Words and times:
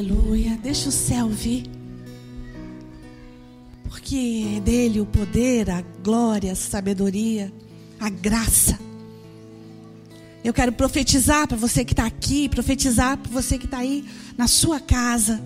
Aleluia. 0.00 0.58
Deixa 0.62 0.88
o 0.88 0.92
céu 0.92 1.28
vir. 1.28 1.64
Porque 3.86 4.54
é 4.56 4.60
dele 4.60 4.98
o 4.98 5.04
poder, 5.04 5.68
a 5.68 5.84
glória, 6.02 6.52
a 6.52 6.56
sabedoria, 6.56 7.52
a 8.00 8.08
graça. 8.08 8.78
Eu 10.42 10.54
quero 10.54 10.72
profetizar 10.72 11.46
para 11.46 11.58
você 11.58 11.84
que 11.84 11.92
está 11.92 12.06
aqui, 12.06 12.48
profetizar 12.48 13.18
para 13.18 13.30
você 13.30 13.58
que 13.58 13.66
está 13.66 13.76
aí 13.76 14.02
na 14.38 14.48
sua 14.48 14.80
casa. 14.80 15.38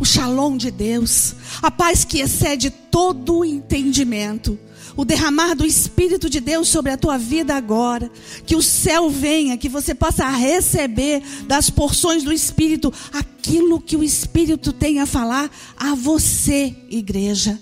O 0.00 0.06
shalom 0.06 0.56
de 0.56 0.70
Deus, 0.70 1.34
a 1.60 1.70
paz 1.70 2.02
que 2.02 2.20
excede 2.20 2.70
todo 2.70 3.44
entendimento 3.44 4.58
o 4.96 5.04
derramar 5.04 5.54
do 5.54 5.66
Espírito 5.66 6.28
de 6.28 6.40
Deus 6.40 6.68
sobre 6.68 6.92
a 6.92 6.96
tua 6.96 7.18
vida 7.18 7.54
agora. 7.54 8.10
Que 8.46 8.56
o 8.56 8.62
céu 8.62 9.08
venha, 9.08 9.56
que 9.56 9.68
você 9.68 9.94
possa 9.94 10.28
receber 10.28 11.22
das 11.46 11.70
porções 11.70 12.22
do 12.22 12.32
Espírito 12.32 12.92
aquilo 13.12 13.80
que 13.80 13.96
o 13.96 14.02
Espírito 14.02 14.72
tem 14.72 15.00
a 15.00 15.06
falar 15.06 15.50
a 15.76 15.94
você, 15.94 16.74
igreja. 16.88 17.58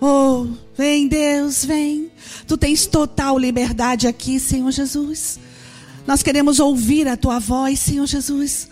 Oh, 0.00 0.48
vem 0.76 1.06
Deus, 1.06 1.64
vem. 1.64 2.10
Tu 2.46 2.56
tens 2.56 2.86
total 2.86 3.38
liberdade 3.38 4.08
aqui, 4.08 4.40
Senhor 4.40 4.70
Jesus. 4.72 5.38
Nós 6.06 6.22
queremos 6.22 6.58
ouvir 6.58 7.06
a 7.06 7.16
tua 7.16 7.38
voz, 7.38 7.78
Senhor 7.78 8.06
Jesus. 8.06 8.68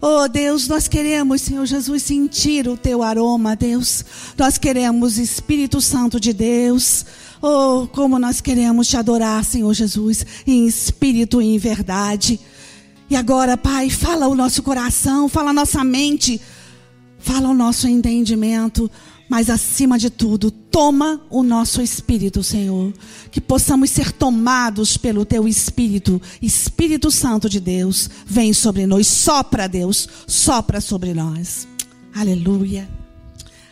Oh 0.00 0.28
Deus, 0.28 0.68
nós 0.68 0.88
queremos, 0.88 1.42
Senhor 1.42 1.64
Jesus, 1.66 2.02
sentir 2.02 2.68
o 2.68 2.76
teu 2.76 3.02
aroma, 3.02 3.56
Deus. 3.56 4.04
Nós 4.36 4.58
queremos, 4.58 5.18
Espírito 5.18 5.80
Santo 5.80 6.20
de 6.20 6.32
Deus. 6.32 7.06
Oh, 7.40 7.86
como 7.92 8.18
nós 8.18 8.40
queremos 8.40 8.88
te 8.88 8.96
adorar, 8.96 9.44
Senhor 9.44 9.72
Jesus, 9.72 10.24
em 10.46 10.66
espírito 10.66 11.40
e 11.40 11.54
em 11.54 11.58
verdade. 11.58 12.40
E 13.08 13.16
agora, 13.16 13.56
Pai, 13.56 13.90
fala 13.90 14.28
o 14.28 14.34
nosso 14.34 14.62
coração, 14.62 15.28
fala 15.28 15.50
a 15.50 15.54
nossa 15.54 15.84
mente, 15.84 16.40
fala 17.18 17.48
o 17.48 17.54
nosso 17.54 17.86
entendimento 17.86 18.90
mas 19.28 19.48
acima 19.48 19.98
de 19.98 20.10
tudo, 20.10 20.50
toma 20.50 21.20
o 21.30 21.42
nosso 21.42 21.80
espírito, 21.80 22.42
Senhor. 22.42 22.92
Que 23.30 23.40
possamos 23.40 23.90
ser 23.90 24.12
tomados 24.12 24.96
pelo 24.96 25.24
teu 25.24 25.48
espírito, 25.48 26.20
Espírito 26.42 27.10
Santo 27.10 27.48
de 27.48 27.58
Deus. 27.58 28.10
Vem 28.26 28.52
sobre 28.52 28.86
nós, 28.86 29.06
sopra, 29.06 29.66
Deus, 29.66 30.08
sopra 30.26 30.80
sobre 30.80 31.14
nós. 31.14 31.66
Aleluia. 32.14 32.88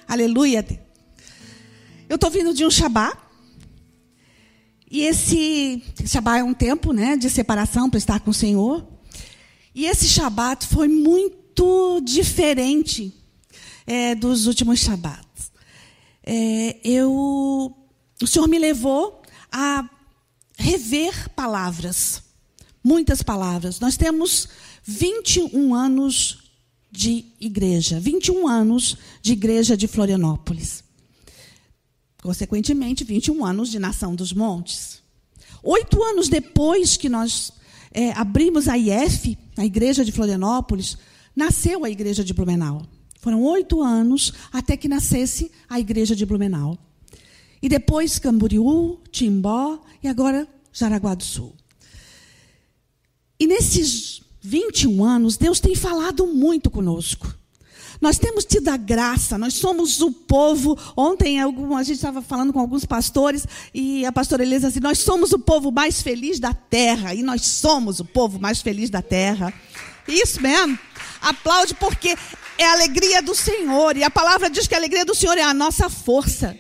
Aleluia. 0.09 0.67
Eu 2.09 2.15
estou 2.15 2.31
vindo 2.31 2.55
de 2.55 2.65
um 2.65 2.71
Shabá. 2.71 3.17
E 4.91 5.03
esse 5.03 5.83
Shabá 6.07 6.39
é 6.39 6.45
um 6.45 6.53
tempo 6.53 6.93
né, 6.93 7.17
de 7.17 7.31
separação 7.31 7.89
para 7.89 7.99
estar 7.99 8.21
com 8.21 8.31
o 8.31 8.35
Senhor. 8.35 8.87
E 9.75 9.87
esse 9.87 10.07
Shabat 10.07 10.67
foi 10.67 10.87
muito 10.87 12.01
diferente 12.03 13.15
é, 13.87 14.15
dos 14.15 14.47
últimos 14.47 14.81
Shabats 14.81 15.32
é, 16.25 16.79
eu, 16.85 17.11
o 18.23 18.27
Senhor 18.27 18.47
me 18.47 18.59
levou 18.59 19.23
a 19.51 19.89
rever 20.57 21.29
palavras, 21.31 22.23
muitas 22.83 23.23
palavras. 23.23 23.81
Nós 23.81 23.97
temos 23.97 24.49
21 24.85 25.75
anos 25.75 26.53
de 26.91 27.25
igreja, 27.41 27.99
21 27.99 28.47
anos 28.47 28.97
de 29.21 29.33
igreja 29.33 29.77
de 29.77 29.89
Florianópolis. 29.89 30.85
Consequentemente, 32.23 33.03
21 33.03 33.45
anos 33.45 33.71
de 33.71 33.79
Nação 33.79 34.15
dos 34.15 34.33
Montes. 34.33 35.03
Oito 35.63 36.03
anos 36.03 36.29
depois 36.29 36.97
que 36.97 37.09
nós 37.09 37.53
é, 37.93 38.13
abrimos 38.13 38.69
a 38.69 38.79
IF, 38.79 39.37
a 39.57 39.65
igreja 39.65 40.05
de 40.05 40.13
Florianópolis, 40.13 40.97
nasceu 41.35 41.85
a 41.85 41.91
igreja 41.91 42.23
de 42.23 42.33
Blumenau. 42.33 42.83
Foram 43.23 43.41
oito 43.45 43.81
anos 43.81 44.33
até 44.53 44.77
que 44.77 44.89
nascesse 44.89 45.53
a 45.69 45.79
igreja 45.79 46.17
de 46.17 46.27
Blumenau. 46.27 46.77
E 47.63 47.69
depois 47.69 48.19
Camboriú, 48.19 48.99
Timbó 49.13 49.79
e 50.03 50.09
agora 50.09 50.49
Jaraguá 50.73 51.15
do 51.15 51.23
Sul. 51.23 51.55
E 53.39 53.47
nesses 53.47 54.23
21 54.41 55.05
anos, 55.05 55.37
Deus 55.37 55.61
tem 55.61 55.77
falado 55.77 56.27
muito 56.27 56.69
conosco. 56.69 57.33
Nós 58.01 58.19
temos 58.19 58.45
tido 58.45 58.67
a 58.71 58.77
graça, 58.77 59.39
nós 59.39 59.55
somos 59.55 60.01
o 60.01 60.11
povo. 60.11 60.77
Ontem 60.97 61.41
a 61.41 61.47
gente 61.85 61.95
estava 61.95 62.21
falando 62.21 62.53
com 62.53 62.59
alguns 62.59 62.85
pastores 62.85 63.47
e 63.73 64.05
a 64.05 64.11
pastora 64.11 64.43
Elisa 64.43 64.67
disse: 64.67 64.81
Nós 64.81 64.99
somos 64.99 65.31
o 65.31 65.39
povo 65.39 65.71
mais 65.71 66.03
feliz 66.03 66.41
da 66.41 66.53
terra. 66.53 67.15
E 67.15 67.23
nós 67.23 67.43
somos 67.43 68.01
o 68.01 68.05
povo 68.05 68.41
mais 68.41 68.61
feliz 68.61 68.91
da 68.91 69.01
terra. 69.01 69.55
Isso 70.09 70.43
mesmo. 70.43 70.77
Aplaude 71.21 71.75
porque 71.75 72.17
é 72.63 72.67
a 72.67 72.73
alegria 72.73 73.21
do 73.21 73.35
Senhor. 73.35 73.97
E 73.97 74.05
a 74.05 74.11
palavra 74.11 74.49
diz 74.49 74.67
que 74.67 74.75
a 74.75 74.79
alegria 74.79 75.05
do 75.05 75.15
Senhor 75.15 75.37
é 75.37 75.43
a 75.43 75.53
nossa 75.53 75.91
força. 75.91 76.57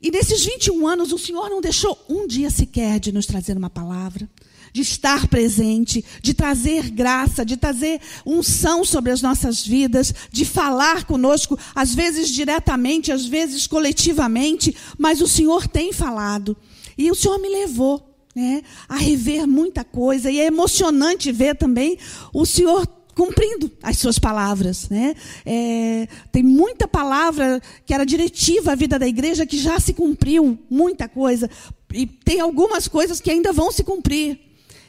E 0.00 0.10
nesses 0.10 0.44
21 0.44 0.86
anos, 0.86 1.12
o 1.12 1.18
Senhor 1.18 1.50
não 1.50 1.60
deixou 1.60 1.98
um 2.08 2.26
dia 2.26 2.50
sequer 2.50 3.00
de 3.00 3.10
nos 3.10 3.26
trazer 3.26 3.56
uma 3.56 3.68
palavra, 3.68 4.30
de 4.72 4.80
estar 4.80 5.26
presente, 5.26 6.04
de 6.22 6.32
trazer 6.32 6.90
graça, 6.90 7.44
de 7.44 7.56
trazer 7.56 8.00
unção 8.24 8.84
sobre 8.84 9.10
as 9.10 9.20
nossas 9.20 9.66
vidas, 9.66 10.14
de 10.30 10.44
falar 10.44 11.04
conosco, 11.04 11.58
às 11.74 11.94
vezes 11.94 12.28
diretamente, 12.28 13.10
às 13.10 13.26
vezes 13.26 13.66
coletivamente, 13.66 14.76
mas 14.96 15.20
o 15.20 15.26
Senhor 15.26 15.66
tem 15.66 15.92
falado. 15.92 16.56
E 16.96 17.10
o 17.10 17.14
Senhor 17.14 17.38
me 17.40 17.48
levou 17.48 18.08
né, 18.36 18.62
a 18.88 18.96
rever 18.96 19.48
muita 19.48 19.82
coisa, 19.82 20.30
e 20.30 20.38
é 20.38 20.46
emocionante 20.46 21.32
ver 21.32 21.56
também 21.56 21.98
o 22.32 22.46
Senhor 22.46 22.86
cumprindo 23.18 23.68
as 23.82 23.98
suas 23.98 24.16
palavras. 24.16 24.88
Né? 24.88 25.16
É, 25.44 26.06
tem 26.30 26.44
muita 26.44 26.86
palavra 26.86 27.60
que 27.84 27.92
era 27.92 28.06
diretiva 28.06 28.70
à 28.70 28.74
vida 28.76 28.96
da 28.96 29.08
igreja 29.08 29.44
que 29.44 29.58
já 29.58 29.80
se 29.80 29.92
cumpriu, 29.92 30.56
muita 30.70 31.08
coisa. 31.08 31.50
E 31.92 32.06
tem 32.06 32.38
algumas 32.38 32.86
coisas 32.86 33.20
que 33.20 33.28
ainda 33.28 33.52
vão 33.52 33.72
se 33.72 33.82
cumprir. 33.82 34.38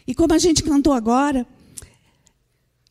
E 0.06 0.14
como 0.14 0.32
a 0.32 0.38
gente 0.38 0.62
cantou 0.62 0.94
agora, 0.94 1.46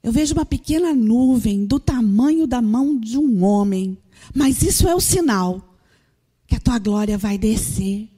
eu 0.02 0.10
vejo 0.10 0.34
uma 0.34 0.44
pequena 0.44 0.92
nuvem 0.92 1.64
do 1.64 1.78
tamanho 1.78 2.44
da 2.44 2.60
mão 2.60 2.98
de 2.98 3.16
um 3.16 3.44
homem. 3.44 3.96
Mas 4.34 4.60
isso 4.62 4.88
é 4.88 4.94
o 4.94 5.00
sinal 5.00 5.78
que 6.48 6.56
a 6.56 6.60
tua 6.60 6.80
glória 6.80 7.16
vai 7.16 7.38
descer. 7.38 8.08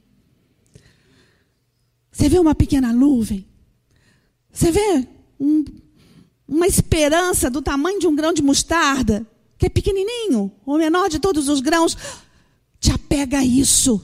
Você 2.10 2.30
vê 2.30 2.38
uma 2.38 2.54
pequena 2.54 2.94
nuvem? 2.94 3.44
Você 4.50 4.70
vê 4.72 5.06
um, 5.38 5.64
uma 6.50 6.66
esperança 6.66 7.48
do 7.48 7.62
tamanho 7.62 8.00
de 8.00 8.08
um 8.08 8.16
grão 8.16 8.32
de 8.32 8.42
mostarda, 8.42 9.24
que 9.56 9.66
é 9.66 9.68
pequenininho, 9.68 10.50
o 10.66 10.76
menor 10.76 11.08
de 11.08 11.20
todos 11.20 11.48
os 11.48 11.60
grãos, 11.60 11.96
te 12.80 12.90
apega 12.90 13.38
a 13.38 13.44
isso. 13.44 14.02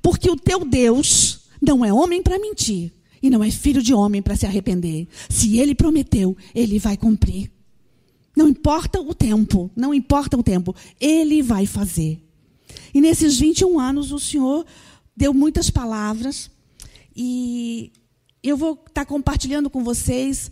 Porque 0.00 0.30
o 0.30 0.36
teu 0.36 0.64
Deus 0.64 1.40
não 1.60 1.84
é 1.84 1.92
homem 1.92 2.22
para 2.22 2.38
mentir 2.38 2.92
e 3.20 3.28
não 3.28 3.42
é 3.42 3.50
filho 3.50 3.82
de 3.82 3.92
homem 3.92 4.22
para 4.22 4.36
se 4.36 4.46
arrepender. 4.46 5.08
Se 5.28 5.58
ele 5.58 5.74
prometeu, 5.74 6.36
ele 6.54 6.78
vai 6.78 6.96
cumprir. 6.96 7.50
Não 8.36 8.48
importa 8.48 9.00
o 9.00 9.12
tempo, 9.12 9.68
não 9.74 9.92
importa 9.92 10.38
o 10.38 10.42
tempo, 10.42 10.74
ele 11.00 11.42
vai 11.42 11.66
fazer. 11.66 12.22
E 12.94 13.00
nesses 13.00 13.38
21 13.38 13.80
anos 13.80 14.12
o 14.12 14.20
Senhor 14.20 14.64
deu 15.16 15.34
muitas 15.34 15.68
palavras 15.68 16.48
e 17.14 17.92
eu 18.42 18.56
vou 18.56 18.82
estar 18.86 19.04
compartilhando 19.04 19.68
com 19.68 19.82
vocês 19.82 20.50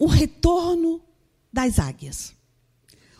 o 0.00 0.06
retorno 0.06 1.02
das 1.52 1.78
águias. 1.78 2.32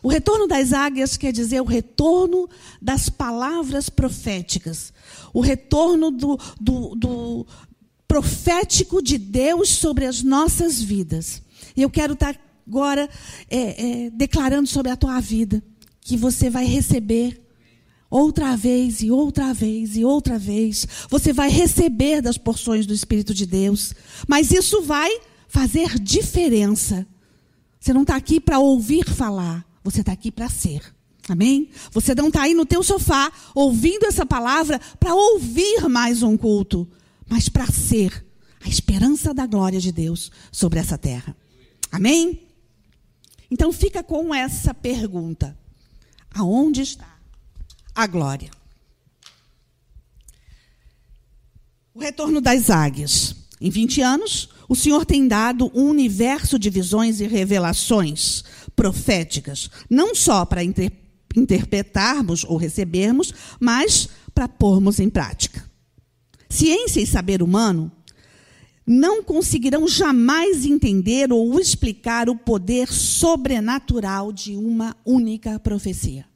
O 0.03 0.09
retorno 0.09 0.49
das 0.49 0.73
águias 0.73 1.19
quer 1.19 1.31
dizer 1.31 1.61
o 1.61 1.65
retorno 1.65 2.49
das 2.81 3.11
palavras 3.11 3.91
proféticas, 3.91 4.91
o 5.35 5.43
retorno 5.43 6.11
do, 6.11 6.39
do, 6.59 6.95
do 6.95 7.47
profético 8.09 9.03
de 9.03 9.19
Deus 9.19 9.69
sobre 9.69 10.07
as 10.07 10.23
nossas 10.23 10.81
vidas. 10.81 11.43
E 11.77 11.83
eu 11.83 11.91
quero 11.91 12.15
estar 12.15 12.35
agora 12.67 13.11
é, 13.51 14.07
é, 14.07 14.11
declarando 14.11 14.67
sobre 14.67 14.91
a 14.91 14.97
tua 14.97 15.21
vida 15.21 15.63
que 16.01 16.17
você 16.17 16.49
vai 16.49 16.65
receber 16.65 17.39
outra 18.09 18.57
vez 18.57 19.03
e 19.03 19.11
outra 19.11 19.53
vez 19.53 19.97
e 19.97 20.05
outra 20.05 20.39
vez. 20.39 20.87
Você 21.11 21.31
vai 21.31 21.51
receber 21.51 22.23
das 22.23 22.39
porções 22.39 22.87
do 22.87 22.95
Espírito 22.95 23.35
de 23.35 23.45
Deus, 23.45 23.95
mas 24.27 24.51
isso 24.51 24.81
vai 24.81 25.11
fazer 25.51 25.99
diferença. 25.99 27.05
Você 27.79 27.93
não 27.93 28.03
está 28.03 28.15
aqui 28.15 28.41
para 28.41 28.61
ouvir 28.61 29.05
falar, 29.05 29.67
você 29.83 30.01
está 30.01 30.13
aqui 30.13 30.31
para 30.31 30.49
ser. 30.49 30.81
Amém? 31.29 31.69
Você 31.91 32.15
não 32.15 32.29
está 32.29 32.43
aí 32.43 32.55
no 32.55 32.65
teu 32.65 32.83
sofá 32.83 33.31
ouvindo 33.55 34.07
essa 34.07 34.25
palavra 34.25 34.81
para 34.99 35.15
ouvir 35.15 35.89
mais 35.89 36.23
um 36.23 36.37
culto, 36.37 36.89
mas 37.29 37.49
para 37.49 37.67
ser 37.67 38.25
a 38.65 38.69
esperança 38.69 39.35
da 39.35 39.47
glória 39.47 39.81
de 39.81 39.93
Deus 39.93 40.31
sobre 40.53 40.79
essa 40.79 40.97
terra. 40.97 41.37
Amém? 41.91 42.47
Então 43.51 43.73
fica 43.73 44.03
com 44.03 44.35
essa 44.35 44.73
pergunta: 44.73 45.59
aonde 46.33 46.83
está 46.83 47.19
a 47.95 48.07
glória? 48.07 48.51
O 51.93 51.99
retorno 51.99 52.41
das 52.41 52.71
águias. 52.71 53.35
Em 53.61 53.69
20 53.69 54.01
anos, 54.01 54.49
o 54.71 54.77
Senhor 54.77 55.05
tem 55.05 55.27
dado 55.27 55.69
um 55.75 55.89
universo 55.89 56.57
de 56.57 56.71
visões 56.71 57.21
e 57.21 57.27
revelações 57.27 58.45
proféticas, 58.77 59.69
não 59.91 60.15
só 60.15 60.45
para 60.45 60.63
inter 60.63 60.93
interpretarmos 61.37 62.45
ou 62.45 62.57
recebermos, 62.57 63.35
mas 63.59 64.09
para 64.33 64.49
pormos 64.49 65.01
em 65.01 65.11
prática. 65.11 65.69
Ciência 66.49 67.01
e 67.01 67.07
saber 67.07 67.43
humano 67.43 67.91
não 68.87 69.25
conseguirão 69.25 69.89
jamais 69.89 70.65
entender 70.65 71.33
ou 71.33 71.59
explicar 71.59 72.29
o 72.29 72.37
poder 72.37 72.93
sobrenatural 72.93 74.33
de 74.33 74.57
uma 74.57 74.97
única 75.05 75.59
profecia. 75.59 76.27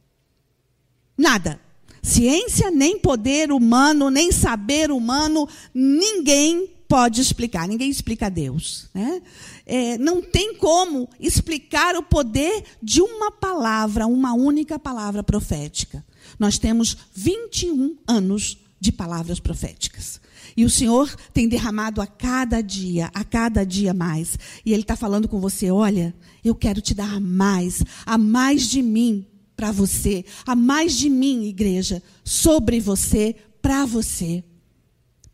Nada. 1.16 1.60
Ciência, 2.02 2.70
nem 2.70 2.98
poder 2.98 3.52
humano, 3.52 4.10
nem 4.10 4.30
saber 4.30 4.90
humano, 4.90 5.48
ninguém 5.72 6.73
pode 6.88 7.20
explicar, 7.20 7.66
ninguém 7.66 7.90
explica 7.90 8.30
Deus. 8.30 8.88
Né? 8.94 9.22
É, 9.66 9.98
não 9.98 10.22
tem 10.22 10.54
como 10.56 11.08
explicar 11.18 11.96
o 11.96 12.02
poder 12.02 12.64
de 12.82 13.00
uma 13.00 13.30
palavra, 13.30 14.06
uma 14.06 14.32
única 14.34 14.78
palavra 14.78 15.22
profética. 15.22 16.04
Nós 16.38 16.58
temos 16.58 16.96
21 17.14 17.96
anos 18.06 18.58
de 18.80 18.92
palavras 18.92 19.40
proféticas. 19.40 20.20
E 20.56 20.64
o 20.64 20.70
Senhor 20.70 21.12
tem 21.32 21.48
derramado 21.48 22.00
a 22.00 22.06
cada 22.06 22.60
dia, 22.60 23.10
a 23.14 23.24
cada 23.24 23.64
dia 23.64 23.92
mais. 23.92 24.38
E 24.64 24.72
Ele 24.72 24.82
está 24.82 24.94
falando 24.94 25.26
com 25.26 25.40
você: 25.40 25.70
olha, 25.70 26.14
eu 26.44 26.54
quero 26.54 26.80
te 26.80 26.94
dar 26.94 27.14
a 27.14 27.20
mais, 27.20 27.82
a 28.06 28.16
mais 28.16 28.68
de 28.68 28.82
mim 28.82 29.26
para 29.56 29.72
você, 29.72 30.24
a 30.46 30.54
mais 30.54 30.96
de 30.96 31.08
mim, 31.08 31.44
igreja, 31.44 32.02
sobre 32.24 32.80
você, 32.80 33.34
para 33.62 33.86
você, 33.86 34.44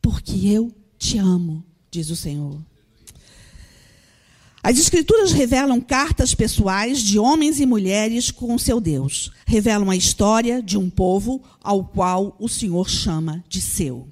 porque 0.00 0.46
eu 0.46 0.72
te 1.00 1.16
amo, 1.16 1.64
diz 1.90 2.10
o 2.10 2.14
Senhor. 2.14 2.60
As 4.62 4.78
Escrituras 4.78 5.32
revelam 5.32 5.80
cartas 5.80 6.34
pessoais 6.34 7.00
de 7.00 7.18
homens 7.18 7.58
e 7.58 7.64
mulheres 7.64 8.30
com 8.30 8.58
seu 8.58 8.78
Deus. 8.78 9.32
Revelam 9.46 9.88
a 9.88 9.96
história 9.96 10.62
de 10.62 10.76
um 10.76 10.90
povo 10.90 11.42
ao 11.62 11.82
qual 11.82 12.36
o 12.38 12.46
Senhor 12.46 12.88
chama 12.88 13.42
de 13.48 13.62
seu. 13.62 14.06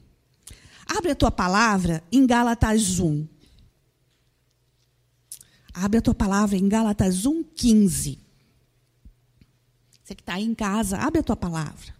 Abre 0.87 1.11
a 1.11 1.15
tua 1.15 1.31
palavra 1.31 2.03
em 2.11 2.27
Gálatas 2.27 2.99
1. 2.99 3.29
Abre 5.75 5.99
a 5.99 6.03
tua 6.03 6.15
palavra 6.15 6.57
em 6.57 6.67
Gálatas 6.67 7.27
1, 7.27 7.45
15. 7.55 8.19
Você 10.03 10.15
que 10.15 10.23
está 10.23 10.35
aí 10.35 10.45
em 10.45 10.55
casa, 10.55 10.97
abre 10.97 11.21
a 11.21 11.23
tua 11.23 11.37
palavra. 11.37 11.95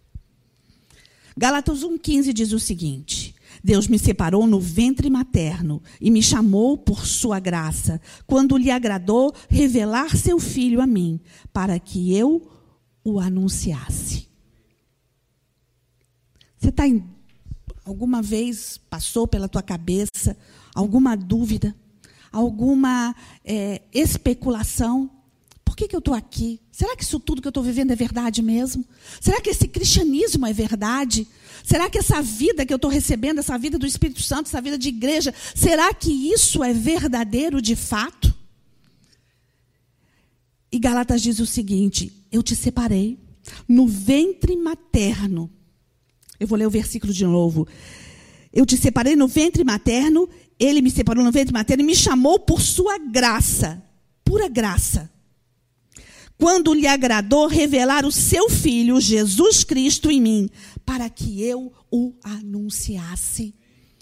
Gálatas 1.37 1.83
1,15 1.83 2.33
diz 2.33 2.51
o 2.51 2.59
seguinte: 2.59 3.35
Deus 3.63 3.87
me 3.87 3.99
separou 3.99 4.47
no 4.47 4.59
ventre 4.59 5.09
materno 5.09 5.81
e 5.99 6.09
me 6.09 6.23
chamou 6.23 6.77
por 6.77 7.05
sua 7.05 7.39
graça, 7.39 8.01
quando 8.25 8.57
lhe 8.57 8.71
agradou 8.71 9.33
revelar 9.49 10.15
seu 10.15 10.39
filho 10.39 10.81
a 10.81 10.87
mim, 10.87 11.19
para 11.51 11.79
que 11.79 12.15
eu 12.15 12.49
o 13.03 13.19
anunciasse. 13.19 14.27
Você 16.57 16.69
está 16.69 16.87
em. 16.87 17.03
Alguma 17.85 18.21
vez 18.21 18.77
passou 18.89 19.27
pela 19.27 19.47
tua 19.47 19.63
cabeça 19.63 20.37
alguma 20.75 21.15
dúvida, 21.15 21.75
alguma 22.31 23.15
é, 23.43 23.81
especulação 23.91 25.09
que, 25.79 25.87
que 25.87 25.95
eu 25.95 25.99
estou 25.99 26.13
aqui? 26.13 26.59
Será 26.73 26.93
que 26.93 27.03
isso 27.03 27.19
tudo 27.21 27.41
que 27.41 27.47
eu 27.47 27.51
estou 27.51 27.63
vivendo 27.63 27.91
é 27.91 27.95
verdade 27.95 28.41
mesmo? 28.41 28.83
Será 29.21 29.39
que 29.39 29.49
esse 29.49 29.65
cristianismo 29.65 30.45
é 30.45 30.51
verdade? 30.51 31.25
Será 31.63 31.89
que 31.89 31.97
essa 31.97 32.21
vida 32.21 32.65
que 32.65 32.73
eu 32.73 32.75
estou 32.75 32.91
recebendo, 32.91 33.39
essa 33.39 33.57
vida 33.57 33.79
do 33.79 33.87
Espírito 33.87 34.21
Santo, 34.21 34.47
essa 34.47 34.59
vida 34.59 34.77
de 34.77 34.89
igreja, 34.89 35.33
será 35.55 35.93
que 35.93 36.11
isso 36.11 36.61
é 36.65 36.73
verdadeiro 36.73 37.61
de 37.61 37.77
fato? 37.77 38.35
E 40.69 40.77
Galatas 40.77 41.21
diz 41.21 41.39
o 41.39 41.45
seguinte: 41.45 42.11
Eu 42.29 42.43
te 42.43 42.57
separei 42.57 43.17
no 43.65 43.87
ventre 43.87 44.57
materno. 44.57 45.49
Eu 46.37 46.45
vou 46.45 46.57
ler 46.57 46.67
o 46.67 46.71
versículo 46.71 47.13
de 47.13 47.25
novo. 47.25 47.65
Eu 48.51 48.65
te 48.65 48.75
separei 48.75 49.15
no 49.15 49.29
ventre 49.29 49.63
materno, 49.63 50.27
ele 50.59 50.81
me 50.81 50.91
separou 50.91 51.23
no 51.23 51.31
ventre 51.31 51.53
materno 51.53 51.83
e 51.83 51.85
me 51.85 51.95
chamou 51.95 52.37
por 52.37 52.59
sua 52.59 52.97
graça, 52.97 53.81
pura 54.25 54.49
graça 54.49 55.09
quando 56.39 56.73
lhe 56.73 56.87
agradou 56.87 57.47
revelar 57.47 58.05
o 58.05 58.11
seu 58.11 58.49
filho, 58.49 58.99
Jesus 59.01 59.65
Cristo, 59.65 60.09
em 60.09 60.21
mim, 60.21 60.49
para 60.85 61.09
que 61.09 61.43
eu 61.43 61.71
o 61.91 62.13
anunciasse. 62.23 63.53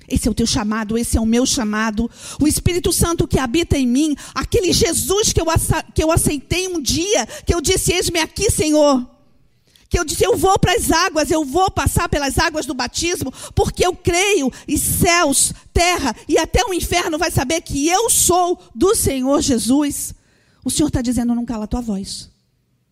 Esse 0.07 0.27
é 0.27 0.31
o 0.31 0.35
teu 0.35 0.45
chamado, 0.45 0.97
esse 0.97 1.17
é 1.17 1.21
o 1.21 1.25
meu 1.25 1.47
chamado. 1.47 2.09
O 2.39 2.47
Espírito 2.47 2.93
Santo 2.93 3.27
que 3.27 3.39
habita 3.39 3.75
em 3.75 3.87
mim, 3.87 4.15
aquele 4.35 4.71
Jesus 4.71 5.33
que 5.33 5.41
eu, 5.41 5.47
que 5.93 6.03
eu 6.03 6.11
aceitei 6.11 6.67
um 6.67 6.79
dia, 6.79 7.25
que 7.45 7.53
eu 7.53 7.59
disse: 7.59 7.91
Eis-me 7.91 8.19
aqui, 8.19 8.51
Senhor. 8.51 9.05
Que 9.89 9.99
eu 9.99 10.05
disse: 10.05 10.23
Eu 10.23 10.37
vou 10.37 10.59
para 10.59 10.73
as 10.73 10.91
águas, 10.91 11.31
eu 11.31 11.43
vou 11.43 11.71
passar 11.71 12.07
pelas 12.07 12.37
águas 12.37 12.67
do 12.67 12.73
batismo, 12.75 13.33
porque 13.55 13.85
eu 13.85 13.95
creio, 13.95 14.51
e 14.67 14.77
céus, 14.77 15.51
terra 15.73 16.15
e 16.27 16.37
até 16.37 16.63
o 16.63 16.73
inferno 16.73 17.17
vai 17.17 17.31
saber 17.31 17.61
que 17.61 17.87
eu 17.87 18.09
sou 18.11 18.59
do 18.75 18.93
Senhor 18.93 19.41
Jesus. 19.41 20.13
O 20.67 20.69
Senhor 20.69 20.89
está 20.89 21.01
dizendo: 21.01 21.33
não 21.33 21.45
cala 21.45 21.63
a 21.63 21.67
tua 21.67 21.79
voz. 21.79 22.29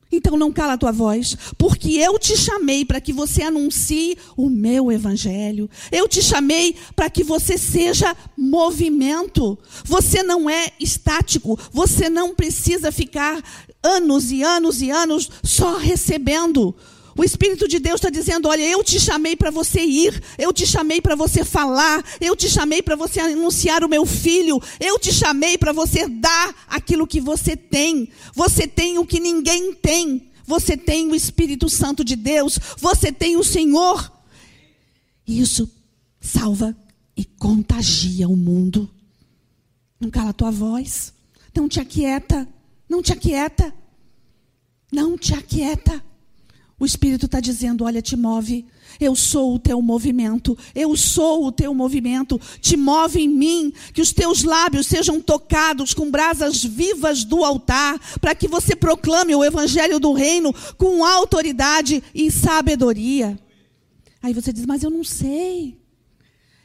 Então 0.09 0.37
não 0.37 0.49
cala 0.49 0.73
a 0.73 0.77
tua 0.77 0.93
voz, 0.93 1.35
porque 1.57 1.89
eu 1.97 2.17
te 2.17 2.37
chamei 2.37 2.85
para 2.85 3.01
que 3.01 3.11
você 3.11 3.41
anuncie 3.41 4.17
o 4.37 4.49
meu 4.49 4.89
evangelho. 4.89 5.69
Eu 5.91 6.07
te 6.07 6.21
chamei 6.21 6.73
para 6.95 7.09
que 7.09 7.21
você 7.21 7.57
seja 7.57 8.15
movimento. 8.37 9.59
Você 9.83 10.23
não 10.23 10.49
é 10.49 10.71
estático, 10.79 11.59
você 11.69 12.07
não 12.07 12.33
precisa 12.33 12.93
ficar 12.93 13.43
anos 13.83 14.31
e 14.31 14.41
anos 14.41 14.81
e 14.81 14.89
anos 14.89 15.29
só 15.43 15.75
recebendo. 15.77 16.73
O 17.17 17.23
Espírito 17.23 17.67
de 17.67 17.79
Deus 17.79 17.95
está 17.95 18.09
dizendo: 18.09 18.49
olha, 18.49 18.61
eu 18.61 18.83
te 18.83 18.99
chamei 18.99 19.35
para 19.35 19.49
você 19.49 19.81
ir, 19.81 20.21
eu 20.37 20.51
te 20.51 20.67
chamei 20.67 20.99
para 20.99 21.15
você 21.15 21.45
falar, 21.45 22.03
eu 22.19 22.35
te 22.35 22.49
chamei 22.49 22.81
para 22.81 22.95
você 22.95 23.21
anunciar 23.21 23.83
o 23.83 23.89
meu 23.89 24.05
filho, 24.05 24.61
eu 24.79 24.99
te 24.99 25.13
chamei 25.13 25.57
para 25.57 25.71
você 25.71 26.09
dar 26.09 26.53
aquilo 26.67 27.07
que 27.07 27.21
você 27.21 27.55
tem. 27.55 28.09
Você 28.33 28.67
tem 28.67 28.99
o 28.99 29.05
que 29.05 29.19
ninguém 29.19 29.73
tem. 29.73 30.29
Você 30.45 30.77
tem 30.77 31.09
o 31.09 31.15
Espírito 31.15 31.69
Santo 31.69 32.03
de 32.03 32.15
Deus, 32.15 32.59
você 32.77 33.11
tem 33.11 33.37
o 33.37 33.43
Senhor. 33.43 34.11
Isso 35.25 35.71
salva 36.19 36.75
e 37.17 37.23
contagia 37.25 38.27
o 38.27 38.35
mundo. 38.35 38.89
Não 39.99 40.11
cala 40.11 40.29
a 40.29 40.33
tua 40.33 40.51
voz, 40.51 41.13
não 41.55 41.67
te 41.67 41.79
aquieta, 41.79 42.47
não 42.87 43.01
te 43.01 43.11
aquieta, 43.13 43.73
não 44.91 45.17
te 45.17 45.33
aquieta. 45.33 46.03
O 46.77 46.85
Espírito 46.85 47.25
está 47.25 47.39
dizendo: 47.39 47.85
olha, 47.85 48.01
te 48.01 48.15
move. 48.17 48.65
Eu 48.99 49.15
sou 49.15 49.55
o 49.55 49.59
teu 49.59 49.81
movimento. 49.81 50.57
Eu 50.73 50.95
sou 50.95 51.45
o 51.45 51.51
teu 51.51 51.73
movimento. 51.73 52.39
Te 52.59 52.75
move 52.75 53.21
em 53.21 53.29
mim. 53.29 53.73
Que 53.93 54.01
os 54.01 54.11
teus 54.11 54.43
lábios 54.43 54.87
sejam 54.87 55.21
tocados 55.21 55.93
com 55.93 56.11
brasas 56.11 56.63
vivas 56.63 57.23
do 57.23 57.43
altar. 57.43 57.99
Para 58.19 58.35
que 58.35 58.47
você 58.47 58.75
proclame 58.75 59.33
o 59.35 59.43
evangelho 59.43 59.99
do 59.99 60.13
reino 60.13 60.53
com 60.77 61.03
autoridade 61.05 62.03
e 62.13 62.29
sabedoria. 62.29 63.39
Aí 64.21 64.33
você 64.33 64.51
diz: 64.51 64.65
Mas 64.65 64.83
eu 64.83 64.89
não 64.89 65.03
sei. 65.03 65.79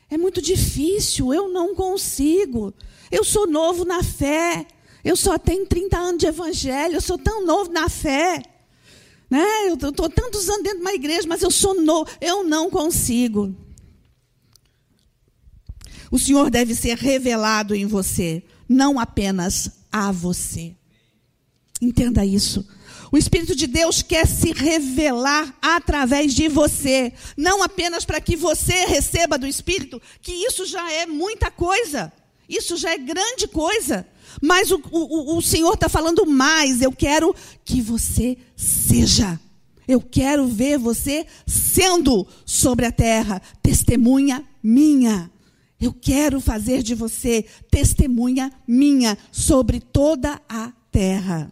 É 0.09 0.19
muito 0.19 0.43
difícil. 0.43 1.33
Eu 1.33 1.49
não 1.49 1.75
consigo. 1.75 2.75
Eu 3.13 3.23
sou 3.23 3.47
novo 3.47 3.85
na 3.85 4.03
fé. 4.03 4.67
Eu 5.05 5.15
só 5.15 5.39
tenho 5.39 5.67
30 5.67 5.97
anos 5.97 6.19
de 6.19 6.27
evangelho. 6.27 6.97
Eu 6.97 7.01
sou 7.01 7.17
tão 7.17 7.47
novo 7.47 7.71
na 7.71 7.89
fé. 7.89 8.43
Né? 9.31 9.69
Eu 9.69 9.75
estou 9.75 10.11
tantos 10.11 10.49
anos 10.49 10.65
dentro 10.65 10.79
de 10.79 10.85
uma 10.85 10.93
igreja, 10.93 11.29
mas 11.29 11.41
eu 11.41 11.51
sou 11.51 11.81
novo, 11.81 12.11
eu 12.21 12.43
não 12.43 12.69
consigo. 12.69 13.55
O 16.11 16.19
Senhor 16.19 16.51
deve 16.51 16.75
ser 16.75 16.97
revelado 16.97 17.75
em 17.75 17.87
você, 17.87 18.43
não 18.69 18.99
apenas 18.99 19.71
a 19.93 20.11
você. 20.11 20.75
Entenda 21.81 22.27
isso. 22.27 22.67
O 23.13 23.17
Espírito 23.17 23.55
de 23.55 23.67
Deus 23.67 24.03
quer 24.03 24.27
se 24.27 24.53
revelar 24.53 25.57
através 25.63 26.35
de 26.35 26.49
você, 26.49 27.13
não 27.37 27.63
apenas 27.63 28.05
para 28.05 28.21
que 28.21 28.37
você 28.37 28.85
receba 28.87 29.39
do 29.39 29.47
Espírito, 29.47 30.01
que 30.21 30.33
isso 30.33 30.67
já 30.67 30.93
é 30.93 31.07
muita 31.07 31.51
coisa, 31.51 32.13
isso 32.49 32.77
já 32.77 32.93
é 32.93 32.99
grande 32.99 33.49
coisa. 33.49 34.07
Mas 34.41 34.71
o, 34.71 34.81
o, 34.91 35.37
o 35.37 35.43
Senhor 35.43 35.75
está 35.75 35.89
falando 35.89 36.27
mais. 36.27 36.81
Eu 36.81 36.93
quero 36.93 37.35
que 37.65 37.83
você 37.83 38.39
seja. 38.57 39.39
Eu 39.87 40.01
quero 40.01 40.47
ver 40.47 40.79
você 40.79 41.27
sendo 41.47 42.27
sobre 42.47 42.87
a 42.87 42.93
terra 42.93 43.43
testemunha 43.63 44.45
minha. 44.63 45.31
Eu 45.81 45.93
quero 45.93 46.41
fazer 46.41 46.83
de 46.83 46.95
você 46.95 47.45
testemunha 47.71 48.53
minha 48.67 49.17
sobre 49.33 49.81
toda 49.81 50.41
a 50.49 50.73
terra. 50.93 51.51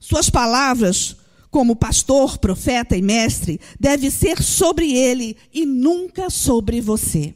Suas 0.00 0.30
palavras, 0.30 1.16
como 1.50 1.76
pastor, 1.76 2.38
profeta 2.38 2.96
e 2.96 3.02
mestre, 3.02 3.60
deve 3.78 4.10
ser 4.10 4.42
sobre 4.42 4.94
ele 4.94 5.36
e 5.52 5.66
nunca 5.66 6.30
sobre 6.30 6.80
você. 6.80 7.34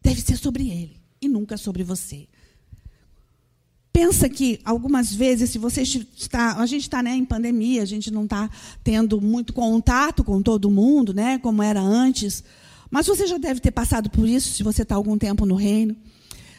Deve 0.00 0.20
ser 0.20 0.36
sobre 0.36 0.70
ele 0.70 1.02
e 1.20 1.28
nunca 1.28 1.56
sobre 1.56 1.82
você. 1.82 2.28
Pensa 3.96 4.28
que 4.28 4.60
algumas 4.62 5.10
vezes, 5.14 5.48
se 5.48 5.58
você 5.58 5.80
está, 5.80 6.58
a 6.58 6.66
gente 6.66 6.82
está 6.82 7.02
né, 7.02 7.16
em 7.16 7.24
pandemia, 7.24 7.82
a 7.82 7.86
gente 7.86 8.10
não 8.10 8.24
está 8.24 8.50
tendo 8.84 9.22
muito 9.22 9.54
contato 9.54 10.22
com 10.22 10.42
todo 10.42 10.70
mundo, 10.70 11.14
né, 11.14 11.38
como 11.38 11.62
era 11.62 11.80
antes, 11.80 12.44
mas 12.90 13.06
você 13.06 13.26
já 13.26 13.38
deve 13.38 13.58
ter 13.58 13.70
passado 13.70 14.10
por 14.10 14.28
isso, 14.28 14.52
se 14.52 14.62
você 14.62 14.82
está 14.82 14.94
algum 14.94 15.16
tempo 15.16 15.46
no 15.46 15.54
reino. 15.54 15.96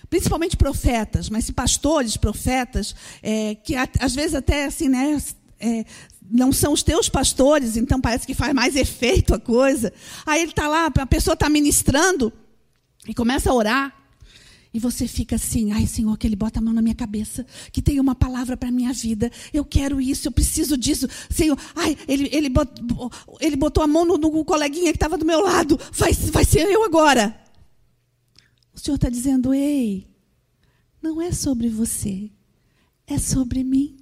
Principalmente 0.10 0.58
profetas, 0.58 1.30
mas 1.30 1.46
se 1.46 1.54
pastores, 1.54 2.18
profetas, 2.18 2.96
é, 3.22 3.54
que 3.54 3.76
às 3.76 4.16
vezes 4.16 4.34
até 4.34 4.66
assim, 4.66 4.90
né, 4.90 5.22
é, 5.60 5.86
não 6.32 6.52
são 6.52 6.74
os 6.74 6.82
teus 6.82 7.08
pastores, 7.08 7.78
então 7.78 8.02
parece 8.02 8.26
que 8.26 8.34
faz 8.34 8.52
mais 8.52 8.74
efeito 8.76 9.36
a 9.36 9.40
coisa. 9.40 9.94
Aí 10.26 10.42
ele 10.42 10.50
está 10.50 10.68
lá, 10.68 10.88
a 10.88 11.06
pessoa 11.06 11.36
está 11.36 11.48
ministrando 11.48 12.34
e 13.08 13.14
começa 13.14 13.52
a 13.52 13.54
orar. 13.54 14.07
E 14.78 14.80
você 14.80 15.08
fica 15.08 15.38
assim, 15.38 15.72
ai 15.72 15.88
Senhor, 15.88 16.16
que 16.20 16.28
Ele 16.28 16.36
bota 16.36 16.60
a 16.60 16.62
mão 16.62 16.72
na 16.72 16.84
minha 16.84 16.94
cabeça, 16.94 17.44
que 17.72 17.82
tem 17.82 18.00
uma 18.00 18.14
palavra 18.14 18.56
para 18.56 18.70
a 18.70 18.72
minha 18.72 18.94
vida, 18.94 19.32
eu 19.52 19.66
quero 19.66 20.00
isso, 20.00 20.28
eu 20.28 20.32
preciso 20.32 20.78
disso. 20.78 21.10
Senhor, 21.32 21.58
ai, 21.76 21.98
Ele, 22.08 22.30
ele, 22.32 22.48
botou, 22.48 23.12
ele 23.40 23.56
botou 23.56 23.84
a 23.84 23.88
mão 23.88 24.06
no, 24.06 24.20
no 24.20 24.46
coleguinha 24.46 24.92
que 24.92 24.98
estava 24.98 25.18
do 25.18 25.26
meu 25.26 25.42
lado, 25.42 25.80
vai, 25.92 26.14
vai 26.14 26.46
ser 26.46 26.70
eu 26.70 26.84
agora. 26.84 27.36
O 28.72 28.80
Senhor 28.80 28.98
está 28.98 29.10
dizendo, 29.10 29.52
ei, 29.52 30.06
não 31.02 31.20
é 31.20 31.32
sobre 31.32 31.70
você, 31.70 32.30
é 33.08 33.18
sobre 33.18 33.64
mim. 33.64 33.98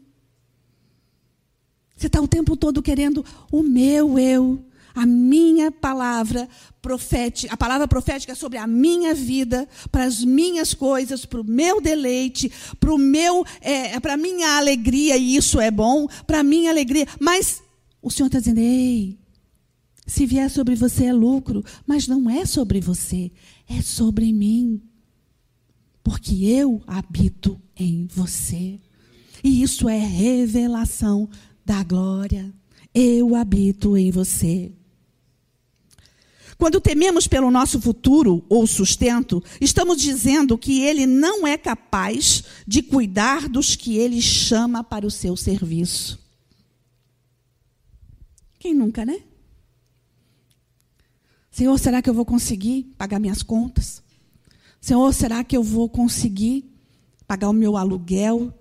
Você 1.96 2.08
está 2.08 2.20
o 2.20 2.28
tempo 2.28 2.58
todo 2.58 2.84
querendo 2.84 3.24
o 3.50 3.64
meu 3.64 4.20
eu, 4.20 4.62
a 4.96 5.06
minha 5.06 5.72
palavra 5.72 6.48
profética, 6.82 7.54
a 7.54 7.58
palavra 7.58 7.88
profética 7.88 8.32
é 8.32 8.36
sobre 8.36 8.58
a 8.58 8.66
minha 8.66 9.14
vida, 9.14 9.68
para 9.92 10.06
as 10.06 10.24
minhas 10.24 10.74
coisas, 10.74 11.26
para 11.26 11.42
o 11.42 11.44
meu 11.44 11.82
deleite, 11.82 12.52
para 12.80 12.94
o 12.94 12.98
meu, 12.98 13.46
é, 13.60 14.00
para 14.00 14.14
a 14.14 14.18
minha 14.18 14.58
alegria, 14.58 15.18
e 15.18 15.36
isso 15.36 15.60
é 15.60 15.70
bom, 15.70 16.08
para 16.26 16.40
a 16.40 16.44
minha 16.44 16.72
alegria. 16.72 17.06
Mas 17.20 17.62
o 18.02 18.10
Senhor 18.10 18.28
está 18.28 18.40
dizendo, 18.40 18.60
ei, 18.60 19.20
se 20.08 20.26
vier 20.26 20.50
sobre 20.50 20.76
você 20.76 21.06
é 21.06 21.14
lucro, 21.14 21.64
mas 21.86 22.08
não 22.08 22.30
é 22.30 22.46
sobre 22.46 22.80
você, 22.80 23.32
é 23.68 23.82
sobre 23.82 24.32
mim. 24.32 24.82
Porque 26.04 26.46
eu 26.46 26.84
habito 26.86 27.60
em 27.76 28.06
você. 28.06 28.80
E 29.44 29.64
isso 29.64 29.90
é 29.90 29.98
revelação 29.98 31.28
da 31.66 31.84
glória. 31.84 32.54
Eu 32.94 33.36
habito 33.36 33.98
em 33.98 34.12
você. 34.12 34.72
Quando 36.58 36.80
tememos 36.80 37.28
pelo 37.28 37.52
nosso 37.52 37.82
futuro 37.82 38.46
ou 38.48 38.66
sustento, 38.66 39.44
estamos 39.60 40.02
dizendo 40.02 40.58
que 40.58 40.82
ele 40.82 41.06
não 41.06 41.46
é 41.46 41.58
capaz 41.58 42.44
de 42.66 42.82
cuidar 42.82 43.50
dos 43.50 43.76
que 43.76 43.98
ele 43.98 44.22
chama 44.22 44.84
para 44.84 45.06
o 45.06 45.12
seu 45.12 45.36
serviço. 45.36 46.18
Quem 48.58 48.74
nunca, 48.74 49.06
né? 49.06 49.20
Senhor, 51.52 51.78
será 51.78 52.02
que 52.02 52.10
eu 52.10 52.14
vou 52.14 52.26
conseguir 52.26 52.84
pagar 52.98 53.20
minhas 53.20 53.44
contas? 53.44 54.02
Senhor, 54.80 55.14
será 55.14 55.44
que 55.44 55.56
eu 55.56 55.64
vou 55.64 55.90
conseguir 55.90 56.66
pagar 57.28 57.50
o 57.50 57.54
meu 57.54 57.78
aluguel? 57.78 58.54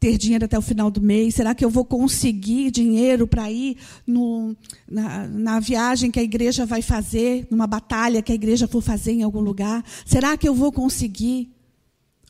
Ter 0.00 0.16
dinheiro 0.16 0.44
até 0.44 0.58
o 0.58 0.62
final 0.62 0.90
do 0.90 1.00
mês? 1.00 1.34
Será 1.34 1.54
que 1.54 1.64
eu 1.64 1.70
vou 1.70 1.84
conseguir 1.84 2.70
dinheiro 2.70 3.26
para 3.26 3.50
ir 3.50 3.76
no, 4.06 4.56
na, 4.88 5.26
na, 5.26 5.60
viagem 5.60 6.10
que 6.10 6.20
a 6.20 6.22
igreja 6.22 6.64
vai 6.64 6.82
fazer, 6.82 7.46
numa 7.50 7.66
batalha 7.66 8.22
que 8.22 8.32
a 8.32 8.34
igreja 8.34 8.68
for 8.68 8.80
fazer 8.80 9.12
em 9.12 9.22
algum 9.22 9.40
lugar? 9.40 9.84
Será 10.06 10.36
que 10.36 10.48
eu 10.48 10.54
vou 10.54 10.70
conseguir? 10.70 11.50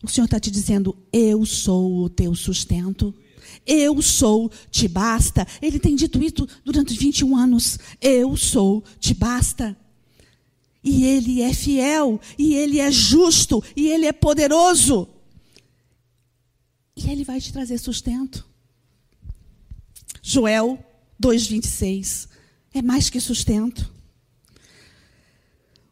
O 0.02 0.08
Senhor 0.08 0.24
está 0.24 0.40
te 0.40 0.50
dizendo: 0.50 0.96
Eu 1.12 1.44
sou 1.44 2.04
o 2.04 2.08
teu 2.08 2.34
sustento. 2.34 3.14
Eu 3.66 4.00
sou, 4.00 4.50
te 4.70 4.88
basta. 4.88 5.46
Ele 5.60 5.78
tem 5.78 5.94
dito 5.94 6.22
isso 6.22 6.48
durante 6.64 6.94
21 6.94 7.36
anos. 7.36 7.78
Eu 8.00 8.36
sou, 8.36 8.82
te 8.98 9.12
basta. 9.12 9.76
E 10.82 11.04
Ele 11.04 11.42
é 11.42 11.52
fiel, 11.52 12.20
e 12.38 12.54
Ele 12.54 12.78
é 12.78 12.90
justo, 12.90 13.62
e 13.76 13.88
Ele 13.88 14.06
é 14.06 14.12
poderoso. 14.12 15.08
E 16.98 17.10
Ele 17.10 17.22
vai 17.22 17.40
te 17.40 17.52
trazer 17.52 17.78
sustento. 17.78 18.44
Joel 20.20 20.78
2,26. 21.22 22.28
É 22.74 22.82
mais 22.82 23.08
que 23.08 23.20
sustento. 23.20 23.90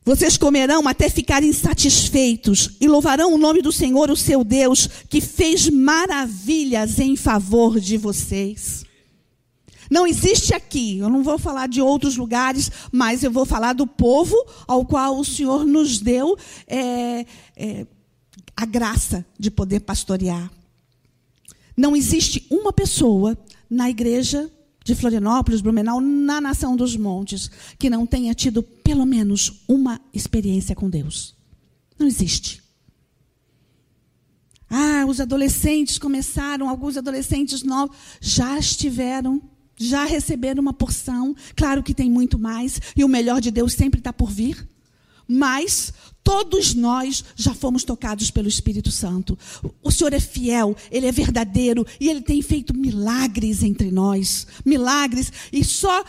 Vocês 0.05 0.37
comerão 0.37 0.87
até 0.87 1.09
ficarem 1.09 1.53
satisfeitos 1.53 2.77
e 2.81 2.87
louvarão 2.87 3.35
o 3.35 3.39
nome 3.39 3.63
do 3.63 3.73
Senhor, 3.73 4.11
o 4.11 4.17
seu 4.17 4.45
Deus, 4.45 4.89
que 5.09 5.21
fez 5.21 5.69
maravilhas 5.69 6.99
em 6.99 7.17
favor 7.17 7.81
de 7.81 7.97
vocês. 7.97 8.85
Não 9.91 10.07
existe 10.07 10.55
aqui, 10.55 10.99
eu 10.99 11.09
não 11.09 11.23
vou 11.23 11.39
falar 11.39 11.69
de 11.69 11.81
outros 11.81 12.17
lugares, 12.17 12.71
mas 12.91 13.23
eu 13.23 13.31
vou 13.31 13.47
falar 13.47 13.73
do 13.73 13.87
povo 13.87 14.37
ao 14.67 14.85
qual 14.85 15.19
o 15.19 15.25
Senhor 15.25 15.65
nos 15.65 15.99
deu 15.99 16.37
é, 16.67 17.27
é, 17.57 17.87
a 18.57 18.67
graça 18.67 19.25
de 19.39 19.51
poder 19.51 19.81
pastorear. 19.81 20.51
Não 21.77 21.95
existe 21.95 22.47
uma 22.51 22.73
pessoa 22.73 23.37
na 23.69 23.91
igreja 23.91 24.51
de 24.85 24.95
Florianópolis, 24.95 25.61
Blumenau, 25.61 26.01
na 26.01 26.41
Nação 26.41 26.77
dos 26.77 26.97
Montes, 26.97 27.51
que 27.79 27.91
não 27.91 28.07
tenha 28.07 28.33
tido 28.35 28.63
pelo 28.63 29.05
menos 29.05 29.65
uma 29.69 30.01
experiência 30.15 30.77
com 30.77 30.89
Deus. 30.89 31.37
Não 31.99 32.07
existe. 32.07 32.63
Ah, 34.71 35.05
os 35.07 35.21
adolescentes 35.21 35.99
começaram, 35.99 36.69
alguns 36.69 36.97
adolescentes 36.97 37.63
novos 37.63 37.97
já 38.21 38.59
estiveram, 38.59 39.43
já 39.77 40.05
receberam 40.05 40.63
uma 40.63 40.73
porção. 40.73 41.35
Claro 41.57 41.83
que 41.83 41.95
tem 41.95 42.11
muito 42.11 42.39
mais, 42.39 42.81
e 42.97 43.05
o 43.05 43.09
melhor 43.09 43.41
de 43.41 43.51
Deus 43.51 43.73
sempre 43.73 44.01
está 44.01 44.13
por 44.13 44.31
vir. 44.31 44.69
Mas 45.29 45.93
todos 46.23 46.75
nós 46.75 47.25
já 47.35 47.55
fomos 47.55 47.85
tocados 47.85 48.31
pelo 48.31 48.49
Espírito 48.49 48.91
Santo. 48.91 49.39
O 49.83 49.91
Senhor 49.91 50.13
é 50.13 50.21
fiel, 50.21 50.77
Ele 50.91 51.07
é 51.07 51.13
verdadeiro 51.13 51.87
e 52.01 52.09
Ele 52.09 52.21
tem 52.21 52.43
feito 52.43 52.77
milagres 52.77 53.63
entre 53.63 53.91
nós. 53.91 54.47
Milagres. 54.65 55.33
E 55.53 55.65
só 55.65 56.05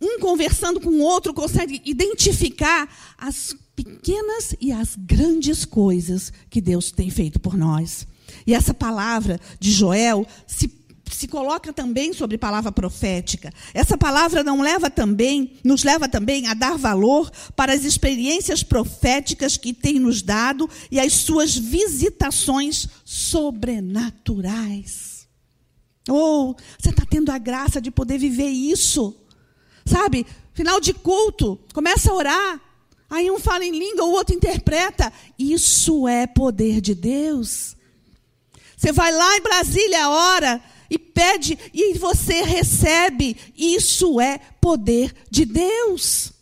um 0.00 0.20
conversando 0.20 0.80
com 0.80 0.90
o 0.90 1.00
outro 1.00 1.34
consegue 1.34 1.82
identificar 1.84 2.88
as 3.18 3.54
pequenas 3.74 4.54
e 4.60 4.72
as 4.72 4.96
grandes 4.96 5.64
coisas 5.64 6.32
que 6.48 6.60
Deus 6.60 6.90
tem 6.90 7.10
feito 7.10 7.38
por 7.40 7.56
nós. 7.56 8.06
E 8.46 8.54
essa 8.54 8.74
palavra 8.74 9.40
de 9.58 9.70
Joel 9.70 10.26
se 10.46 10.68
se 11.14 11.28
coloca 11.28 11.72
também 11.72 12.12
sobre 12.12 12.38
palavra 12.38 12.72
profética. 12.72 13.52
Essa 13.72 13.96
palavra 13.96 14.42
não 14.42 14.60
leva 14.60 14.90
também, 14.90 15.52
nos 15.64 15.84
leva 15.84 16.08
também 16.08 16.46
a 16.46 16.54
dar 16.54 16.76
valor 16.76 17.30
para 17.54 17.72
as 17.72 17.84
experiências 17.84 18.62
proféticas 18.62 19.56
que 19.56 19.72
tem 19.72 19.98
nos 19.98 20.22
dado 20.22 20.68
e 20.90 21.00
as 21.00 21.12
suas 21.12 21.56
visitações 21.56 22.88
sobrenaturais. 23.04 25.26
Ou 26.08 26.50
oh, 26.50 26.56
você 26.78 26.90
está 26.90 27.04
tendo 27.08 27.30
a 27.30 27.38
graça 27.38 27.80
de 27.80 27.90
poder 27.90 28.18
viver 28.18 28.48
isso. 28.48 29.14
Sabe? 29.84 30.26
Final 30.54 30.80
de 30.80 30.92
culto, 30.92 31.58
começa 31.72 32.10
a 32.10 32.14
orar. 32.14 32.60
Aí 33.10 33.30
um 33.30 33.38
fala 33.38 33.64
em 33.64 33.70
língua, 33.70 34.04
o 34.04 34.12
outro 34.12 34.34
interpreta. 34.34 35.12
Isso 35.38 36.08
é 36.08 36.26
poder 36.26 36.80
de 36.80 36.94
Deus. 36.94 37.76
Você 38.76 38.92
vai 38.92 39.12
lá 39.12 39.36
em 39.36 39.40
Brasília, 39.40 40.08
ora, 40.08 40.62
e 40.90 40.98
pede 40.98 41.58
e 41.72 41.98
você 41.98 42.42
recebe. 42.42 43.36
Isso 43.56 44.20
é 44.20 44.38
poder 44.60 45.14
de 45.30 45.44
Deus. 45.44 46.32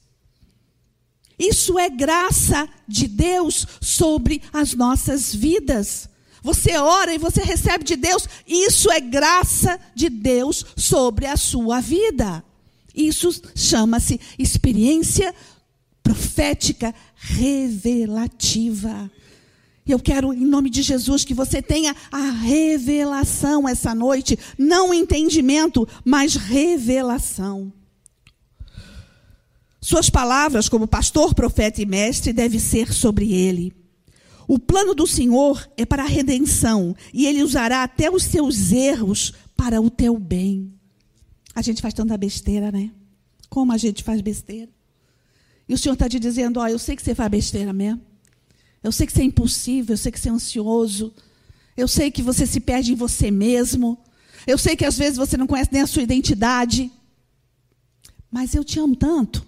Isso 1.38 1.78
é 1.78 1.90
graça 1.90 2.68
de 2.88 3.06
Deus 3.06 3.66
sobre 3.80 4.42
as 4.52 4.74
nossas 4.74 5.34
vidas. 5.34 6.08
Você 6.42 6.76
ora 6.78 7.12
e 7.12 7.18
você 7.18 7.42
recebe 7.42 7.84
de 7.84 7.96
Deus. 7.96 8.28
Isso 8.46 8.90
é 8.90 9.00
graça 9.00 9.78
de 9.94 10.08
Deus 10.08 10.64
sobre 10.76 11.26
a 11.26 11.36
sua 11.36 11.80
vida. 11.80 12.42
Isso 12.94 13.28
chama-se 13.54 14.18
experiência 14.38 15.34
profética 16.02 16.94
revelativa. 17.16 19.10
Eu 19.86 20.00
quero, 20.00 20.32
em 20.32 20.44
nome 20.44 20.68
de 20.68 20.82
Jesus, 20.82 21.24
que 21.24 21.32
você 21.32 21.62
tenha 21.62 21.94
a 22.10 22.30
revelação 22.30 23.68
essa 23.68 23.94
noite. 23.94 24.36
Não 24.58 24.92
entendimento, 24.92 25.86
mas 26.04 26.34
revelação. 26.34 27.72
Suas 29.80 30.10
palavras, 30.10 30.68
como 30.68 30.88
pastor, 30.88 31.32
profeta 31.32 31.80
e 31.80 31.86
mestre, 31.86 32.32
devem 32.32 32.58
ser 32.58 32.92
sobre 32.92 33.32
ele. 33.32 33.72
O 34.48 34.58
plano 34.58 34.94
do 34.94 35.06
Senhor 35.06 35.68
é 35.76 35.84
para 35.84 36.02
a 36.02 36.08
redenção, 36.08 36.94
e 37.12 37.26
ele 37.26 37.42
usará 37.42 37.84
até 37.84 38.10
os 38.10 38.24
seus 38.24 38.72
erros 38.72 39.32
para 39.56 39.80
o 39.80 39.88
teu 39.88 40.18
bem. 40.18 40.72
A 41.54 41.62
gente 41.62 41.80
faz 41.80 41.94
tanta 41.94 42.16
besteira, 42.16 42.70
né? 42.72 42.90
Como 43.48 43.72
a 43.72 43.76
gente 43.76 44.02
faz 44.02 44.20
besteira. 44.20 44.70
E 45.68 45.74
o 45.74 45.78
Senhor 45.78 45.94
está 45.94 46.08
te 46.08 46.20
dizendo: 46.20 46.60
Ó, 46.60 46.68
eu 46.68 46.78
sei 46.78 46.94
que 46.94 47.02
você 47.02 47.14
faz 47.14 47.30
besteira 47.30 47.72
mesmo. 47.72 48.00
Eu 48.86 48.92
sei 48.92 49.04
que 49.04 49.12
você 49.12 49.22
é 49.22 49.24
impulsivo, 49.24 49.92
eu 49.92 49.96
sei 49.96 50.12
que 50.12 50.20
você 50.20 50.28
é 50.28 50.32
ansioso. 50.32 51.12
Eu 51.76 51.88
sei 51.88 52.08
que 52.08 52.22
você 52.22 52.46
se 52.46 52.60
perde 52.60 52.92
em 52.92 52.94
você 52.94 53.32
mesmo. 53.32 53.98
Eu 54.46 54.56
sei 54.56 54.76
que 54.76 54.84
às 54.84 54.96
vezes 54.96 55.16
você 55.16 55.36
não 55.36 55.48
conhece 55.48 55.72
nem 55.72 55.82
a 55.82 55.88
sua 55.88 56.02
identidade. 56.02 56.92
Mas 58.30 58.54
eu 58.54 58.62
te 58.62 58.78
amo 58.78 58.94
tanto 58.94 59.44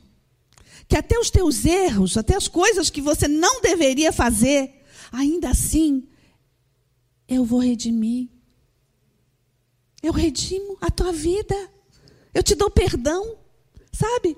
que 0.88 0.96
até 0.96 1.16
os 1.20 1.30
teus 1.30 1.64
erros, 1.64 2.16
até 2.16 2.34
as 2.34 2.48
coisas 2.48 2.90
que 2.90 3.00
você 3.00 3.28
não 3.28 3.60
deveria 3.60 4.10
fazer, 4.10 4.82
ainda 5.12 5.50
assim, 5.50 6.08
eu 7.28 7.44
vou 7.44 7.60
redimir. 7.60 8.28
Eu 10.02 10.12
redimo 10.12 10.76
a 10.80 10.90
tua 10.90 11.12
vida. 11.12 11.54
Eu 12.34 12.42
te 12.42 12.56
dou 12.56 12.70
perdão. 12.70 13.36
Sabe? 13.92 14.36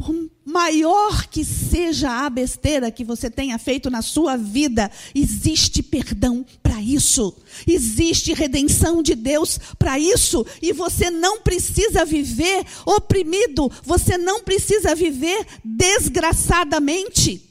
Por 0.00 0.14
maior 0.46 1.26
que 1.26 1.44
seja 1.44 2.24
a 2.24 2.30
besteira 2.30 2.90
que 2.90 3.04
você 3.04 3.28
tenha 3.28 3.58
feito 3.58 3.90
na 3.90 4.00
sua 4.00 4.34
vida, 4.34 4.90
existe 5.14 5.82
perdão 5.82 6.44
para 6.62 6.80
isso. 6.80 7.36
Existe 7.66 8.32
redenção 8.32 9.02
de 9.02 9.14
Deus 9.14 9.60
para 9.78 9.98
isso. 9.98 10.46
E 10.62 10.72
você 10.72 11.10
não 11.10 11.42
precisa 11.42 12.02
viver 12.06 12.64
oprimido, 12.86 13.70
você 13.84 14.16
não 14.16 14.42
precisa 14.42 14.94
viver 14.94 15.46
desgraçadamente. 15.62 17.46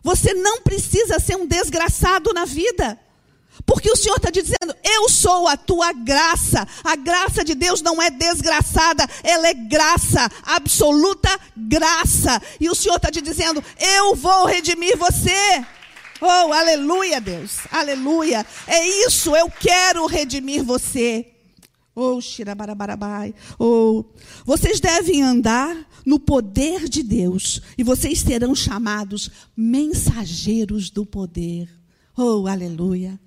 Você 0.00 0.34
não 0.34 0.62
precisa 0.62 1.18
ser 1.18 1.36
um 1.36 1.46
desgraçado 1.46 2.32
na 2.32 2.44
vida. 2.44 2.98
Porque 3.66 3.90
o 3.90 3.96
Senhor 3.96 4.16
está 4.16 4.30
dizendo: 4.30 4.74
Eu 4.82 5.08
sou 5.08 5.46
a 5.46 5.56
tua 5.56 5.92
graça. 5.92 6.66
A 6.82 6.96
graça 6.96 7.44
de 7.44 7.54
Deus 7.54 7.82
não 7.82 8.00
é 8.00 8.10
desgraçada, 8.10 9.06
ela 9.22 9.48
é 9.48 9.54
graça, 9.54 10.28
absoluta 10.42 11.28
graça. 11.56 12.40
E 12.60 12.68
o 12.68 12.74
Senhor 12.74 12.96
está 12.96 13.10
te 13.10 13.20
dizendo: 13.20 13.62
Eu 13.78 14.14
vou 14.14 14.46
redimir 14.46 14.96
você. 14.96 15.64
Oh, 16.20 16.52
aleluia, 16.52 17.20
Deus, 17.20 17.58
aleluia. 17.70 18.46
É 18.66 18.86
isso, 19.06 19.34
eu 19.34 19.50
quero 19.50 20.06
redimir 20.06 20.62
você. 20.62 21.26
Oh, 21.94 22.20
xirabarabai. 22.20 23.34
Oh, 23.58 24.04
vocês 24.46 24.80
devem 24.80 25.22
andar 25.22 25.76
no 26.06 26.18
poder 26.18 26.88
de 26.88 27.02
Deus 27.02 27.60
e 27.76 27.82
vocês 27.82 28.20
serão 28.20 28.54
chamados 28.54 29.30
mensageiros 29.54 30.90
do 30.90 31.04
poder. 31.04 31.68
Oh, 32.16 32.46
aleluia. 32.46 33.20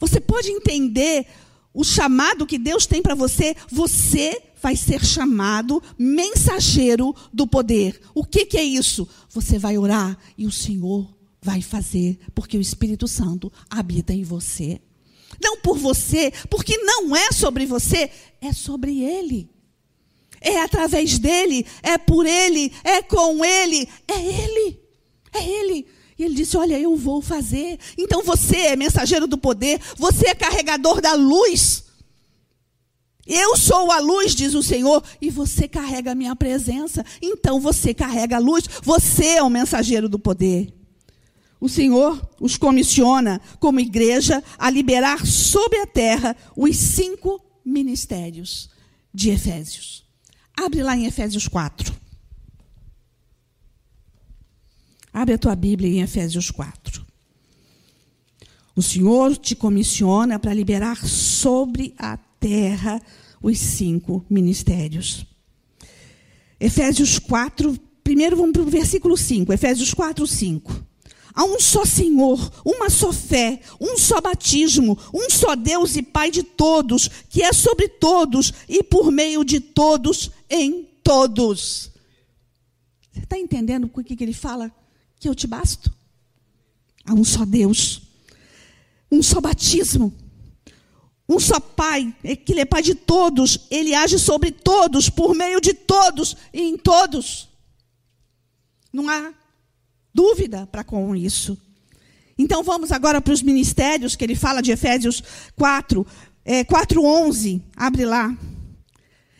Você 0.00 0.18
pode 0.18 0.50
entender 0.50 1.26
o 1.72 1.84
chamado 1.84 2.46
que 2.46 2.58
Deus 2.58 2.86
tem 2.86 3.00
para 3.00 3.14
você? 3.14 3.54
Você 3.70 4.42
vai 4.60 4.74
ser 4.74 5.04
chamado 5.04 5.82
mensageiro 5.98 7.14
do 7.32 7.46
poder. 7.46 8.00
O 8.14 8.24
que, 8.24 8.46
que 8.46 8.58
é 8.58 8.64
isso? 8.64 9.06
Você 9.28 9.58
vai 9.58 9.78
orar 9.78 10.18
e 10.36 10.46
o 10.46 10.50
Senhor 10.50 11.14
vai 11.40 11.62
fazer, 11.62 12.18
porque 12.34 12.58
o 12.58 12.60
Espírito 12.60 13.06
Santo 13.06 13.52
habita 13.68 14.12
em 14.12 14.24
você. 14.24 14.80
Não 15.40 15.58
por 15.58 15.78
você, 15.78 16.32
porque 16.50 16.76
não 16.78 17.14
é 17.14 17.30
sobre 17.32 17.64
você, 17.64 18.10
é 18.40 18.52
sobre 18.52 19.00
Ele. 19.02 19.48
É 20.40 20.62
através 20.62 21.18
dele, 21.18 21.66
é 21.82 21.98
por 21.98 22.24
ele, 22.24 22.72
é 22.82 23.02
com 23.02 23.44
ele, 23.44 23.86
é 24.08 24.18
ele. 24.18 24.80
É 25.34 25.44
ele. 25.44 25.86
E 26.20 26.22
ele 26.22 26.34
disse: 26.34 26.54
Olha, 26.54 26.78
eu 26.78 26.94
vou 26.96 27.22
fazer. 27.22 27.78
Então 27.96 28.22
você 28.22 28.56
é 28.56 28.76
mensageiro 28.76 29.26
do 29.26 29.38
poder, 29.38 29.80
você 29.96 30.28
é 30.28 30.34
carregador 30.34 31.00
da 31.00 31.14
luz. 31.14 31.84
Eu 33.26 33.56
sou 33.56 33.90
a 33.90 34.00
luz, 34.00 34.34
diz 34.34 34.52
o 34.52 34.62
Senhor, 34.62 35.02
e 35.18 35.30
você 35.30 35.66
carrega 35.66 36.12
a 36.12 36.14
minha 36.14 36.36
presença. 36.36 37.02
Então 37.22 37.58
você 37.58 37.94
carrega 37.94 38.36
a 38.36 38.38
luz, 38.38 38.64
você 38.82 39.38
é 39.38 39.42
o 39.42 39.48
mensageiro 39.48 40.10
do 40.10 40.18
poder. 40.18 40.70
O 41.58 41.70
Senhor 41.70 42.20
os 42.38 42.58
comissiona, 42.58 43.40
como 43.58 43.80
igreja, 43.80 44.44
a 44.58 44.68
liberar 44.68 45.24
sobre 45.24 45.78
a 45.78 45.86
terra 45.86 46.36
os 46.54 46.76
cinco 46.76 47.42
ministérios 47.64 48.68
de 49.12 49.30
Efésios. 49.30 50.04
Abre 50.54 50.82
lá 50.82 50.94
em 50.94 51.06
Efésios 51.06 51.48
4. 51.48 52.09
Abre 55.12 55.34
a 55.34 55.38
tua 55.38 55.56
Bíblia 55.56 55.90
em 55.90 56.02
Efésios 56.02 56.50
4. 56.50 57.04
O 58.74 58.82
Senhor 58.82 59.36
te 59.36 59.54
comissiona 59.54 60.38
para 60.38 60.54
liberar 60.54 61.04
sobre 61.06 61.94
a 61.98 62.16
terra 62.38 63.02
os 63.42 63.58
cinco 63.58 64.24
ministérios. 64.30 65.26
Efésios 66.58 67.18
4, 67.18 67.76
primeiro 68.04 68.36
vamos 68.36 68.52
para 68.52 68.62
o 68.62 68.66
versículo 68.66 69.16
5. 69.16 69.52
Efésios 69.52 69.92
4, 69.94 70.26
5. 70.26 70.90
Há 71.34 71.44
um 71.44 71.60
só 71.60 71.84
Senhor, 71.84 72.52
uma 72.64 72.90
só 72.90 73.12
fé, 73.12 73.60
um 73.80 73.96
só 73.96 74.20
batismo, 74.20 74.98
um 75.14 75.30
só 75.30 75.54
Deus 75.54 75.96
e 75.96 76.02
Pai 76.02 76.30
de 76.30 76.42
todos, 76.42 77.08
que 77.28 77.42
é 77.42 77.52
sobre 77.52 77.88
todos 77.88 78.52
e 78.68 78.82
por 78.82 79.10
meio 79.10 79.44
de 79.44 79.60
todos 79.60 80.30
em 80.48 80.88
todos. 81.02 81.90
Você 83.12 83.20
está 83.20 83.38
entendendo 83.38 83.90
o 83.92 84.04
que, 84.04 84.22
ele 84.22 84.32
fala? 84.32 84.72
Que 85.20 85.28
eu 85.28 85.34
te 85.34 85.46
basto. 85.46 85.92
Há 87.04 87.12
um 87.12 87.22
só 87.22 87.44
Deus, 87.44 88.02
um 89.12 89.22
só 89.22 89.40
batismo, 89.40 90.12
um 91.28 91.38
só 91.38 91.60
Pai, 91.60 92.12
é 92.24 92.34
que 92.34 92.52
Ele 92.52 92.62
é 92.62 92.64
Pai 92.64 92.82
de 92.82 92.94
todos, 92.94 93.66
Ele 93.70 93.94
age 93.94 94.18
sobre 94.18 94.50
todos, 94.50 95.08
por 95.08 95.34
meio 95.34 95.60
de 95.60 95.74
todos 95.74 96.36
e 96.52 96.62
em 96.62 96.76
todos. 96.76 97.48
Não 98.92 99.08
há 99.08 99.32
dúvida 100.12 100.66
para 100.66 100.82
com 100.82 101.14
isso. 101.14 101.56
Então 102.36 102.62
vamos 102.62 102.90
agora 102.90 103.20
para 103.20 103.34
os 103.34 103.42
ministérios 103.42 104.16
que 104.16 104.24
ele 104.24 104.34
fala 104.34 104.62
de 104.62 104.72
Efésios 104.72 105.22
4, 105.56 106.06
é, 106.44 106.64
4,11. 106.64 107.60
Abre 107.76 108.06
lá. 108.06 108.36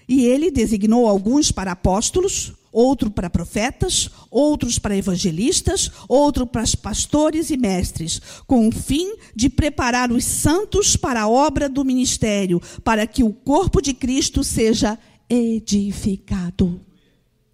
E 0.07 0.25
ele 0.27 0.51
designou 0.51 1.09
alguns 1.09 1.51
para 1.51 1.73
apóstolos, 1.73 2.53
outro 2.73 3.11
para 3.11 3.29
profetas, 3.29 4.11
outros 4.31 4.79
para 4.79 4.97
evangelistas, 4.97 5.91
outro 6.09 6.47
para 6.47 6.65
pastores 6.81 7.51
e 7.51 7.57
mestres, 7.57 8.21
com 8.47 8.69
o 8.69 8.73
fim 8.73 9.17
de 9.35 9.49
preparar 9.49 10.13
os 10.13 10.25
santos 10.25 10.97
para 10.97 11.23
a 11.23 11.29
obra 11.29 11.69
do 11.69 11.85
ministério, 11.85 12.61
para 12.85 13.07
que 13.07 13.23
o 13.23 13.33
corpo 13.33 13.81
de 13.81 13.93
Cristo 13.95 14.45
seja 14.45 14.99
edificado. 15.29 16.81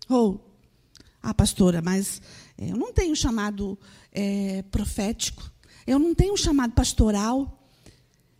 Oh, 0.08 0.38
ah, 1.22 1.34
pastora, 1.34 1.82
mas 1.82 2.20
eu 2.58 2.76
não 2.76 2.92
tenho 2.92 3.14
chamado 3.16 3.78
é, 4.12 4.62
profético, 4.70 5.50
eu 5.86 5.98
não 5.98 6.14
tenho 6.14 6.36
chamado 6.36 6.72
pastoral. 6.72 7.52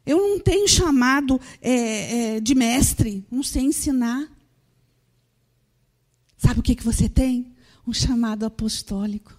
Eu 0.07 0.19
não 0.19 0.39
tenho 0.39 0.69
chamado 0.69 1.41
é, 1.61 2.37
é, 2.37 2.41
de 2.41 2.55
mestre, 2.55 3.27
não 3.29 3.43
sei 3.43 3.65
ensinar. 3.65 4.36
Sabe 6.47 6.61
o 6.61 6.63
que, 6.63 6.77
que 6.77 6.85
você 6.85 7.09
tem? 7.09 7.53
Um 7.85 7.93
chamado 7.93 8.47
apostólico. 8.47 9.37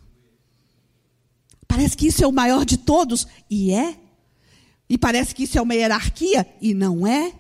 Parece 1.66 1.96
que 1.96 2.08
isso 2.08 2.22
é 2.22 2.28
o 2.28 2.34
maior 2.34 2.66
de 2.66 2.76
todos, 2.76 3.26
e 3.50 3.72
é. 3.72 3.98
E 4.90 4.98
parece 4.98 5.34
que 5.34 5.44
isso 5.44 5.58
é 5.58 5.62
uma 5.62 5.74
hierarquia, 5.74 6.46
e 6.62 6.74
não 6.74 7.08
é. 7.08 7.32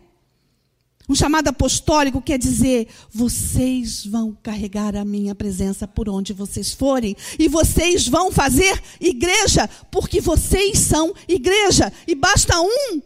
Um 1.10 1.14
chamado 1.14 1.50
apostólico 1.50 2.22
quer 2.22 2.40
dizer: 2.40 2.88
vocês 3.12 4.06
vão 4.06 4.38
carregar 4.42 4.96
a 4.96 5.04
minha 5.04 5.36
presença 5.36 5.86
por 5.86 6.08
onde 6.08 6.32
vocês 6.32 6.72
forem, 6.74 7.14
e 7.38 7.50
vocês 7.50 8.08
vão 8.08 8.32
fazer 8.32 8.82
igreja, 9.02 9.68
porque 9.92 10.22
vocês 10.22 10.80
são 10.80 11.14
igreja, 11.28 11.92
e 12.08 12.16
basta 12.16 12.58
um, 12.62 13.02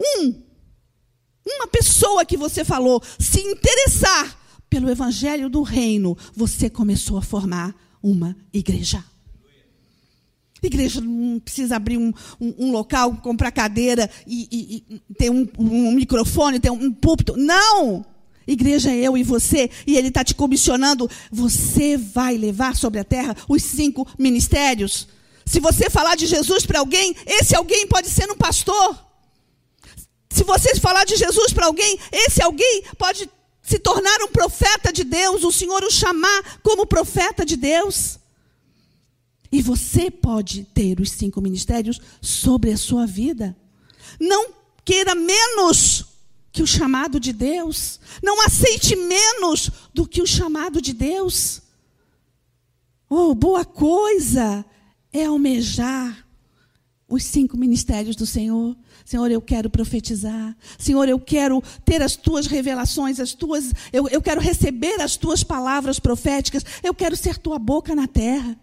um, 0.00 0.42
uma 1.46 1.68
pessoa 1.68 2.24
que 2.24 2.36
você 2.36 2.64
falou 2.64 3.00
se 3.16 3.40
interessar 3.40 4.38
pelo 4.68 4.90
evangelho 4.90 5.48
do 5.48 5.62
reino, 5.62 6.16
você 6.34 6.68
começou 6.68 7.18
a 7.18 7.22
formar 7.22 7.74
uma 8.02 8.36
igreja. 8.52 9.04
Igreja 10.62 11.00
não 11.00 11.38
precisa 11.38 11.76
abrir 11.76 11.98
um, 11.98 12.12
um, 12.40 12.54
um 12.58 12.72
local, 12.72 13.16
comprar 13.16 13.50
cadeira 13.52 14.10
e, 14.26 14.48
e, 14.50 14.94
e 14.94 15.14
ter 15.14 15.30
um, 15.30 15.46
um, 15.58 15.92
microfone, 15.92 16.58
ter 16.58 16.70
um 16.70 16.92
púlpito. 16.92 17.36
Não! 17.36 18.04
Igreja 18.46 18.90
é 18.90 18.96
eu 18.96 19.16
e 19.16 19.22
você, 19.22 19.70
e 19.86 19.96
Ele 19.96 20.08
está 20.08 20.24
te 20.24 20.34
comissionando. 20.34 21.08
Você 21.30 21.96
vai 21.96 22.36
levar 22.36 22.74
sobre 22.74 22.98
a 22.98 23.04
terra 23.04 23.36
os 23.48 23.62
cinco 23.62 24.06
ministérios. 24.18 25.06
Se 25.44 25.60
você 25.60 25.88
falar 25.88 26.16
de 26.16 26.26
Jesus 26.26 26.66
para 26.66 26.80
alguém, 26.80 27.14
esse 27.26 27.54
alguém 27.54 27.86
pode 27.86 28.08
ser 28.08 28.30
um 28.30 28.36
pastor. 28.36 28.98
Se 30.30 30.44
você 30.44 30.76
falar 30.76 31.04
de 31.04 31.16
Jesus 31.16 31.52
para 31.52 31.66
alguém, 31.66 31.98
esse 32.12 32.42
alguém 32.42 32.82
pode 32.96 33.28
se 33.68 33.78
tornar 33.78 34.22
um 34.22 34.28
profeta 34.28 34.90
de 34.90 35.04
Deus, 35.04 35.44
o 35.44 35.52
Senhor 35.52 35.84
o 35.84 35.90
chamar 35.90 36.58
como 36.62 36.86
profeta 36.86 37.44
de 37.44 37.54
Deus. 37.54 38.18
E 39.52 39.60
você 39.60 40.10
pode 40.10 40.64
ter 40.72 40.98
os 41.00 41.10
cinco 41.10 41.38
ministérios 41.42 42.00
sobre 42.18 42.72
a 42.72 42.78
sua 42.78 43.06
vida. 43.06 43.54
Não 44.18 44.54
queira 44.82 45.14
menos 45.14 46.06
que 46.50 46.62
o 46.62 46.66
chamado 46.66 47.20
de 47.20 47.30
Deus. 47.30 48.00
Não 48.22 48.40
aceite 48.40 48.96
menos 48.96 49.70
do 49.92 50.08
que 50.08 50.22
o 50.22 50.26
chamado 50.26 50.80
de 50.80 50.94
Deus. 50.94 51.60
Oh, 53.06 53.34
boa 53.34 53.66
coisa 53.66 54.64
é 55.12 55.26
almejar 55.26 56.26
os 57.06 57.22
cinco 57.22 57.54
ministérios 57.54 58.16
do 58.16 58.24
Senhor. 58.24 58.74
Senhor, 59.08 59.30
eu 59.30 59.40
quero 59.40 59.70
profetizar. 59.70 60.54
Senhor, 60.78 61.08
eu 61.08 61.18
quero 61.18 61.62
ter 61.82 62.02
as 62.02 62.14
tuas 62.14 62.46
revelações, 62.46 63.18
as 63.18 63.32
tuas, 63.32 63.72
eu, 63.90 64.06
eu 64.08 64.20
quero 64.20 64.38
receber 64.38 65.00
as 65.00 65.16
tuas 65.16 65.42
palavras 65.42 65.98
proféticas. 65.98 66.62
Eu 66.82 66.92
quero 66.92 67.16
ser 67.16 67.38
tua 67.38 67.58
boca 67.58 67.94
na 67.94 68.06
terra. 68.06 68.54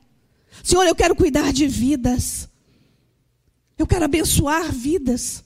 Senhor, 0.64 0.84
eu 0.84 0.94
quero 0.94 1.16
cuidar 1.16 1.52
de 1.52 1.66
vidas. 1.66 2.48
Eu 3.76 3.88
quero 3.88 4.06
abençoar 4.06 4.72
vidas. 4.72 5.44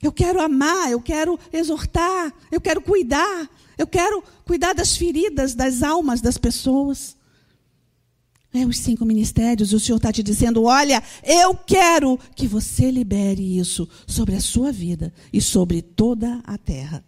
Eu 0.00 0.10
quero 0.10 0.40
amar, 0.40 0.90
eu 0.90 1.02
quero 1.02 1.38
exortar, 1.52 2.32
eu 2.50 2.62
quero 2.62 2.80
cuidar, 2.80 3.46
eu 3.76 3.86
quero 3.86 4.24
cuidar 4.46 4.72
das 4.72 4.96
feridas, 4.96 5.54
das 5.54 5.82
almas 5.82 6.22
das 6.22 6.38
pessoas. 6.38 7.14
É 8.52 8.66
os 8.66 8.78
cinco 8.78 9.04
ministérios, 9.04 9.72
o 9.72 9.78
Senhor 9.78 9.98
está 9.98 10.12
te 10.12 10.22
dizendo: 10.22 10.64
olha, 10.64 11.02
eu 11.22 11.54
quero 11.54 12.18
que 12.34 12.48
você 12.48 12.90
libere 12.90 13.58
isso 13.58 13.88
sobre 14.06 14.34
a 14.34 14.40
sua 14.40 14.72
vida 14.72 15.12
e 15.32 15.40
sobre 15.40 15.80
toda 15.80 16.40
a 16.44 16.58
terra. 16.58 17.04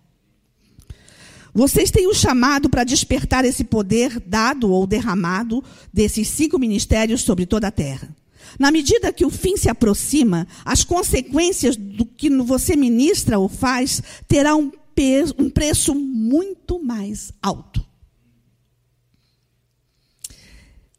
Vocês 1.55 1.91
têm 1.91 2.07
o 2.07 2.11
um 2.11 2.15
chamado 2.15 2.71
para 2.71 2.85
despertar 2.85 3.45
esse 3.45 3.65
poder 3.65 4.21
dado 4.21 4.71
ou 4.71 4.87
derramado 4.87 5.63
desses 5.93 6.29
cinco 6.29 6.59
ministérios 6.59 7.23
sobre 7.23 7.45
toda 7.45 7.67
a 7.67 7.73
terra. 7.73 8.15
Na 8.59 8.71
medida 8.71 9.13
que 9.13 9.25
o 9.25 9.31
fim 9.31 9.57
se 9.57 9.69
aproxima, 9.69 10.47
as 10.65 10.85
consequências 10.85 11.77
do 11.77 12.07
que 12.07 12.31
você 12.31 12.77
ministra 12.77 13.39
ou 13.39 13.49
faz 13.49 14.03
terá 14.29 14.57
um, 14.57 14.71
um 15.39 15.51
preço 15.51 15.95
muito 15.95 16.83
mais 16.83 17.33
alto. 17.43 17.82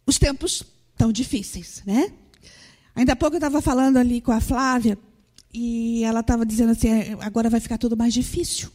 Os 0.05 0.17
tempos 0.17 0.63
tão 0.97 1.11
difíceis, 1.11 1.81
né? 1.85 2.11
Ainda 2.95 3.13
há 3.13 3.15
pouco 3.15 3.35
eu 3.35 3.39
estava 3.39 3.61
falando 3.61 3.97
ali 3.97 4.21
com 4.21 4.31
a 4.31 4.39
Flávia 4.39 4.97
e 5.53 6.03
ela 6.03 6.19
estava 6.19 6.45
dizendo 6.45 6.71
assim: 6.71 6.89
é, 6.89 7.17
agora 7.21 7.49
vai 7.49 7.59
ficar 7.59 7.77
tudo 7.77 7.97
mais 7.97 8.13
difícil. 8.13 8.69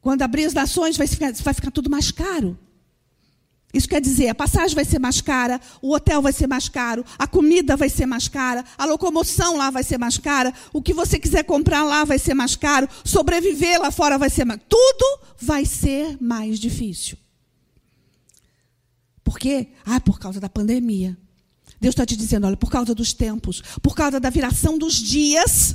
Quando 0.00 0.22
abrir 0.22 0.44
as 0.44 0.54
nações, 0.54 0.96
vai 0.96 1.06
ficar, 1.06 1.32
vai 1.32 1.54
ficar 1.54 1.70
tudo 1.70 1.88
mais 1.88 2.10
caro. 2.10 2.58
Isso 3.72 3.88
quer 3.88 4.02
dizer, 4.02 4.28
a 4.28 4.34
passagem 4.34 4.74
vai 4.74 4.84
ser 4.84 4.98
mais 4.98 5.22
cara, 5.22 5.58
o 5.80 5.94
hotel 5.94 6.20
vai 6.20 6.32
ser 6.32 6.46
mais 6.46 6.68
caro, 6.68 7.04
a 7.18 7.26
comida 7.26 7.74
vai 7.74 7.88
ser 7.88 8.04
mais 8.04 8.28
cara, 8.28 8.62
a 8.76 8.84
locomoção 8.84 9.56
lá 9.56 9.70
vai 9.70 9.82
ser 9.82 9.96
mais 9.96 10.18
cara, 10.18 10.52
o 10.74 10.82
que 10.82 10.92
você 10.92 11.18
quiser 11.18 11.42
comprar 11.44 11.82
lá 11.82 12.04
vai 12.04 12.18
ser 12.18 12.34
mais 12.34 12.54
caro, 12.54 12.86
sobreviver 13.02 13.80
lá 13.80 13.90
fora 13.90 14.18
vai 14.18 14.28
ser 14.28 14.44
mais. 14.44 14.60
Tudo 14.68 15.20
vai 15.40 15.64
ser 15.64 16.18
mais 16.20 16.58
difícil. 16.58 17.16
Por 19.32 19.38
quê? 19.38 19.68
Ah, 19.86 19.98
por 19.98 20.18
causa 20.18 20.38
da 20.38 20.48
pandemia. 20.48 21.16
Deus 21.80 21.94
está 21.94 22.04
te 22.04 22.14
dizendo, 22.14 22.46
olha, 22.46 22.56
por 22.56 22.70
causa 22.70 22.94
dos 22.94 23.14
tempos, 23.14 23.62
por 23.80 23.94
causa 23.94 24.20
da 24.20 24.28
viração 24.28 24.76
dos 24.76 24.94
dias, 24.94 25.74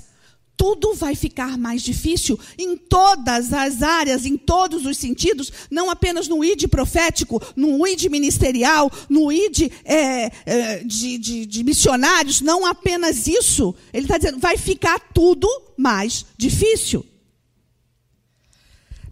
tudo 0.55 0.93
vai 0.93 1.15
ficar 1.15 1.57
mais 1.57 1.81
difícil 1.81 2.39
em 2.55 2.77
todas 2.77 3.51
as 3.53 3.81
áreas, 3.81 4.27
em 4.27 4.37
todos 4.37 4.85
os 4.85 4.95
sentidos, 4.95 5.51
não 5.71 5.89
apenas 5.89 6.27
no 6.27 6.45
ID 6.45 6.67
profético, 6.67 7.41
no 7.55 7.85
ID 7.87 8.11
ministerial, 8.11 8.91
no 9.09 9.31
ID 9.31 9.71
é, 9.83 10.31
é, 10.45 10.83
de, 10.83 11.17
de, 11.17 11.45
de 11.47 11.63
missionários, 11.63 12.41
não 12.41 12.63
apenas 12.63 13.25
isso. 13.25 13.73
Ele 13.91 14.05
está 14.05 14.19
dizendo, 14.19 14.37
vai 14.37 14.55
ficar 14.55 14.99
tudo 15.15 15.49
mais 15.75 16.27
difícil. 16.37 17.03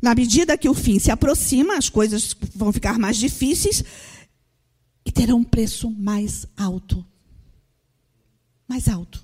Na 0.05 0.13
medida 0.13 0.55
que 0.55 0.69
o 0.69 0.73
fim 0.75 0.99
se 0.99 1.09
aproxima, 1.09 1.77
as 1.77 1.89
coisas 1.89 2.35
vão 2.53 2.71
ficar 2.71 2.99
mais 2.99 3.17
difíceis 3.17 3.83
e 5.05 5.11
terá 5.11 5.35
um 5.35 5.43
preço 5.43 5.89
mais 5.91 6.47
alto. 6.57 7.05
Mais 8.67 8.87
alto. 8.89 9.23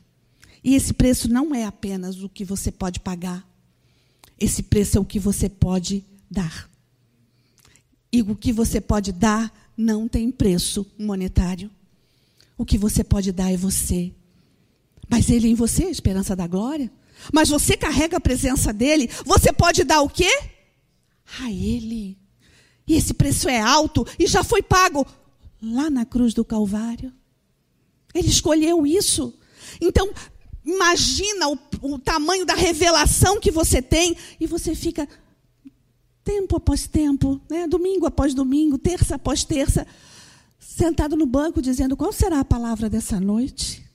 E 0.64 0.76
esse 0.76 0.94
preço 0.94 1.28
não 1.28 1.56
é 1.56 1.66
apenas 1.66 2.22
o 2.22 2.30
que 2.30 2.46
você 2.46 2.72
pode 2.72 3.00
pagar. 3.00 3.48
Esse 4.40 4.62
preço 4.62 4.98
é 4.98 5.02
o 5.02 5.06
que 5.06 5.20
você 5.20 5.50
pode 5.50 6.06
dar. 6.30 6.70
E 8.14 8.22
o 8.22 8.36
que 8.36 8.54
você 8.54 8.80
pode 8.80 9.12
dar 9.12 9.52
não 9.76 10.08
tem 10.08 10.32
preço 10.32 10.86
monetário. 11.00 11.72
O 12.58 12.66
que 12.66 12.78
você 12.78 13.04
pode 13.04 13.32
dar 13.32 13.52
é 13.52 13.58
você. 13.58 14.14
Mas 15.10 15.30
ele 15.30 15.48
em 15.48 15.56
você 15.56 15.86
é 15.86 15.88
a 15.88 15.92
esperança 15.92 16.36
da 16.36 16.46
glória. 16.46 16.92
Mas 17.34 17.50
você 17.50 17.76
carrega 17.76 18.18
a 18.18 18.22
presença 18.22 18.72
dele. 18.72 19.10
Você 19.26 19.52
pode 19.52 19.84
dar 19.84 20.02
o 20.02 20.10
quê? 20.10 20.32
A 21.40 21.52
ele. 21.52 22.18
E 22.88 22.96
esse 22.96 23.14
preço 23.14 23.50
é 23.50 23.60
alto 23.60 24.06
e 24.20 24.28
já 24.28 24.44
foi 24.44 24.62
pago 24.62 25.06
lá 25.62 25.90
na 25.90 26.06
cruz 26.06 26.34
do 26.34 26.44
Calvário. 26.44 27.14
Ele 28.14 28.28
escolheu 28.28 28.86
isso. 28.86 29.38
Então, 29.80 30.12
imagina 30.66 31.50
o, 31.50 31.58
o, 31.82 32.00
tamanho 32.00 32.46
da 32.46 32.56
revelação 32.56 33.40
que 33.40 33.52
você 33.52 33.82
tem 33.82 34.16
e 34.40 34.48
você 34.48 34.74
fica 34.74 35.08
tempo 36.24 36.56
após 36.58 36.88
tempo, 36.88 37.40
né? 37.50 37.68
domingo 37.68 38.06
após 38.06 38.34
domingo, 38.34 38.78
terça 38.78 39.16
após 39.16 39.44
terça, 39.44 39.86
sentado 40.60 41.16
no 41.16 41.26
banco 41.26 41.62
dizendo 41.62 41.96
qual 41.98 42.12
será 42.12 42.40
a 42.40 42.46
palavra 42.46 42.90
dessa 42.90 43.20
noite. 43.20 43.86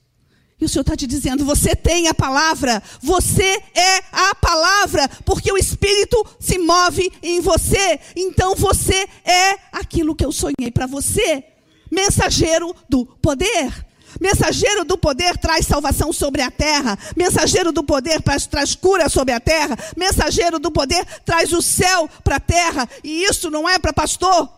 E 0.59 0.65
o 0.65 0.69
Senhor 0.69 0.81
está 0.81 0.95
te 0.95 1.05
dizendo: 1.05 1.45
você 1.45 1.75
tem 1.75 2.07
a 2.07 2.15
palavra, 2.15 2.81
você 2.99 3.61
é 3.75 3.97
a 4.11 4.33
palavra, 4.33 5.07
porque 5.23 5.51
o 5.51 5.57
Espírito 5.57 6.25
se 6.39 6.57
move 6.57 7.11
em 7.21 7.39
você. 7.39 7.99
Então 8.15 8.55
você 8.55 9.07
é 9.23 9.59
aquilo 9.71 10.15
que 10.15 10.25
eu 10.25 10.31
sonhei 10.31 10.71
para 10.73 10.87
você 10.87 11.56
mensageiro 11.91 12.75
do 12.89 13.05
poder. 13.05 13.87
Mensageiro 14.19 14.83
do 14.83 14.97
poder 14.97 15.37
traz 15.37 15.65
salvação 15.65 16.11
sobre 16.11 16.41
a 16.41 16.49
terra. 16.49 16.97
Mensageiro 17.15 17.71
do 17.71 17.83
poder 17.83 18.21
traz 18.21 18.73
cura 18.75 19.09
sobre 19.09 19.33
a 19.33 19.39
terra. 19.39 19.77
Mensageiro 19.95 20.59
do 20.59 20.71
poder 20.71 21.05
traz 21.23 21.53
o 21.53 21.61
céu 21.61 22.09
para 22.23 22.37
a 22.37 22.39
terra. 22.39 22.89
E 23.03 23.23
isso 23.23 23.51
não 23.51 23.67
é 23.67 23.77
para 23.77 23.93
pastor. 23.93 24.49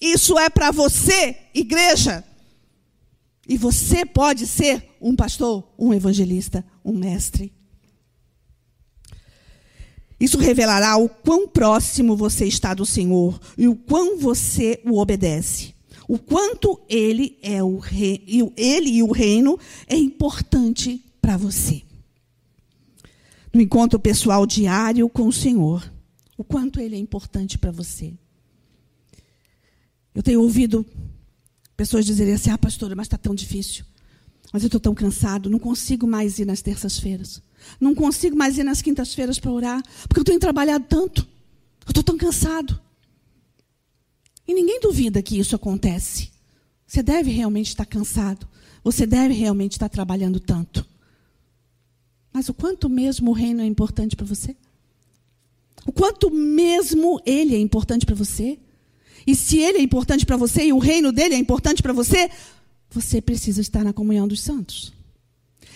Isso 0.00 0.38
é 0.38 0.48
para 0.48 0.70
você, 0.70 1.36
igreja. 1.54 2.24
E 3.48 3.56
você 3.56 4.04
pode 4.04 4.46
ser 4.46 4.96
um 5.00 5.14
pastor, 5.14 5.64
um 5.78 5.92
evangelista, 5.92 6.64
um 6.84 6.92
mestre. 6.92 7.52
Isso 10.18 10.38
revelará 10.38 10.96
o 10.96 11.08
quão 11.08 11.46
próximo 11.46 12.16
você 12.16 12.46
está 12.46 12.72
do 12.72 12.86
Senhor 12.86 13.38
e 13.58 13.68
o 13.68 13.76
quão 13.76 14.18
você 14.18 14.80
o 14.84 14.98
obedece 14.98 15.75
o 16.08 16.18
quanto 16.18 16.80
ele 16.88 17.38
é 17.42 17.62
o 17.62 17.78
rei, 17.78 18.24
ele 18.56 18.90
e 18.90 19.02
o 19.02 19.10
reino 19.10 19.58
é 19.86 19.96
importante 19.96 21.04
para 21.20 21.36
você. 21.36 21.82
No 23.52 23.60
encontro 23.60 23.98
pessoal 23.98 24.46
diário 24.46 25.08
com 25.08 25.26
o 25.26 25.32
Senhor, 25.32 25.90
o 26.36 26.44
quanto 26.44 26.80
ele 26.80 26.94
é 26.94 26.98
importante 26.98 27.58
para 27.58 27.72
você. 27.72 28.14
Eu 30.14 30.22
tenho 30.22 30.40
ouvido 30.40 30.86
pessoas 31.76 32.06
dizerem 32.06 32.34
assim: 32.34 32.50
"Ah, 32.50 32.58
pastora, 32.58 32.94
mas 32.94 33.06
está 33.06 33.18
tão 33.18 33.34
difícil. 33.34 33.84
Mas 34.52 34.62
eu 34.62 34.68
estou 34.68 34.80
tão 34.80 34.94
cansado, 34.94 35.50
não 35.50 35.58
consigo 35.58 36.06
mais 36.06 36.38
ir 36.38 36.46
nas 36.46 36.62
terças-feiras. 36.62 37.42
Não 37.80 37.94
consigo 37.94 38.36
mais 38.36 38.56
ir 38.56 38.62
nas 38.62 38.80
quintas-feiras 38.80 39.40
para 39.40 39.50
orar, 39.50 39.82
porque 40.08 40.20
eu 40.20 40.24
tenho 40.24 40.38
trabalhado 40.38 40.84
tanto. 40.88 41.22
Eu 41.84 41.90
estou 41.90 42.02
tão 42.02 42.16
cansado. 42.16 42.80
E 44.46 44.54
ninguém 44.54 44.80
duvida 44.80 45.22
que 45.22 45.38
isso 45.38 45.56
acontece. 45.56 46.30
Você 46.86 47.02
deve 47.02 47.30
realmente 47.30 47.68
estar 47.68 47.84
cansado. 47.84 48.46
Você 48.84 49.06
deve 49.06 49.34
realmente 49.34 49.72
estar 49.72 49.88
trabalhando 49.88 50.38
tanto. 50.38 50.86
Mas 52.32 52.48
o 52.48 52.54
quanto 52.54 52.88
mesmo 52.88 53.30
o 53.30 53.34
reino 53.34 53.62
é 53.62 53.66
importante 53.66 54.14
para 54.14 54.26
você? 54.26 54.54
O 55.84 55.92
quanto 55.92 56.30
mesmo 56.30 57.20
ele 57.24 57.54
é 57.54 57.58
importante 57.58 58.04
para 58.04 58.14
você? 58.14 58.58
E 59.26 59.34
se 59.34 59.58
ele 59.58 59.78
é 59.78 59.82
importante 59.82 60.24
para 60.24 60.36
você 60.36 60.66
e 60.66 60.72
o 60.72 60.78
reino 60.78 61.10
dele 61.10 61.34
é 61.34 61.38
importante 61.38 61.82
para 61.82 61.92
você, 61.92 62.30
você 62.90 63.20
precisa 63.20 63.60
estar 63.60 63.82
na 63.82 63.92
comunhão 63.92 64.28
dos 64.28 64.40
santos. 64.40 64.92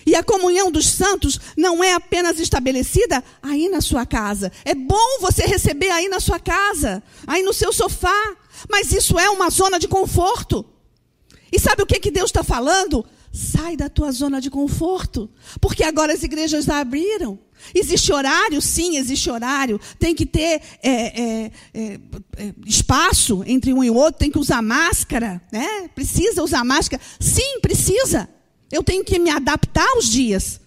E 0.05 0.15
a 0.15 0.23
comunhão 0.23 0.71
dos 0.71 0.87
santos 0.87 1.39
não 1.55 1.83
é 1.83 1.93
apenas 1.93 2.39
estabelecida 2.39 3.23
aí 3.41 3.69
na 3.69 3.81
sua 3.81 4.05
casa. 4.05 4.51
É 4.65 4.73
bom 4.73 5.19
você 5.19 5.43
receber 5.43 5.89
aí 5.89 6.07
na 6.07 6.19
sua 6.19 6.39
casa, 6.39 7.03
aí 7.27 7.43
no 7.43 7.53
seu 7.53 7.71
sofá. 7.71 8.35
Mas 8.69 8.91
isso 8.91 9.19
é 9.19 9.29
uma 9.29 9.49
zona 9.49 9.79
de 9.79 9.87
conforto. 9.87 10.65
E 11.51 11.59
sabe 11.59 11.83
o 11.83 11.85
que, 11.85 11.99
que 11.99 12.11
Deus 12.11 12.29
está 12.29 12.43
falando? 12.43 13.05
Sai 13.31 13.75
da 13.75 13.89
tua 13.89 14.11
zona 14.11 14.39
de 14.39 14.49
conforto. 14.49 15.29
Porque 15.59 15.83
agora 15.83 16.13
as 16.13 16.23
igrejas 16.23 16.69
abriram. 16.69 17.39
Existe 17.75 18.11
horário? 18.11 18.61
Sim, 18.61 18.97
existe 18.97 19.29
horário. 19.29 19.79
Tem 19.99 20.15
que 20.15 20.25
ter 20.25 20.61
é, 20.81 20.91
é, 20.91 21.51
é, 21.73 21.99
é, 22.37 22.53
espaço 22.65 23.43
entre 23.45 23.73
um 23.73 23.83
e 23.83 23.89
outro, 23.89 24.19
tem 24.19 24.31
que 24.31 24.39
usar 24.39 24.61
máscara. 24.61 25.41
Né? 25.51 25.89
Precisa 25.93 26.43
usar 26.43 26.63
máscara? 26.63 27.01
Sim, 27.19 27.59
precisa. 27.61 28.29
Eu 28.71 28.83
tenho 28.83 29.03
que 29.03 29.19
me 29.19 29.29
adaptar 29.29 29.87
aos 29.95 30.09
dias. 30.09 30.59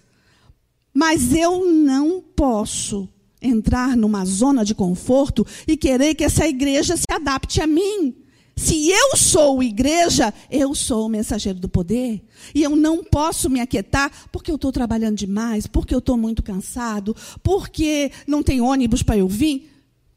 Mas 0.93 1.33
eu 1.33 1.65
não 1.65 2.21
posso 2.21 3.09
entrar 3.45 3.95
numa 3.95 4.25
zona 4.25 4.63
de 4.63 4.73
conforto 4.73 5.45
e 5.67 5.77
querer 5.77 6.15
que 6.15 6.23
essa 6.23 6.47
igreja 6.47 6.95
se 6.97 7.05
adapte 7.09 7.61
a 7.61 7.67
mim. 7.67 8.15
se 8.57 8.89
eu 8.89 9.17
sou 9.17 9.61
igreja, 9.61 10.33
eu 10.49 10.73
sou 10.73 11.07
o 11.07 11.09
mensageiro 11.09 11.59
do 11.59 11.67
poder. 11.67 12.23
E 12.53 12.63
eu 12.63 12.73
não 12.75 13.03
posso 13.03 13.49
me 13.49 13.59
aquietar 13.59 14.09
porque 14.31 14.49
eu 14.49 14.55
estou 14.55 14.71
trabalhando 14.71 15.17
demais, 15.17 15.67
porque 15.67 15.93
eu 15.93 15.99
estou 15.99 16.15
muito 16.15 16.41
cansado, 16.41 17.15
porque 17.43 18.11
não 18.25 18.41
tem 18.41 18.61
ônibus 18.61 19.03
para 19.03 19.17
eu 19.17 19.27
vir. 19.27 19.69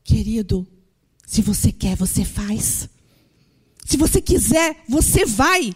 Querido, 0.05 0.67
se 1.27 1.43
você 1.43 1.73
quer, 1.73 1.97
você 1.97 2.25
faz. 2.25 2.89
Se 3.85 3.97
você 3.97 4.21
quiser, 4.21 4.85
você 4.89 5.27
vai. 5.27 5.75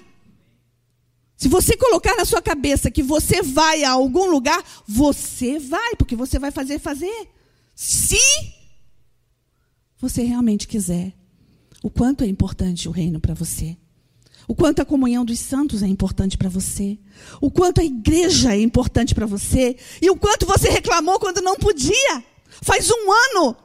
Se 1.43 1.49
você 1.49 1.77
colocar 1.77 2.15
na 2.15 2.25
sua 2.25 2.41
cabeça 2.41 2.91
que 2.91 3.03
você 3.03 3.43
vai 3.43 3.83
a 3.83 3.91
algum 3.91 4.31
lugar, 4.31 4.65
você 4.87 5.59
vai, 5.59 5.97
porque 5.97 6.15
você 6.15 6.39
vai 6.39 6.53
fazer 6.53 6.79
fazer. 6.79 7.29
Se 7.75 8.19
você 10.03 10.25
realmente 10.25 10.67
quiser. 10.67 11.13
O 11.81 11.89
quanto 11.89 12.25
é 12.25 12.27
importante 12.27 12.89
o 12.89 12.93
reino 12.93 13.21
para 13.21 13.35
você. 13.35 13.77
O 14.49 14.55
quanto 14.55 14.83
a 14.83 14.85
comunhão 14.85 15.25
dos 15.25 15.39
santos 15.39 15.81
é 15.81 15.87
importante 15.87 16.37
para 16.37 16.49
você. 16.49 16.99
O 17.41 17.53
quanto 17.53 17.81
a 17.81 17.85
igreja 17.85 18.53
é 18.53 18.61
importante 18.61 19.15
para 19.15 19.27
você. 19.27 19.77
E 20.01 20.11
o 20.11 20.17
quanto 20.17 20.45
você 20.45 20.69
reclamou 20.69 21.21
quando 21.21 21.41
não 21.41 21.57
podia. 21.57 22.25
Faz 22.63 22.91
um 22.91 23.13
ano. 23.13 23.57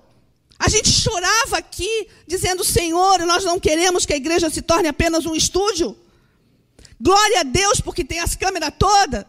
A 0.60 0.70
gente 0.70 0.89
chorava 0.89 1.58
aqui, 1.58 2.08
dizendo: 2.28 2.63
Senhor, 2.63 3.20
nós 3.26 3.43
não 3.43 3.60
queremos 3.60 4.06
que 4.06 4.13
a 4.13 4.17
igreja 4.17 4.48
se 4.50 4.62
torne 4.62 4.88
apenas 4.88 5.26
um 5.26 5.36
estúdio. 5.36 5.98
Glória 7.02 7.41
a 7.41 7.43
Deus, 7.43 7.82
porque 7.82 8.04
tem 8.04 8.20
as 8.20 8.36
câmeras 8.36 8.74
todas. 8.78 9.26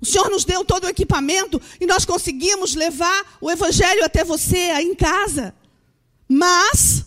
O 0.00 0.06
Senhor 0.06 0.30
nos 0.30 0.44
deu 0.44 0.64
todo 0.64 0.84
o 0.84 0.88
equipamento 0.88 1.60
e 1.80 1.86
nós 1.86 2.04
conseguimos 2.04 2.74
levar 2.74 3.36
o 3.40 3.50
Evangelho 3.50 4.04
até 4.04 4.24
você 4.24 4.56
aí 4.56 4.86
em 4.86 4.94
casa. 4.94 5.54
Mas 6.28 7.04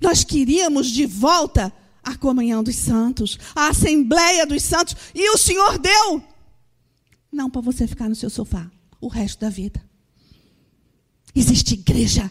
nós 0.00 0.22
queríamos 0.22 0.88
de 0.88 1.06
volta 1.06 1.72
a 2.02 2.16
comunhão 2.16 2.62
dos 2.62 2.76
santos, 2.76 3.38
a 3.54 3.68
assembleia 3.68 4.46
dos 4.46 4.62
santos, 4.62 4.94
e 5.14 5.28
o 5.30 5.36
Senhor 5.36 5.78
deu. 5.78 6.22
Não 7.32 7.50
para 7.50 7.60
você 7.60 7.86
ficar 7.86 8.08
no 8.08 8.14
seu 8.14 8.30
sofá 8.30 8.70
o 9.00 9.08
resto 9.08 9.40
da 9.40 9.50
vida. 9.50 9.84
Existe 11.34 11.74
igreja. 11.74 12.30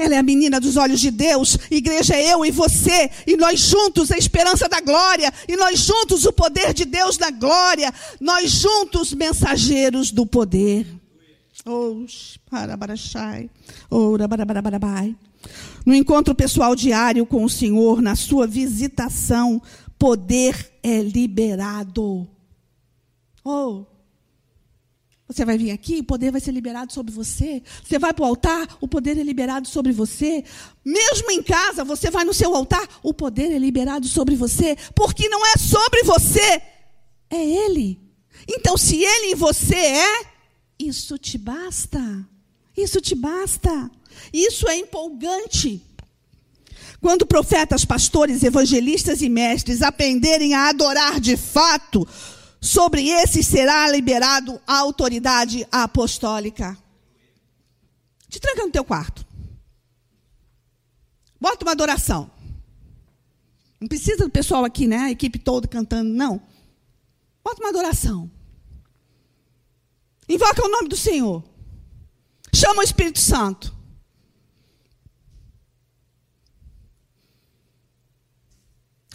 Ela 0.00 0.14
é 0.14 0.18
a 0.18 0.22
menina 0.22 0.58
dos 0.58 0.78
olhos 0.78 0.98
de 0.98 1.10
Deus. 1.10 1.58
Igreja 1.70 2.16
é 2.16 2.32
eu 2.32 2.42
e 2.42 2.50
você. 2.50 3.10
E 3.26 3.36
nós 3.36 3.60
juntos 3.60 4.10
a 4.10 4.16
esperança 4.16 4.66
da 4.66 4.80
glória. 4.80 5.30
E 5.46 5.56
nós 5.56 5.80
juntos 5.80 6.24
o 6.24 6.32
poder 6.32 6.72
de 6.72 6.86
Deus 6.86 7.18
na 7.18 7.30
glória. 7.30 7.92
Nós 8.18 8.50
juntos 8.50 9.12
mensageiros 9.12 10.10
do 10.10 10.24
poder. 10.24 10.86
Oh, 11.66 12.06
oh, 13.90 14.16
no 15.84 15.94
encontro 15.94 16.34
pessoal 16.34 16.74
diário 16.74 17.26
com 17.26 17.44
o 17.44 17.50
Senhor, 17.50 18.00
na 18.00 18.16
sua 18.16 18.46
visitação, 18.46 19.60
poder 19.98 20.78
é 20.82 21.02
liberado. 21.02 22.26
Oh, 23.44 23.84
você 25.32 25.44
vai 25.44 25.56
vir 25.56 25.70
aqui, 25.70 26.00
o 26.00 26.04
poder 26.04 26.32
vai 26.32 26.40
ser 26.40 26.50
liberado 26.50 26.92
sobre 26.92 27.12
você. 27.12 27.62
Você 27.84 28.00
vai 28.00 28.12
para 28.12 28.24
o 28.24 28.26
altar, 28.26 28.76
o 28.80 28.88
poder 28.88 29.16
é 29.16 29.22
liberado 29.22 29.68
sobre 29.68 29.92
você. 29.92 30.42
Mesmo 30.84 31.30
em 31.30 31.40
casa, 31.40 31.84
você 31.84 32.10
vai 32.10 32.24
no 32.24 32.34
seu 32.34 32.52
altar, 32.54 32.86
o 33.00 33.14
poder 33.14 33.52
é 33.52 33.58
liberado 33.58 34.08
sobre 34.08 34.34
você. 34.34 34.76
Porque 34.92 35.28
não 35.28 35.46
é 35.46 35.56
sobre 35.56 36.02
você, 36.02 36.60
é 37.30 37.44
Ele. 37.44 38.00
Então, 38.48 38.76
se 38.76 38.96
Ele 38.96 39.32
em 39.32 39.34
você 39.36 39.76
é, 39.76 40.26
isso 40.76 41.16
te 41.16 41.38
basta. 41.38 42.26
Isso 42.76 43.00
te 43.00 43.14
basta. 43.14 43.88
Isso 44.32 44.68
é 44.68 44.76
empolgante. 44.78 45.80
Quando 47.00 47.24
profetas, 47.24 47.84
pastores, 47.84 48.42
evangelistas 48.42 49.22
e 49.22 49.28
mestres 49.28 49.80
aprenderem 49.80 50.54
a 50.54 50.68
adorar 50.70 51.20
de 51.20 51.36
fato, 51.36 52.06
sobre 52.60 53.08
esses 53.08 53.46
será 53.46 53.88
liberado 53.90 54.60
a 54.66 54.78
autoridade 54.78 55.66
apostólica. 55.72 56.76
Te 58.28 58.38
tranca 58.38 58.64
no 58.64 58.70
teu 58.70 58.84
quarto. 58.84 59.26
Bota 61.40 61.64
uma 61.64 61.72
adoração. 61.72 62.30
Não 63.80 63.88
precisa 63.88 64.24
do 64.24 64.30
pessoal 64.30 64.64
aqui, 64.64 64.86
né? 64.86 64.98
A 64.98 65.10
equipe 65.10 65.38
toda 65.38 65.66
cantando, 65.66 66.10
não. 66.10 66.40
Bota 67.42 67.62
uma 67.62 67.70
adoração. 67.70 68.30
Invoca 70.28 70.64
o 70.64 70.70
nome 70.70 70.88
do 70.88 70.96
Senhor. 70.96 71.42
Chama 72.54 72.82
o 72.82 72.84
Espírito 72.84 73.18
Santo. 73.18 73.74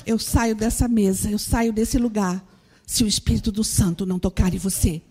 Eu 0.06 0.20
saio 0.20 0.56
dessa 0.56 0.88
mesa, 0.88 1.30
eu 1.30 1.40
saio 1.40 1.74
desse 1.74 1.98
lugar, 1.98 2.44
se 2.86 3.04
o 3.04 3.08
Espírito 3.08 3.52
do 3.52 3.64
Santo 3.64 4.06
não 4.06 4.20
tocar 4.20 4.54
em 4.54 4.58
você. 4.58 5.02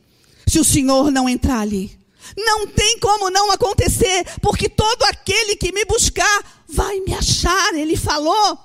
Se 0.46 0.58
o 0.58 0.64
Senhor 0.64 1.10
não 1.10 1.28
entrar 1.28 1.60
ali. 1.60 1.98
Não 2.37 2.66
tem 2.66 2.98
como 2.98 3.28
não 3.28 3.50
acontecer, 3.50 4.24
porque 4.40 4.68
todo 4.68 5.02
aquele 5.04 5.56
que 5.56 5.72
me 5.72 5.84
buscar 5.84 6.64
vai 6.68 7.00
me 7.00 7.12
achar, 7.12 7.74
ele 7.74 7.96
falou. 7.96 8.58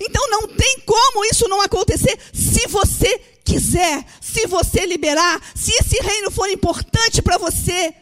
Então 0.00 0.30
não 0.30 0.48
tem 0.48 0.80
como 0.86 1.24
isso 1.26 1.46
não 1.48 1.60
acontecer 1.60 2.18
se 2.32 2.66
você 2.68 3.18
quiser, 3.44 4.04
se 4.20 4.46
você 4.46 4.86
liberar, 4.86 5.40
se 5.54 5.72
esse 5.72 6.00
reino 6.00 6.30
for 6.30 6.48
importante 6.48 7.20
para 7.20 7.36
você, 7.36 7.94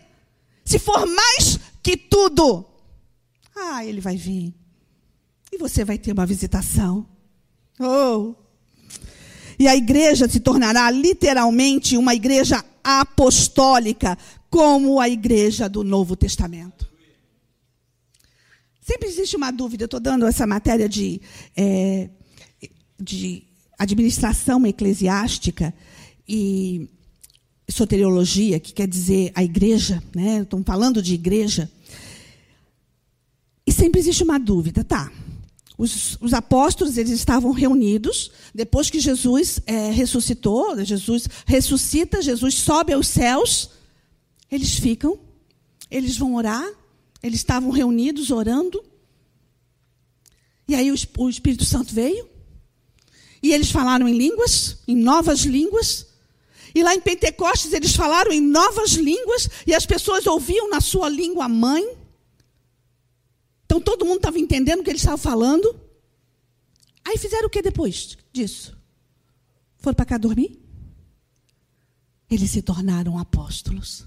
se 0.65 0.79
for 0.79 1.07
mais 1.07 1.59
que 1.83 1.97
tudo. 1.97 2.65
Ah, 3.57 3.85
ele 3.85 4.01
vai 4.01 4.17
vir. 4.17 4.55
E 5.53 5.59
você 5.59 5.85
vai 5.85 5.99
ter 5.99 6.13
uma 6.13 6.25
visitação. 6.25 7.07
Oh! 7.81 8.35
E 9.61 9.69
a 9.69 9.77
igreja 9.77 10.27
se 10.27 10.41
tornará 10.41 10.91
literalmente 10.91 11.95
uma 11.99 12.15
igreja 12.15 12.65
apostólica, 12.83 14.17
como 14.49 14.99
a 14.99 15.07
igreja 15.07 15.69
do 15.69 15.85
Novo 15.85 16.17
Testamento. 16.17 16.91
Sempre 18.81 19.11
existe 19.11 19.37
uma 19.37 19.51
dúvida, 19.51 19.83
eu 19.83 19.85
estou 19.85 20.01
dando 20.01 20.27
essa 20.27 20.47
matéria 20.47 20.89
de, 20.89 21.21
é, 21.55 22.09
de 22.99 23.43
administração 23.79 24.67
eclesiástica 24.67 25.75
e 26.27 26.89
soteriologia, 27.69 28.59
que 28.59 28.73
quer 28.73 28.89
dizer 28.89 29.31
a 29.35 29.45
igreja, 29.45 30.03
né? 30.17 30.41
Estão 30.41 30.65
falando 30.65 31.03
de 31.03 31.13
igreja. 31.13 31.71
E 33.67 33.71
sempre 33.71 34.01
existe 34.01 34.25
uma 34.25 34.41
dúvida, 34.41 34.83
tá? 34.83 35.13
Os, 35.81 36.19
os, 36.21 36.35
apóstolos 36.35 36.99
eles 36.99 37.13
estavam 37.13 37.53
reunidos 37.53 38.31
depois 38.55 38.91
que 38.91 39.01
Jesus 39.01 39.61
é, 39.65 39.91
ressuscitou, 39.91 40.77
Jesus 40.85 41.27
ressuscita, 41.47 42.21
Jesus 42.21 42.57
sobe 42.57 42.93
aos 42.93 43.09
céus. 43.09 43.71
Eles 44.53 44.75
ficam, 44.75 45.19
eles 45.91 46.19
vão 46.19 46.35
orar, 46.35 46.71
eles 47.23 47.39
estavam 47.41 47.71
reunidos 47.71 48.31
orando. 48.31 48.85
E 50.69 50.75
aí 50.75 50.93
o, 50.93 50.95
o 51.17 51.31
Espírito 51.31 51.65
Santo 51.65 51.95
veio 51.95 52.29
e 53.43 53.55
eles 53.55 53.71
falaram 53.71 54.07
em 54.07 54.19
línguas, 54.19 54.77
em 54.87 54.95
novas 54.95 55.41
línguas. 55.41 56.09
E 56.75 56.83
lá 56.83 56.95
em 56.95 57.01
Pentecostes 57.01 57.73
eles 57.73 57.97
falaram 57.97 58.31
em 58.31 58.41
novas 58.43 58.91
línguas 58.91 59.49
e 59.67 59.75
as 59.75 59.87
pessoas 59.87 60.27
ouviam 60.27 60.69
na 60.69 60.83
sua 60.83 61.09
língua 61.09 61.49
mãe. 61.49 61.97
Então 63.71 63.81
todo 63.81 64.05
mundo 64.05 64.17
estava 64.17 64.37
entendendo 64.37 64.81
o 64.81 64.83
que 64.83 64.91
eles 64.91 65.01
estavam 65.01 65.17
falando. 65.17 65.81
Aí 67.05 67.17
fizeram 67.17 67.47
o 67.47 67.51
que 67.51 67.63
depois 67.63 68.19
disso? 68.33 68.77
Foram 69.79 69.95
para 69.95 70.05
cá 70.05 70.19
dormir? 70.19 70.61
Eles 72.29 72.51
se 72.51 72.63
tornaram 72.63 73.17
apóstolos. 73.17 74.05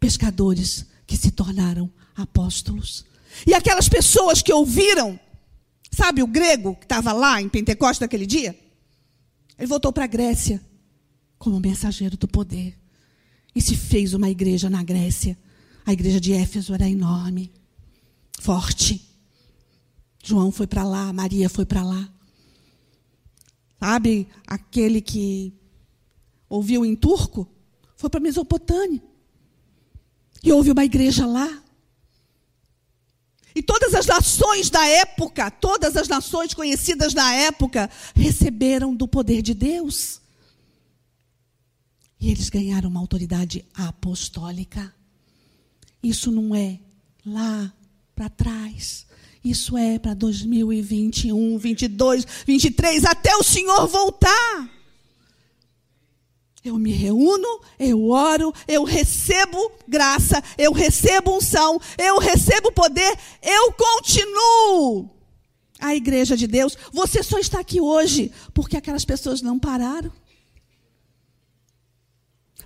Pescadores 0.00 0.86
que 1.06 1.18
se 1.18 1.30
tornaram 1.30 1.92
apóstolos. 2.16 3.04
E 3.46 3.52
aquelas 3.52 3.90
pessoas 3.90 4.40
que 4.40 4.54
ouviram, 4.54 5.20
sabe 5.92 6.22
o 6.22 6.26
grego 6.26 6.74
que 6.74 6.86
estava 6.86 7.12
lá 7.12 7.42
em 7.42 7.48
Pentecostes 7.50 8.00
naquele 8.00 8.24
dia? 8.24 8.58
Ele 9.58 9.68
voltou 9.68 9.92
para 9.92 10.04
a 10.04 10.08
Grécia 10.08 10.64
como 11.38 11.60
mensageiro 11.60 12.16
do 12.16 12.26
poder. 12.26 12.74
E 13.54 13.60
se 13.60 13.76
fez 13.76 14.14
uma 14.14 14.30
igreja 14.30 14.70
na 14.70 14.82
Grécia. 14.82 15.36
A 15.84 15.92
igreja 15.92 16.18
de 16.18 16.32
Éfeso 16.32 16.72
era 16.72 16.88
enorme 16.88 17.52
forte. 18.40 19.04
João 20.22 20.50
foi 20.50 20.66
para 20.66 20.84
lá, 20.84 21.12
Maria 21.12 21.48
foi 21.48 21.64
para 21.64 21.82
lá. 21.82 22.08
Sabe, 23.78 24.28
aquele 24.46 25.00
que 25.00 25.54
ouviu 26.48 26.84
em 26.84 26.96
turco 26.96 27.48
foi 27.96 28.10
para 28.10 28.20
Mesopotâmia. 28.20 29.02
E 30.42 30.52
houve 30.52 30.70
uma 30.70 30.84
igreja 30.84 31.26
lá. 31.26 31.62
E 33.54 33.62
todas 33.62 33.94
as 33.94 34.06
nações 34.06 34.70
da 34.70 34.86
época, 34.86 35.50
todas 35.50 35.96
as 35.96 36.06
nações 36.06 36.54
conhecidas 36.54 37.14
na 37.14 37.34
época, 37.34 37.90
receberam 38.14 38.94
do 38.94 39.08
poder 39.08 39.42
de 39.42 39.54
Deus. 39.54 40.20
E 42.20 42.30
eles 42.30 42.48
ganharam 42.48 42.88
uma 42.88 43.00
autoridade 43.00 43.64
apostólica. 43.74 44.94
Isso 46.02 46.30
não 46.30 46.54
é 46.54 46.78
lá 47.24 47.72
para 48.18 48.28
trás. 48.28 49.06
Isso 49.44 49.78
é 49.78 49.96
para 49.96 50.12
2021, 50.12 51.56
22, 51.56 52.26
23, 52.44 53.04
até 53.04 53.36
o 53.36 53.44
Senhor 53.44 53.86
voltar. 53.86 54.68
Eu 56.64 56.76
me 56.76 56.90
reúno, 56.90 57.60
eu 57.78 58.10
oro, 58.10 58.52
eu 58.66 58.82
recebo 58.82 59.70
graça, 59.86 60.42
eu 60.58 60.72
recebo 60.72 61.36
unção, 61.36 61.80
eu 61.96 62.18
recebo 62.18 62.72
poder, 62.72 63.16
eu 63.40 63.72
continuo. 63.72 65.08
A 65.78 65.94
igreja 65.94 66.36
de 66.36 66.48
Deus, 66.48 66.76
você 66.92 67.22
só 67.22 67.38
está 67.38 67.60
aqui 67.60 67.80
hoje 67.80 68.32
porque 68.52 68.76
aquelas 68.76 69.04
pessoas 69.04 69.40
não 69.40 69.60
pararam. 69.60 70.10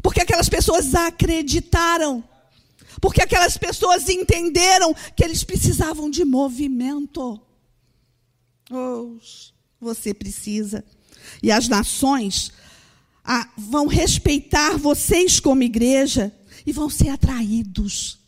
Porque 0.02 0.22
aquelas 0.22 0.48
pessoas 0.48 0.94
acreditaram. 0.94 2.24
Porque 3.02 3.20
aquelas 3.20 3.58
pessoas 3.58 4.08
entenderam 4.08 4.94
que 5.16 5.24
eles 5.24 5.42
precisavam 5.42 6.08
de 6.08 6.24
movimento. 6.24 7.42
Oh, 8.70 9.18
você 9.80 10.14
precisa. 10.14 10.84
E 11.42 11.50
as 11.50 11.66
nações 11.66 12.52
ah, 13.24 13.50
vão 13.56 13.88
respeitar 13.88 14.78
vocês 14.78 15.40
como 15.40 15.64
igreja 15.64 16.32
e 16.64 16.70
vão 16.72 16.88
ser 16.88 17.08
atraídos. 17.08 18.20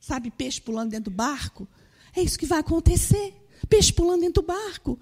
Sabe, 0.00 0.30
peixe 0.30 0.60
pulando 0.60 0.90
dentro 0.90 1.10
do 1.10 1.16
barco? 1.16 1.66
É 2.14 2.22
isso 2.22 2.38
que 2.38 2.46
vai 2.46 2.60
acontecer. 2.60 3.34
Peixe 3.68 3.92
pulando 3.92 4.20
dentro 4.20 4.40
do 4.40 4.46
barco. 4.46 5.00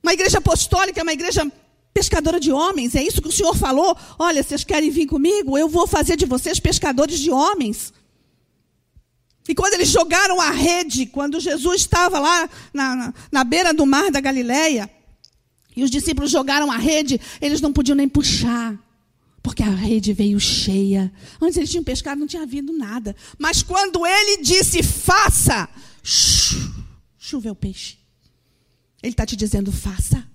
Uma 0.00 0.12
igreja 0.12 0.38
apostólica 0.38 1.00
é 1.00 1.02
uma 1.02 1.12
igreja 1.12 1.50
pescadora 1.98 2.38
de 2.38 2.52
homens. 2.52 2.94
É 2.94 3.02
isso 3.02 3.20
que 3.20 3.28
o 3.28 3.32
Senhor 3.32 3.56
falou. 3.56 3.96
Olha, 4.18 4.42
vocês 4.42 4.62
querem 4.62 4.88
vir 4.88 5.06
comigo? 5.06 5.58
Eu 5.58 5.68
vou 5.68 5.86
fazer 5.86 6.16
de 6.16 6.26
vocês 6.26 6.60
pescadores 6.60 7.18
de 7.18 7.30
homens. 7.30 7.92
E 9.48 9.54
quando 9.54 9.74
eles 9.74 9.88
jogaram 9.88 10.40
a 10.40 10.50
rede, 10.50 11.06
quando 11.06 11.40
Jesus 11.40 11.80
estava 11.80 12.20
lá 12.20 12.48
na, 12.72 12.94
na, 12.94 13.14
na 13.32 13.44
beira 13.44 13.74
do 13.74 13.84
mar 13.84 14.10
da 14.12 14.20
Galileia, 14.20 14.88
e 15.74 15.82
os 15.82 15.90
discípulos 15.90 16.30
jogaram 16.30 16.70
a 16.70 16.76
rede, 16.76 17.20
eles 17.40 17.60
não 17.60 17.72
podiam 17.72 17.96
nem 17.96 18.08
puxar, 18.08 18.78
porque 19.42 19.62
a 19.62 19.70
rede 19.70 20.12
veio 20.12 20.38
cheia. 20.38 21.12
Antes 21.40 21.56
eles 21.56 21.70
tinham 21.70 21.84
pescado, 21.84 22.20
não 22.20 22.26
tinha 22.28 22.42
havido 22.42 22.72
nada. 22.72 23.16
Mas 23.38 23.62
quando 23.62 24.06
ele 24.06 24.42
disse, 24.42 24.82
faça, 24.82 25.68
choveu 27.18 27.54
peixe. 27.54 27.96
Ele 29.02 29.12
está 29.12 29.24
te 29.24 29.34
dizendo, 29.34 29.72
faça. 29.72 30.27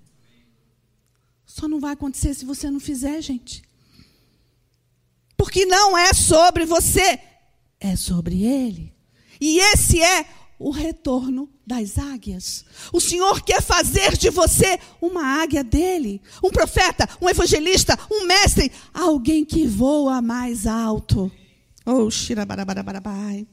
Só 1.54 1.68
não 1.68 1.78
vai 1.78 1.92
acontecer 1.92 2.34
se 2.34 2.44
você 2.44 2.68
não 2.68 2.80
fizer, 2.80 3.22
gente. 3.22 3.62
Porque 5.36 5.64
não 5.64 5.96
é 5.96 6.12
sobre 6.12 6.66
você, 6.66 7.20
é 7.78 7.94
sobre 7.94 8.42
ele. 8.42 8.92
E 9.40 9.60
esse 9.60 10.02
é 10.02 10.26
o 10.58 10.72
retorno 10.72 11.48
das 11.64 11.96
águias. 11.96 12.64
O 12.92 13.00
Senhor 13.00 13.40
quer 13.40 13.62
fazer 13.62 14.16
de 14.16 14.30
você 14.30 14.80
uma 15.00 15.24
águia 15.40 15.62
dele, 15.62 16.20
um 16.42 16.50
profeta, 16.50 17.08
um 17.22 17.28
evangelista, 17.28 17.96
um 18.10 18.26
mestre, 18.26 18.72
alguém 18.92 19.44
que 19.44 19.64
voa 19.64 20.20
mais 20.20 20.66
alto. 20.66 21.30
Oh, 21.86 22.10
xirabarabarabai. 22.10 23.46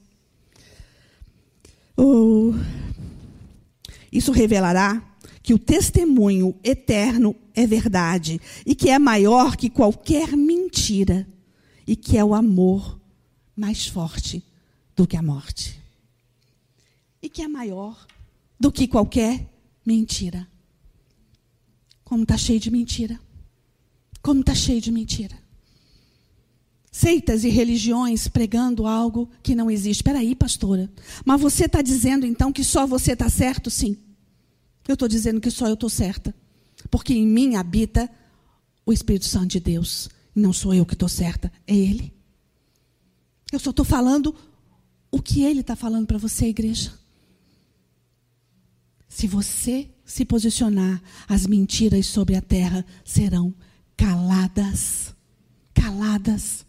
Oh. 1.96 2.52
Isso 4.12 4.32
revelará 4.32 5.11
que 5.44 5.54
o 5.54 5.60
testemunho 5.60 6.56
eterno 6.64 7.36
é 7.54 7.66
verdade 7.66 8.40
e 8.66 8.76
que 8.76 8.90
é 8.90 9.00
maior 9.00 9.56
que 9.56 9.70
qualquer 9.70 10.36
mentira 10.36 11.28
e 11.88 11.96
que 11.96 12.18
é 12.18 12.24
o 12.24 12.34
amor 12.34 13.00
mais 13.56 13.88
forte 13.88 14.44
do 14.96 15.08
que 15.08 15.18
a 15.18 15.22
morte 15.22 15.82
e 17.22 17.30
que 17.30 17.42
é 17.42 17.48
maior 17.48 18.06
do 18.60 18.72
que 18.72 18.88
qualquer 18.88 19.48
mentira. 19.86 20.48
Como 22.04 22.24
está 22.24 22.38
cheio 22.38 22.60
de 22.60 22.72
mentira. 22.72 23.20
Como 24.22 24.42
está 24.42 24.54
cheio 24.54 24.82
de 24.82 24.92
mentira. 24.92 25.38
Seitas 26.92 27.44
e 27.44 27.50
religiões 27.50 28.28
pregando 28.28 28.86
algo 28.86 29.30
que 29.42 29.56
não 29.56 29.72
existe. 29.72 30.02
Espera 30.02 30.20
aí, 30.20 30.36
pastora. 30.36 30.92
Mas 31.24 31.40
você 31.40 31.66
está 31.66 31.82
dizendo 31.82 32.26
então 32.26 32.52
que 32.52 32.64
só 32.64 32.86
você 32.86 33.14
está 33.14 33.30
certo? 33.30 33.70
Sim. 33.70 33.98
Eu 34.88 34.94
estou 34.94 35.08
dizendo 35.08 35.40
que 35.40 35.52
só 35.52 35.68
eu 35.68 35.76
estou 35.76 35.90
certa. 35.90 36.34
Porque 36.90 37.14
em 37.14 37.26
mim 37.28 37.56
habita 37.56 38.10
o 38.86 38.92
Espírito 38.92 39.26
Santo 39.26 39.48
de 39.48 39.60
Deus. 39.60 40.10
E 40.36 40.40
não 40.40 40.54
sou 40.54 40.74
eu 40.74 40.86
que 40.86 40.94
estou 40.94 41.10
certa, 41.10 41.52
é 41.68 41.76
Ele. 41.76 42.14
Eu 43.52 43.60
só 43.60 43.70
estou 43.70 43.86
falando 43.86 44.36
o 45.12 45.22
que 45.22 45.44
Ele 45.44 45.60
está 45.60 45.76
falando 45.76 46.08
para 46.08 46.18
você, 46.18 46.48
igreja. 46.48 46.94
Se 49.10 49.28
você 49.28 49.90
se 50.06 50.24
posicionar, 50.24 51.02
as 51.28 51.46
mentiras 51.46 52.06
sobre 52.06 52.36
a 52.36 52.42
terra 52.42 52.86
serão 53.04 53.54
caladas. 53.98 55.14
Caladas. 55.74 56.66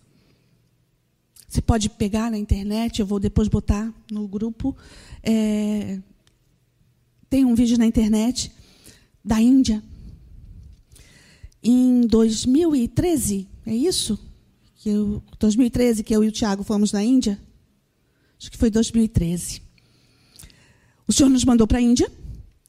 Você 1.48 1.60
pode 1.62 1.88
pegar 1.90 2.30
na 2.30 2.38
internet, 2.38 2.98
eu 2.98 3.06
vou 3.06 3.20
depois 3.20 3.46
botar 3.46 3.92
no 4.10 4.26
grupo. 4.26 4.76
É, 5.22 6.00
tem 7.32 7.46
um 7.46 7.54
vídeo 7.54 7.78
na 7.78 7.86
internet 7.86 8.52
da 9.24 9.40
Índia. 9.40 9.82
Em 11.62 12.02
2013, 12.02 13.48
é 13.64 13.74
isso? 13.74 14.18
Que 14.76 14.90
eu, 14.90 15.22
2013 15.38 16.04
que 16.04 16.14
eu 16.14 16.22
e 16.22 16.28
o 16.28 16.30
Tiago 16.30 16.62
fomos 16.62 16.92
na 16.92 17.02
Índia? 17.02 17.40
Acho 18.38 18.50
que 18.50 18.58
foi 18.58 18.68
2013. 18.68 19.62
O 21.08 21.12
Senhor 21.14 21.30
nos 21.30 21.42
mandou 21.42 21.66
para 21.66 21.78
a 21.78 21.80
Índia 21.80 22.12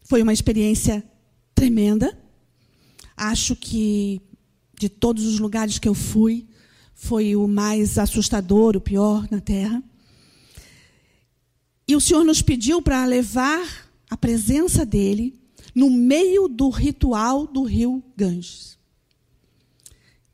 foi 0.06 0.22
uma 0.22 0.32
experiência 0.32 1.04
tremenda. 1.54 2.18
Acho 3.18 3.58
que 3.58 4.22
de 4.80 4.88
todos 4.88 5.26
os 5.26 5.40
lugares 5.40 5.78
que 5.78 5.90
eu 5.90 5.94
fui, 5.94 6.48
foi 6.94 7.36
o 7.36 7.50
mais 7.50 7.98
assustador, 7.98 8.78
o 8.78 8.82
pior 8.82 9.28
na 9.30 9.42
terra. 9.42 9.84
E 11.86 11.98
o 11.98 12.00
Senhor 12.00 12.24
nos 12.24 12.42
pediu 12.42 12.82
para 12.82 13.04
levar 13.06 13.83
a 14.14 14.18
presença 14.18 14.86
dele 14.86 15.34
no 15.74 15.90
meio 15.90 16.48
do 16.48 16.70
ritual 16.70 17.48
do 17.48 17.64
rio 17.64 18.04
Ganges. 18.16 18.78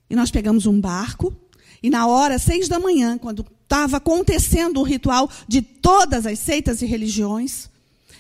E 0.10 0.15
nós 0.18 0.30
pegamos 0.30 0.65
um 0.65 0.82
barco, 0.82 1.34
e 1.82 1.89
na 1.89 2.06
hora, 2.06 2.38
seis 2.38 2.68
da 2.68 2.78
manhã, 2.78 3.18
quando 3.18 3.46
estava 3.63 3.96
acontecendo 3.96 4.82
o 4.82 4.84
ritual 4.84 5.32
de 5.48 5.62
todas 5.62 6.26
as 6.26 6.39
seitas 6.39 6.82
e 6.82 6.86
religiões, 6.86 7.70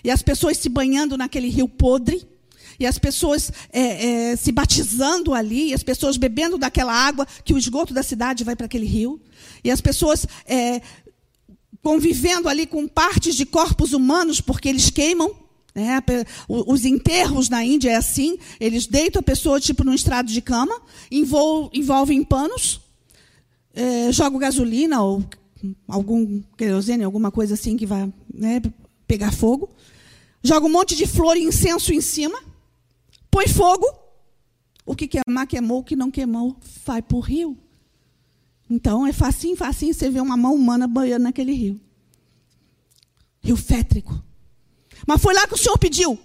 e 0.01 0.09
as 0.09 0.21
pessoas 0.21 0.57
se 0.57 0.69
banhando 0.69 1.17
naquele 1.17 1.49
rio 1.49 1.67
podre. 1.67 2.25
E 2.79 2.85
as 2.85 2.97
pessoas 2.97 3.51
é, 3.73 4.31
é, 4.31 4.35
se 4.37 4.53
batizando 4.53 5.33
ali, 5.33 5.71
e 5.71 5.73
as 5.73 5.83
pessoas 5.83 6.15
bebendo 6.15 6.57
daquela 6.57 6.93
água 6.93 7.27
que 7.43 7.53
o 7.53 7.57
esgoto 7.57 7.93
da 7.93 8.01
cidade 8.01 8.45
vai 8.45 8.55
para 8.55 8.67
aquele 8.67 8.85
rio. 8.85 9.19
E 9.61 9.69
as 9.69 9.81
pessoas 9.81 10.25
é, 10.45 10.81
convivendo 11.83 12.47
ali 12.47 12.65
com 12.65 12.87
partes 12.87 13.35
de 13.35 13.45
corpos 13.45 13.91
humanos, 13.91 14.39
porque 14.39 14.69
eles 14.69 14.89
queimam. 14.89 15.48
Né? 15.75 16.01
Os 16.47 16.85
enterros 16.85 17.49
na 17.49 17.63
Índia 17.63 17.91
é 17.91 17.95
assim: 17.95 18.37
eles 18.59 18.87
deitam 18.87 19.19
a 19.19 19.23
pessoa 19.23 19.59
tipo 19.59 19.83
num 19.83 19.93
estrado 19.93 20.27
de 20.27 20.41
cama, 20.41 20.79
envolvem 21.11 22.23
panos, 22.23 22.81
é, 23.73 24.11
jogam 24.11 24.39
gasolina 24.39 25.01
ou 25.01 25.23
algum 25.87 26.41
querosene, 26.57 27.03
alguma 27.03 27.31
coisa 27.31 27.53
assim 27.53 27.75
que 27.75 27.85
vai 27.85 28.11
né, 28.33 28.61
pegar 29.07 29.31
fogo 29.31 29.69
joga 30.43 30.65
um 30.65 30.71
monte 30.71 30.95
de 30.95 31.05
flor 31.05 31.37
e 31.37 31.43
incenso 31.43 31.93
em 31.93 32.01
cima, 32.01 32.39
põe 33.29 33.47
fogo. 33.47 33.85
O 34.85 34.95
que 34.95 35.07
queimar, 35.07 35.45
queimou. 35.45 35.79
O 35.79 35.83
que 35.83 35.95
não 35.95 36.09
queimou, 36.09 36.55
vai 36.85 37.01
para 37.01 37.17
o 37.17 37.19
rio. 37.19 37.57
Então 38.69 39.05
é 39.05 39.13
facinho, 39.13 39.55
facinho 39.55 39.93
você 39.93 40.09
vê 40.09 40.19
uma 40.19 40.37
mão 40.37 40.55
humana 40.55 40.87
banhando 40.87 41.23
naquele 41.23 41.53
rio. 41.53 41.79
Rio 43.41 43.55
fétrico. 43.55 44.23
Mas 45.07 45.21
foi 45.21 45.33
lá 45.33 45.47
que 45.47 45.53
o 45.53 45.57
Senhor 45.57 45.77
pediu. 45.77 46.19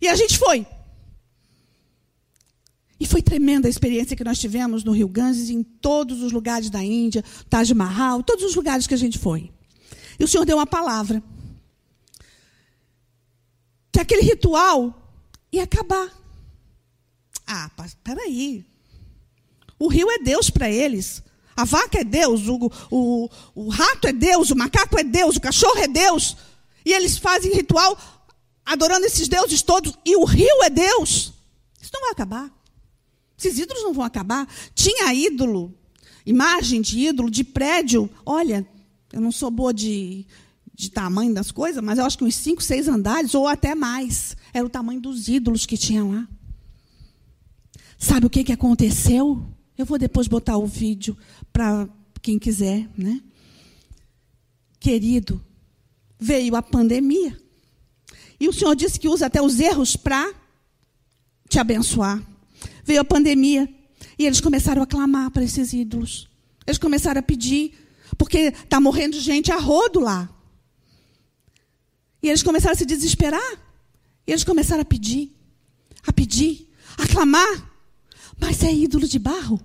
E 0.00 0.08
a 0.08 0.14
gente 0.14 0.38
foi. 0.38 0.66
E 3.00 3.06
foi 3.06 3.22
tremenda 3.22 3.68
a 3.68 3.70
experiência 3.70 4.16
que 4.16 4.24
nós 4.24 4.38
tivemos 4.38 4.82
no 4.82 4.92
Rio 4.92 5.08
Ganges, 5.08 5.50
em 5.50 5.62
todos 5.62 6.20
os 6.22 6.32
lugares 6.32 6.68
da 6.68 6.82
Índia, 6.82 7.24
Taj 7.48 7.72
Mahal, 7.72 8.22
todos 8.22 8.44
os 8.44 8.54
lugares 8.54 8.86
que 8.86 8.94
a 8.94 8.98
gente 8.98 9.18
foi. 9.18 9.52
E 10.18 10.24
o 10.24 10.28
Senhor 10.28 10.44
deu 10.44 10.56
uma 10.56 10.66
palavra 10.66 11.22
que 13.92 14.00
aquele 14.00 14.22
ritual 14.22 15.12
ia 15.52 15.62
acabar. 15.62 16.12
Ah, 17.46 17.70
peraí. 18.02 18.64
O 19.78 19.88
rio 19.88 20.10
é 20.10 20.18
Deus 20.18 20.50
para 20.50 20.70
eles. 20.70 21.22
A 21.56 21.64
vaca 21.64 22.00
é 22.00 22.04
Deus, 22.04 22.46
o, 22.46 22.70
o, 22.90 23.28
o 23.54 23.68
rato 23.68 24.06
é 24.06 24.12
Deus, 24.12 24.50
o 24.50 24.56
macaco 24.56 24.98
é 24.98 25.04
Deus, 25.04 25.36
o 25.36 25.40
cachorro 25.40 25.78
é 25.78 25.88
Deus. 25.88 26.36
E 26.84 26.92
eles 26.92 27.18
fazem 27.18 27.52
ritual 27.52 27.98
adorando 28.64 29.06
esses 29.06 29.28
deuses 29.28 29.62
todos. 29.62 29.94
E 30.04 30.16
o 30.16 30.24
rio 30.24 30.62
é 30.64 30.70
Deus. 30.70 31.32
Isso 31.80 31.90
não 31.92 32.02
vai 32.02 32.10
acabar. 32.10 32.50
Esses 33.38 33.58
ídolos 33.58 33.82
não 33.82 33.94
vão 33.94 34.04
acabar. 34.04 34.48
Tinha 34.74 35.14
ídolo, 35.14 35.74
imagem 36.26 36.80
de 36.80 36.98
ídolo, 36.98 37.30
de 37.30 37.44
prédio. 37.44 38.10
Olha, 38.26 38.66
eu 39.12 39.20
não 39.20 39.32
sou 39.32 39.50
boa 39.50 39.72
de, 39.72 40.26
de 40.74 40.90
tamanho 40.90 41.32
das 41.32 41.50
coisas, 41.50 41.82
mas 41.82 41.98
eu 41.98 42.04
acho 42.04 42.18
que 42.18 42.24
uns 42.24 42.34
cinco, 42.34 42.62
seis 42.62 42.88
andares, 42.88 43.34
ou 43.34 43.46
até 43.46 43.74
mais. 43.74 44.36
Era 44.52 44.66
o 44.66 44.70
tamanho 44.70 45.00
dos 45.00 45.28
ídolos 45.28 45.64
que 45.64 45.76
tinha 45.76 46.04
lá. 46.04 46.28
Sabe 47.96 48.26
o 48.26 48.30
que, 48.30 48.44
que 48.44 48.52
aconteceu? 48.52 49.44
Eu 49.76 49.86
vou 49.86 49.98
depois 49.98 50.28
botar 50.28 50.56
o 50.56 50.66
vídeo 50.66 51.16
para 51.52 51.88
quem 52.20 52.38
quiser, 52.38 52.88
né? 52.96 53.20
Querido, 54.78 55.40
veio 56.18 56.56
a 56.56 56.62
pandemia. 56.62 57.38
E 58.40 58.48
o 58.48 58.52
Senhor 58.52 58.74
disse 58.74 58.98
que 58.98 59.08
usa 59.08 59.26
até 59.26 59.42
os 59.42 59.58
erros 59.60 59.96
para 59.96 60.32
te 61.48 61.58
abençoar. 61.58 62.22
Veio 62.84 63.00
a 63.00 63.04
pandemia. 63.04 63.68
E 64.18 64.26
eles 64.26 64.40
começaram 64.40 64.82
a 64.82 64.86
clamar 64.86 65.30
para 65.30 65.44
esses 65.44 65.72
ídolos. 65.72 66.28
Eles 66.66 66.78
começaram 66.78 67.18
a 67.20 67.22
pedir. 67.22 67.72
Porque 68.16 68.38
está 68.38 68.80
morrendo 68.80 69.18
gente 69.20 69.52
a 69.52 69.58
rodo 69.58 70.00
lá. 70.00 70.28
E 72.22 72.28
eles 72.28 72.42
começaram 72.42 72.74
a 72.74 72.76
se 72.76 72.86
desesperar. 72.86 73.52
E 74.26 74.32
eles 74.32 74.44
começaram 74.44 74.82
a 74.82 74.84
pedir. 74.84 75.34
A 76.06 76.12
pedir. 76.12 76.72
A 76.96 77.06
clamar. 77.06 77.70
Mas 78.40 78.62
é 78.62 78.72
ídolo 78.72 79.06
de 79.06 79.18
barro. 79.18 79.60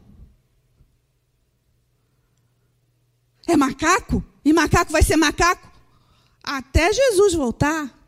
É 3.45 3.55
macaco? 3.55 4.23
E 4.43 4.53
macaco 4.53 4.91
vai 4.91 5.03
ser 5.03 5.15
macaco? 5.15 5.72
Até 6.43 6.91
Jesus 6.91 7.33
voltar. 7.33 7.99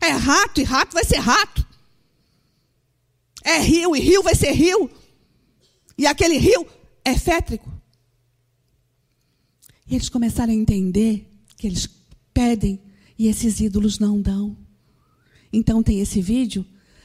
É 0.00 0.10
rato 0.10 0.60
e 0.60 0.64
rato 0.64 0.92
vai 0.92 1.04
ser 1.04 1.18
rato. 1.18 1.66
É 3.42 3.58
rio 3.58 3.96
e 3.96 4.00
rio 4.00 4.22
vai 4.22 4.34
ser 4.34 4.52
rio. 4.52 4.90
E 5.96 6.06
aquele 6.06 6.36
rio 6.36 6.66
é 7.04 7.16
fétrico. 7.16 7.70
E 9.86 9.94
eles 9.94 10.08
começaram 10.08 10.52
a 10.52 10.56
entender 10.56 11.28
que 11.56 11.66
eles 11.66 11.88
pedem 12.32 12.80
e 13.18 13.28
esses 13.28 13.60
ídolos 13.60 13.98
não 13.98 14.20
dão. 14.20 14.56
Então 15.52 15.82
tem 15.82 16.00
esse 16.00 16.20
vídeo 16.20 16.64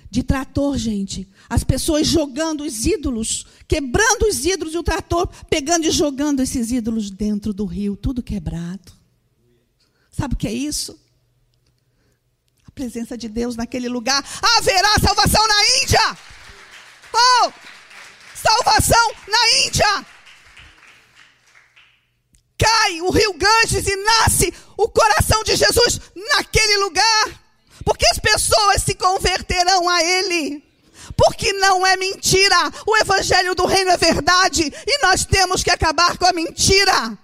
de 0.10 0.24
trator, 0.24 0.78
gente. 0.78 1.28
As 1.50 1.64
pessoas 1.64 2.08
jogando 2.08 2.64
os 2.64 2.86
ídolos, 2.86 3.46
quebrando 3.68 4.24
os 4.28 4.46
ídolos 4.46 4.74
e 4.74 4.78
o 4.78 4.84
trator 4.84 5.28
pegando 5.50 5.86
e 5.86 5.92
jogando 5.92 6.40
esses 6.40 6.72
ídolos 6.72 7.12
dentro 7.12 7.54
do 7.54 7.66
rio, 7.66 7.96
tudo 7.96 8.24
quebrado. 8.24 8.94
Sabe 10.18 10.34
o 10.34 10.38
que 10.38 10.48
é 10.48 10.52
isso? 10.52 11.00
A 12.66 12.72
presença 12.72 13.16
de 13.16 13.30
Deus 13.30 13.56
naquele 13.56 13.88
lugar. 13.88 14.24
Haverá 14.58 14.98
salvação 15.00 15.48
na 15.48 15.84
Índia! 15.84 16.18
Oh! 17.14 17.52
Salvação 18.34 19.12
na 19.28 19.66
Índia! 19.66 20.06
Cai 22.58 23.02
o 23.02 23.12
rio 23.12 23.34
Ganges 23.34 23.88
e 23.88 23.96
nasce 23.96 24.52
o 24.76 24.90
coração 24.90 25.44
de 25.44 25.56
Jesus 25.56 26.02
naquele 26.16 26.78
lugar. 26.78 27.40
Porque 27.86 28.08
as 28.08 28.18
pessoas 28.18 28.82
se 28.82 28.96
converterão 28.96 29.88
a 29.88 30.04
Ele. 30.04 30.64
Porque 31.16 31.54
não 31.54 31.86
é 31.86 31.96
mentira. 31.96 32.58
O 32.88 32.98
Evangelho 32.98 33.54
do 33.54 33.68
Reino 33.68 33.92
é 33.92 33.98
verdade. 33.98 34.64
E 34.88 35.02
nós 35.04 35.24
temos 35.26 35.64
que 35.64 35.70
acabar 35.70 36.18
com 36.18 36.26
a 36.26 36.34
mentira. 36.34 37.18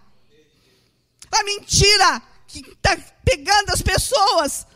A 1.32 1.44
mentira 1.44 2.22
que 2.62 2.72
está 2.72 2.95
pegando 3.26 3.72
as 3.72 3.82
pessoas. 3.82 4.68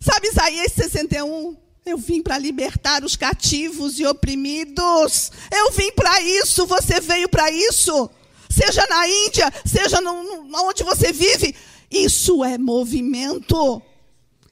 Sabe 0.00 0.28
Isaías 0.28 0.72
61? 0.72 1.56
Eu 1.86 1.96
vim 1.96 2.22
para 2.22 2.38
libertar 2.38 3.04
os 3.04 3.16
cativos 3.16 3.98
e 3.98 4.06
oprimidos. 4.06 5.30
Eu 5.52 5.70
vim 5.72 5.92
para 5.92 6.20
isso. 6.20 6.66
Você 6.66 7.00
veio 7.00 7.28
para 7.28 7.50
isso. 7.50 8.10
Seja 8.48 8.84
na 8.88 9.08
Índia, 9.08 9.52
seja 9.64 10.00
no, 10.00 10.44
no, 10.44 10.58
onde 10.64 10.82
você 10.82 11.12
vive. 11.12 11.54
Isso 11.90 12.44
é 12.44 12.58
movimento. 12.58 13.80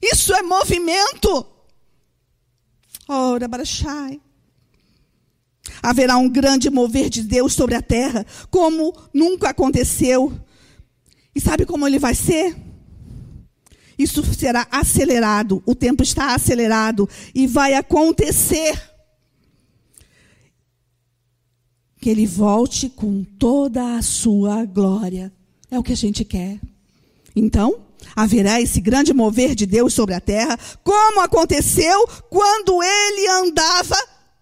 Isso 0.01 0.33
é 0.33 0.41
movimento. 0.41 1.45
Ora, 3.07 3.47
Barachai. 3.47 4.21
Haverá 5.83 6.17
um 6.17 6.29
grande 6.29 6.69
mover 6.69 7.09
de 7.09 7.21
Deus 7.21 7.53
sobre 7.53 7.75
a 7.75 7.81
terra, 7.81 8.25
como 8.49 8.93
nunca 9.13 9.49
aconteceu. 9.49 10.33
E 11.35 11.41
sabe 11.41 11.65
como 11.65 11.87
ele 11.87 11.99
vai 11.99 12.15
ser? 12.15 12.55
Isso 13.97 14.23
será 14.33 14.65
acelerado, 14.71 15.61
o 15.65 15.75
tempo 15.75 16.01
está 16.01 16.33
acelerado 16.33 17.07
e 17.35 17.45
vai 17.45 17.73
acontecer. 17.73 18.81
Que 21.99 22.09
ele 22.09 22.25
volte 22.25 22.89
com 22.89 23.25
toda 23.25 23.97
a 23.97 24.01
sua 24.01 24.63
glória. 24.63 25.31
É 25.69 25.77
o 25.77 25.83
que 25.83 25.91
a 25.91 25.97
gente 25.97 26.23
quer. 26.23 26.59
Então, 27.35 27.81
haverá 28.15 28.61
esse 28.61 28.79
grande 28.79 29.13
mover 29.13 29.53
de 29.53 29.65
Deus 29.65 29.93
sobre 29.93 30.15
a 30.15 30.21
terra, 30.21 30.57
como 30.83 31.19
aconteceu 31.19 32.07
quando 32.29 32.81
ele 32.81 33.27
andava 33.27 33.97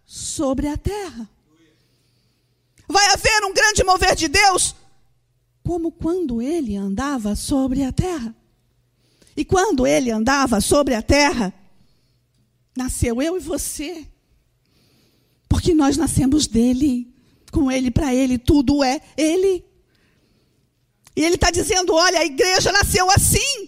sobre 0.06 0.68
a 0.68 0.78
terra. 0.78 1.28
Vai 2.88 3.06
haver 3.08 3.44
um 3.44 3.54
grande 3.54 3.84
mover 3.84 4.16
de 4.16 4.28
Deus, 4.28 4.76
como 5.68 5.91
quando 5.91 6.41
ele 6.41 6.78
andava 6.78 7.36
sobre 7.36 7.84
a 7.84 7.91
terra. 7.91 8.34
E 9.36 9.43
quando 9.43 9.86
ele 9.86 10.09
andava 10.09 10.61
sobre 10.61 10.93
a 10.93 11.01
terra, 11.01 11.53
nasceu 12.74 13.22
eu 13.22 13.36
e 13.36 13.41
você. 13.41 14.07
Porque 15.49 15.74
nós 15.74 15.97
nascemos 15.97 16.47
dele, 16.47 17.13
com 17.51 17.70
ele, 17.70 17.91
para 17.91 18.15
ele, 18.15 18.38
tudo 18.38 18.82
é 18.82 19.01
ele. 19.18 19.65
E 21.13 21.26
ele 21.26 21.36
está 21.36 21.51
dizendo: 21.51 21.93
olha, 21.93 22.20
a 22.20 22.26
igreja 22.26 22.72
nasceu 22.72 23.11
assim. 23.11 23.68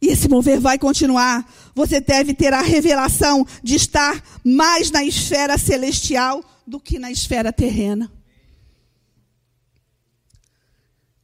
E 0.00 0.08
esse 0.08 0.30
mover 0.30 0.60
vai 0.60 0.78
continuar. 0.78 1.46
Você 1.74 2.00
deve 2.00 2.32
ter 2.32 2.54
a 2.54 2.62
revelação 2.62 3.46
de 3.62 3.74
estar 3.74 4.24
mais 4.42 4.90
na 4.90 5.04
esfera 5.04 5.58
celestial 5.58 6.42
do 6.66 6.80
que 6.80 6.98
na 6.98 7.12
esfera 7.12 7.52
terrena. 7.52 8.10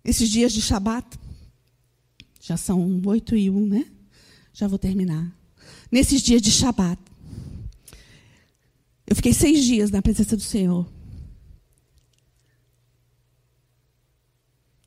Esses 0.04 0.28
dias 0.28 0.52
de 0.52 0.62
Shabat, 0.62 1.06
já 2.40 2.56
são 2.56 3.00
oito 3.06 3.36
e 3.36 3.50
um, 3.50 3.66
né? 3.66 3.86
Já 4.52 4.66
vou 4.66 4.78
terminar. 4.78 5.30
Nesses 5.90 6.22
dias 6.22 6.40
de 6.40 6.50
Shabat, 6.50 7.00
eu 9.06 9.16
fiquei 9.16 9.34
seis 9.34 9.64
dias 9.64 9.90
na 9.90 10.00
presença 10.00 10.36
do 10.36 10.42
Senhor. 10.42 10.86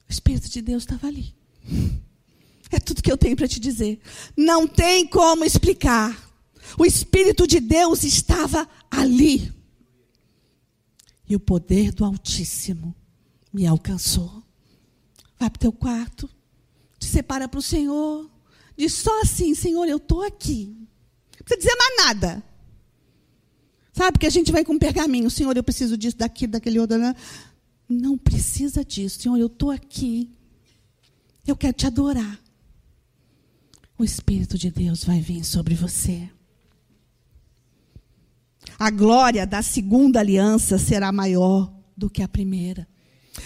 O 0.08 0.12
Espírito 0.12 0.50
de 0.50 0.62
Deus 0.62 0.84
estava 0.84 1.08
ali. 1.08 1.36
É 2.72 2.80
tudo 2.80 3.04
que 3.04 3.12
eu 3.12 3.18
tenho 3.18 3.36
para 3.36 3.48
te 3.48 3.60
dizer. 3.60 4.00
Não 4.36 4.68
tem 4.68 5.06
como 5.06 5.46
explicar. 5.46 6.34
O 6.78 6.86
Espírito 6.86 7.46
de 7.46 7.60
Deus 7.60 8.04
estava 8.04 8.68
ali. 8.90 9.54
E 11.30 11.36
o 11.36 11.40
poder 11.40 11.92
do 11.92 12.04
Altíssimo 12.04 12.96
me 13.54 13.68
alcançou. 13.68 14.44
Vai 15.44 15.50
para 15.50 15.58
o 15.58 15.60
teu 15.60 15.74
quarto. 15.74 16.30
Te 16.98 17.06
separa 17.06 17.50
para 17.50 17.60
o 17.60 17.62
Senhor. 17.62 18.32
Diz 18.78 18.94
só 18.94 19.22
assim: 19.22 19.54
Senhor, 19.54 19.86
eu 19.86 19.98
estou 19.98 20.22
aqui. 20.24 20.74
Não 21.38 21.44
precisa 21.44 21.58
dizer 21.58 21.76
mais 21.76 21.98
nada. 21.98 22.44
Sabe 23.92 24.20
que 24.20 24.26
a 24.26 24.30
gente 24.30 24.54
vai 24.54 24.64
com 24.64 24.72
um 24.72 24.80
pergaminho. 24.80 25.30
Senhor, 25.30 25.56
eu 25.58 25.64
preciso 25.64 25.98
disso, 25.98 26.16
daquilo, 26.16 26.54
daquele 26.54 26.80
outro. 26.80 26.98
Né? 26.98 27.14
Não 27.90 28.18
precisa 28.18 28.86
disso. 28.86 29.20
Senhor, 29.20 29.36
eu 29.36 29.48
estou 29.48 29.70
aqui. 29.70 30.32
Eu 31.46 31.58
quero 31.58 31.74
te 31.74 31.88
adorar. 31.88 32.40
O 34.00 34.04
Espírito 34.06 34.58
de 34.58 34.72
Deus 34.72 35.04
vai 35.04 35.20
vir 35.20 35.44
sobre 35.44 35.76
você. 35.76 36.30
A 38.80 38.90
glória 38.90 39.46
da 39.46 39.62
segunda 39.62 40.22
aliança 40.22 40.78
será 40.78 41.12
maior 41.12 41.70
do 41.98 42.10
que 42.10 42.24
a 42.24 42.30
primeira. 42.30 42.88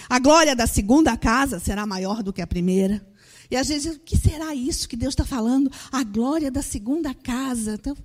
A 0.08 0.18
glória 0.18 0.54
da 0.54 0.66
segunda 0.66 1.16
casa 1.16 1.58
será 1.58 1.86
maior 1.86 2.22
do 2.22 2.32
que 2.32 2.42
a 2.42 2.46
primeira. 2.46 3.06
E 3.50 3.56
às 3.56 3.68
vezes, 3.68 3.96
o 3.96 4.00
que 4.00 4.16
será 4.16 4.54
isso 4.54 4.88
que 4.88 4.96
Deus 4.96 5.12
está 5.12 5.24
falando? 5.24 5.70
A 5.90 6.04
glória 6.04 6.50
da 6.50 6.62
segunda 6.62 7.14
casa. 7.14 7.74
Então, 7.74 7.96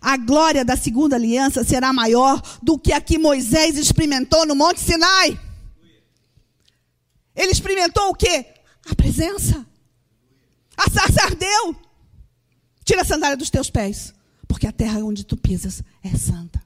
a 0.00 0.16
glória 0.16 0.64
da 0.64 0.76
segunda 0.76 1.16
aliança 1.16 1.64
será 1.64 1.92
maior 1.92 2.40
do 2.62 2.78
que 2.78 2.92
a 2.92 3.00
que 3.00 3.18
Moisés 3.18 3.76
experimentou 3.76 4.46
no 4.46 4.54
Monte 4.54 4.80
Sinai. 4.80 5.38
Ele 7.34 7.50
experimentou 7.52 8.10
o 8.10 8.14
quê? 8.14 8.46
A 8.90 8.94
presença. 8.94 9.66
A 10.76 10.90
sarça 10.90 11.24
ardeu. 11.24 11.76
Tira 12.84 13.02
a 13.02 13.04
sandália 13.04 13.36
dos 13.36 13.50
teus 13.50 13.70
pés, 13.70 14.12
porque 14.46 14.66
a 14.66 14.72
terra 14.72 15.00
onde 15.00 15.24
tu 15.24 15.36
pisas 15.36 15.82
é 16.02 16.14
santa. 16.16 16.62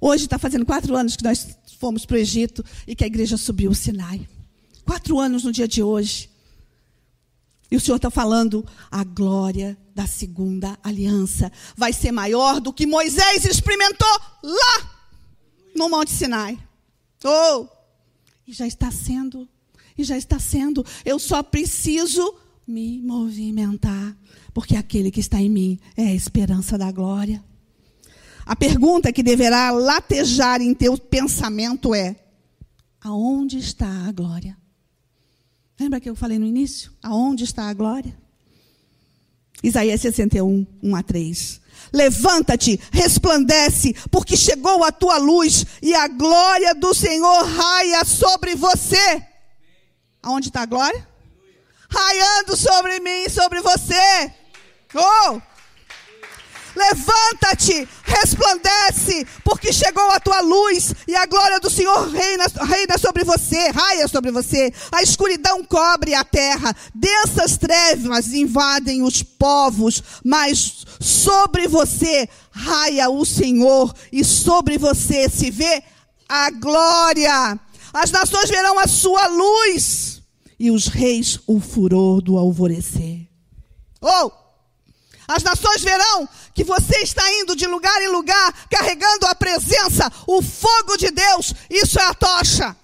Hoje 0.00 0.24
está 0.24 0.38
fazendo 0.38 0.64
quatro 0.64 0.96
anos 0.96 1.16
que 1.16 1.24
nós 1.24 1.56
fomos 1.80 2.04
para 2.04 2.16
o 2.16 2.18
Egito 2.18 2.62
e 2.86 2.94
que 2.94 3.02
a 3.02 3.06
igreja 3.06 3.38
subiu 3.38 3.70
o 3.70 3.74
Sinai. 3.74 4.28
Quatro 4.84 5.18
anos 5.18 5.44
no 5.44 5.50
dia 5.50 5.66
de 5.66 5.82
hoje. 5.82 6.28
E 7.70 7.76
o 7.76 7.80
Senhor 7.80 7.96
está 7.96 8.10
falando, 8.10 8.66
a 8.90 9.02
glória 9.02 9.78
da 9.94 10.06
segunda 10.06 10.78
aliança 10.84 11.50
vai 11.74 11.92
ser 11.92 12.12
maior 12.12 12.60
do 12.60 12.72
que 12.72 12.86
Moisés 12.86 13.46
experimentou 13.46 14.20
lá 14.42 15.00
no 15.74 15.88
Monte 15.88 16.10
Sinai. 16.10 16.58
Oh! 17.24 17.66
E 18.46 18.52
já 18.52 18.66
está 18.66 18.90
sendo. 18.90 19.48
E 19.96 20.04
já 20.04 20.18
está 20.18 20.38
sendo. 20.38 20.84
Eu 21.02 21.18
só 21.18 21.42
preciso 21.42 22.34
me 22.66 23.00
movimentar, 23.00 24.14
porque 24.52 24.76
aquele 24.76 25.10
que 25.10 25.20
está 25.20 25.40
em 25.40 25.48
mim 25.48 25.78
é 25.96 26.08
a 26.08 26.14
esperança 26.14 26.76
da 26.76 26.92
glória. 26.92 27.42
A 28.50 28.56
pergunta 28.56 29.12
que 29.12 29.22
deverá 29.22 29.70
latejar 29.70 30.60
em 30.60 30.74
teu 30.74 30.98
pensamento 30.98 31.94
é: 31.94 32.16
aonde 33.00 33.58
está 33.58 33.86
a 34.08 34.10
glória? 34.10 34.58
Lembra 35.78 36.00
que 36.00 36.10
eu 36.10 36.16
falei 36.16 36.36
no 36.36 36.44
início? 36.44 36.90
Aonde 37.00 37.44
está 37.44 37.68
a 37.68 37.72
glória? 37.72 38.12
Isaías 39.62 40.00
61, 40.00 40.66
1 40.82 40.96
a 40.96 41.00
3. 41.00 41.60
Levanta-te, 41.92 42.80
resplandece, 42.90 43.94
porque 44.10 44.36
chegou 44.36 44.82
a 44.82 44.90
tua 44.90 45.16
luz 45.18 45.64
e 45.80 45.94
a 45.94 46.08
glória 46.08 46.74
do 46.74 46.92
Senhor 46.92 47.44
raia 47.44 48.04
sobre 48.04 48.56
você. 48.56 49.24
Aonde 50.20 50.48
está 50.48 50.62
a 50.62 50.66
glória? 50.66 51.06
Raiando 51.88 52.56
sobre 52.56 52.98
mim 52.98 53.26
e 53.26 53.30
sobre 53.30 53.60
você. 53.60 54.32
Oh! 54.92 55.49
Levanta-te, 56.74 57.88
resplandece, 58.02 59.26
porque 59.44 59.72
chegou 59.72 60.10
a 60.10 60.20
tua 60.20 60.40
luz 60.40 60.94
e 61.06 61.16
a 61.16 61.26
glória 61.26 61.58
do 61.60 61.70
Senhor 61.70 62.08
reina, 62.08 62.46
reina 62.66 62.98
sobre 62.98 63.24
você, 63.24 63.70
raia 63.70 64.06
sobre 64.06 64.30
você. 64.30 64.72
A 64.92 65.02
escuridão 65.02 65.64
cobre 65.64 66.14
a 66.14 66.24
terra, 66.24 66.74
densas 66.94 67.56
trevas 67.56 68.32
invadem 68.32 69.02
os 69.02 69.22
povos, 69.22 70.02
mas 70.24 70.84
sobre 71.00 71.66
você 71.66 72.28
raia 72.50 73.10
o 73.10 73.24
Senhor 73.24 73.94
e 74.12 74.24
sobre 74.24 74.78
você 74.78 75.28
se 75.28 75.50
vê 75.50 75.82
a 76.28 76.50
glória. 76.50 77.58
As 77.92 78.10
nações 78.10 78.48
verão 78.48 78.78
a 78.78 78.86
sua 78.86 79.26
luz 79.26 80.22
e 80.58 80.70
os 80.70 80.86
reis 80.86 81.40
o 81.46 81.58
furor 81.58 82.20
do 82.20 82.38
alvorecer. 82.38 83.28
Oh! 84.00 84.39
As 85.30 85.44
nações 85.44 85.80
verão 85.82 86.28
que 86.52 86.64
você 86.64 86.98
está 87.02 87.22
indo 87.34 87.54
de 87.54 87.64
lugar 87.64 88.02
em 88.02 88.08
lugar, 88.08 88.52
carregando 88.68 89.26
a 89.26 89.34
presença, 89.34 90.10
o 90.26 90.42
fogo 90.42 90.96
de 90.96 91.08
Deus. 91.12 91.54
Isso 91.70 92.00
é 92.00 92.04
a 92.04 92.14
tocha. 92.14 92.76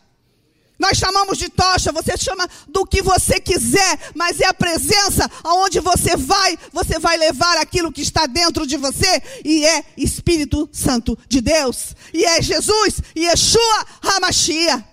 Nós 0.78 0.97
chamamos 0.97 1.38
de 1.38 1.49
tocha, 1.49 1.90
você 1.90 2.16
chama 2.16 2.49
do 2.68 2.86
que 2.86 3.03
você 3.03 3.40
quiser, 3.40 4.12
mas 4.14 4.40
é 4.40 4.47
a 4.47 4.55
presença 4.55 5.28
aonde 5.42 5.80
você 5.80 6.16
vai, 6.16 6.57
você 6.72 7.01
vai 7.01 7.16
levar 7.16 7.57
aquilo 7.57 7.90
que 7.90 8.03
está 8.03 8.26
dentro 8.26 8.64
de 8.64 8.76
você 8.76 9.20
e 9.44 9.66
é 9.66 9.84
Espírito 9.97 10.68
Santo 10.70 11.18
de 11.28 11.40
Deus, 11.40 11.97
e 12.14 12.24
é 12.24 12.40
Jesus, 12.40 13.01
e 13.16 13.24
Yeshua 13.24 13.86
Hamashia. 14.03 14.86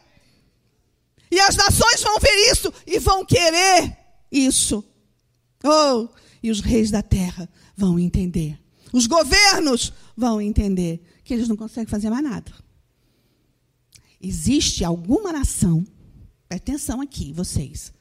E 1.30 1.40
as 1.40 1.56
nações 1.56 2.02
vão 2.02 2.18
ver 2.20 2.52
isso 2.52 2.74
e 2.88 2.98
vão 2.98 3.24
querer 3.24 3.96
isso. 4.32 4.84
Oh, 5.64 6.08
e 6.44 6.52
os 6.52 6.60
reis 6.60 6.92
da 6.92 7.02
terra 7.02 7.50
vão 7.76 7.98
entender. 7.98 8.60
Os 8.92 9.08
governos 9.08 9.94
vão 10.16 10.42
entender 10.42 11.02
que 11.24 11.34
eles 11.34 11.48
não 11.48 11.56
conseguem 11.56 11.90
fazer 11.90 12.10
mais 12.10 12.24
nada. 12.24 12.54
Existe 14.22 14.84
alguma 14.84 15.32
nação, 15.32 15.86
presta 16.48 16.72
atenção 16.72 17.02
aqui, 17.02 17.34
vocês. 17.34 17.92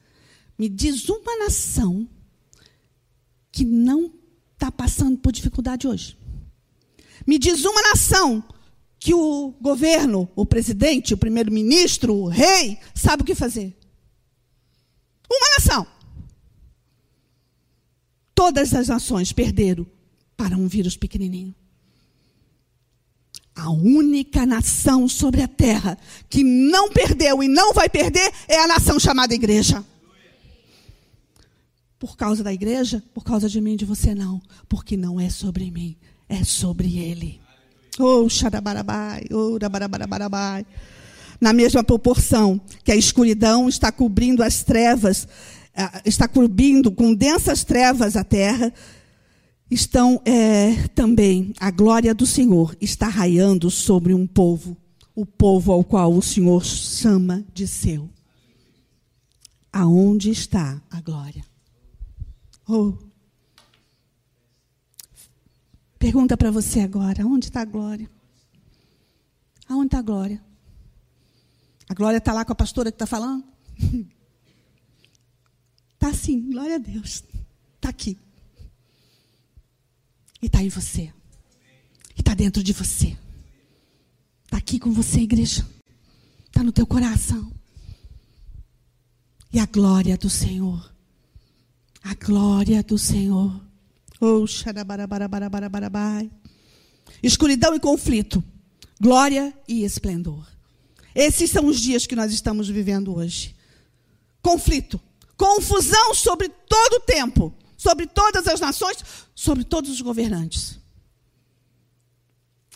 Me 0.57 0.69
diz 0.69 1.09
uma 1.09 1.37
nação 1.39 2.07
que 3.51 3.65
não 3.65 4.13
está 4.53 4.71
passando 4.71 5.17
por 5.17 5.31
dificuldade 5.31 5.87
hoje. 5.87 6.17
Me 7.25 7.39
diz 7.39 7.63
uma 7.65 7.81
nação 7.81 8.43
que 8.99 9.13
o 9.13 9.53
governo, 9.59 10.29
o 10.35 10.45
presidente, 10.45 11.13
o 11.13 11.17
primeiro-ministro, 11.17 12.13
o 12.13 12.27
rei, 12.27 12.77
sabe 12.95 13.23
o 13.23 13.25
que 13.25 13.35
fazer. 13.35 13.77
Uma 15.29 15.49
nação. 15.57 15.87
Todas 18.43 18.73
as 18.73 18.89
nações 18.89 19.31
perderam 19.31 19.87
para 20.35 20.57
um 20.57 20.67
vírus 20.67 20.97
pequenininho. 20.97 21.55
A 23.55 23.69
única 23.69 24.45
nação 24.45 25.07
sobre 25.07 25.41
a 25.41 25.47
terra 25.47 25.97
que 26.29 26.43
não 26.43 26.89
perdeu 26.91 27.41
e 27.41 27.47
não 27.47 27.71
vai 27.71 27.87
perder 27.87 28.33
é 28.49 28.59
a 28.59 28.67
nação 28.67 28.99
chamada 28.99 29.33
igreja. 29.33 29.81
Por 31.97 32.17
causa 32.17 32.43
da 32.43 32.51
igreja, 32.51 33.01
por 33.13 33.23
causa 33.23 33.47
de 33.47 33.61
mim 33.61 33.75
e 33.75 33.77
de 33.77 33.85
você 33.85 34.13
não, 34.13 34.41
porque 34.67 34.97
não 34.97 35.21
é 35.21 35.29
sobre 35.29 35.71
mim, 35.71 35.95
é 36.27 36.43
sobre 36.43 36.97
ele. 36.97 37.39
Oh, 37.97 38.27
xarabarabai, 38.27 39.23
oh, 39.31 39.57
rabarabarabai. 39.57 40.65
Na 41.39 41.53
mesma 41.53 41.81
proporção 41.81 42.59
que 42.83 42.91
a 42.91 42.95
escuridão 42.97 43.69
está 43.69 43.89
cobrindo 43.89 44.43
as 44.43 44.65
trevas, 44.65 45.29
está 46.05 46.27
cobrindo 46.27 46.91
com 46.91 47.13
densas 47.13 47.63
trevas 47.63 48.15
a 48.15 48.23
terra, 48.23 48.71
estão 49.69 50.21
é, 50.25 50.87
também 50.89 51.53
a 51.59 51.71
glória 51.71 52.13
do 52.13 52.25
Senhor 52.25 52.75
está 52.79 53.07
raiando 53.07 53.71
sobre 53.71 54.13
um 54.13 54.27
povo, 54.27 54.77
o 55.15 55.25
povo 55.25 55.71
ao 55.71 55.83
qual 55.83 56.13
o 56.13 56.21
Senhor 56.21 56.63
chama 56.63 57.43
de 57.53 57.67
seu. 57.67 58.09
Aonde 59.71 60.29
está 60.29 60.79
a 60.91 61.01
glória? 61.01 61.43
Oh. 62.67 62.93
Pergunta 65.97 66.37
para 66.37 66.51
você 66.51 66.81
agora: 66.81 67.25
onde 67.25 67.47
está 67.47 67.61
a 67.61 67.65
glória? 67.65 68.09
Aonde 69.67 69.87
está 69.87 69.99
a 69.99 70.03
glória? 70.03 70.43
A 71.89 71.93
glória 71.95 72.17
está 72.17 72.31
lá 72.31 72.45
com 72.45 72.51
a 72.51 72.55
pastora 72.55 72.91
que 72.91 72.95
está 72.95 73.07
falando? 73.07 73.43
Está 76.03 76.13
sim, 76.13 76.51
glória 76.51 76.75
a 76.75 76.79
Deus. 76.79 77.23
Está 77.75 77.87
aqui. 77.87 78.17
E 80.41 80.47
está 80.47 80.61
em 80.61 80.67
você. 80.67 81.13
E 82.13 82.19
está 82.19 82.33
dentro 82.33 82.61
de 82.61 82.73
você. 82.73 83.17
Está 84.43 84.57
aqui 84.57 84.79
com 84.79 84.91
você, 84.91 85.21
igreja. 85.21 85.65
Está 86.45 86.61
no 86.61 86.73
teu 86.73 86.85
coração. 86.85 87.49
E 89.53 89.59
a 89.59 89.65
glória 89.65 90.17
do 90.17 90.29
Senhor. 90.29 90.93
A 92.03 92.13
glória 92.15 92.83
do 92.83 92.97
Senhor. 92.97 93.65
Oh, 94.19 94.45
xarabarabarabarabarabai. 94.45 96.29
Escuridão 97.23 97.73
e 97.75 97.79
conflito. 97.79 98.43
Glória 98.99 99.57
e 99.69 99.85
esplendor. 99.85 100.45
Esses 101.15 101.49
são 101.49 101.65
os 101.65 101.79
dias 101.79 102.05
que 102.05 102.13
nós 102.13 102.33
estamos 102.33 102.67
vivendo 102.67 103.15
hoje. 103.15 103.55
Conflito 104.41 104.99
confusão 105.37 106.13
sobre 106.13 106.49
todo 106.49 106.95
o 106.95 106.99
tempo, 107.01 107.53
sobre 107.77 108.07
todas 108.07 108.47
as 108.47 108.59
nações, 108.59 108.97
sobre 109.35 109.63
todos 109.63 109.89
os 109.89 110.01
governantes. 110.01 110.79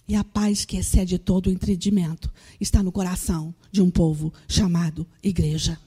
E 0.08 0.16
a 0.16 0.24
paz 0.24 0.64
que 0.64 0.78
excede 0.78 1.18
todo 1.18 1.47
o 1.47 1.51
entendimento 1.51 2.32
está 2.62 2.82
no 2.82 2.91
coração 2.91 3.53
de 3.72 3.82
um 3.82 3.91
povo 3.91 4.34
chamado 4.47 5.05
igreja. 5.22 5.78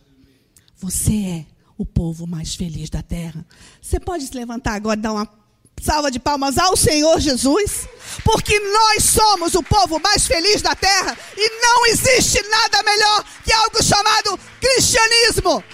Você 0.76 1.12
é 1.12 1.46
o 1.76 1.86
povo 1.86 2.26
mais 2.26 2.54
feliz 2.54 2.90
da 2.90 3.02
terra. 3.02 3.46
Você 3.80 3.98
pode 3.98 4.26
se 4.26 4.34
levantar 4.34 4.74
agora 4.74 4.98
e 4.98 5.02
dar 5.02 5.12
uma 5.12 5.40
salva 5.80 6.10
de 6.10 6.20
palmas 6.20 6.58
ao 6.58 6.76
Senhor 6.76 7.18
Jesus, 7.18 7.88
porque 8.22 8.58
nós 8.60 9.02
somos 9.04 9.54
o 9.54 9.62
povo 9.62 9.98
mais 9.98 10.26
feliz 10.26 10.60
da 10.60 10.74
terra 10.74 11.16
e 11.34 11.62
não 11.62 11.86
existe 11.86 12.42
nada 12.48 12.82
melhor 12.82 13.24
que 13.42 13.52
algo 13.52 13.82
chamado 13.82 14.38
cristianismo. 14.60 15.64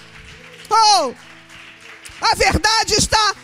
Oh, 0.69 1.13
a 2.21 2.35
verdade 2.35 2.95
está 2.95 3.35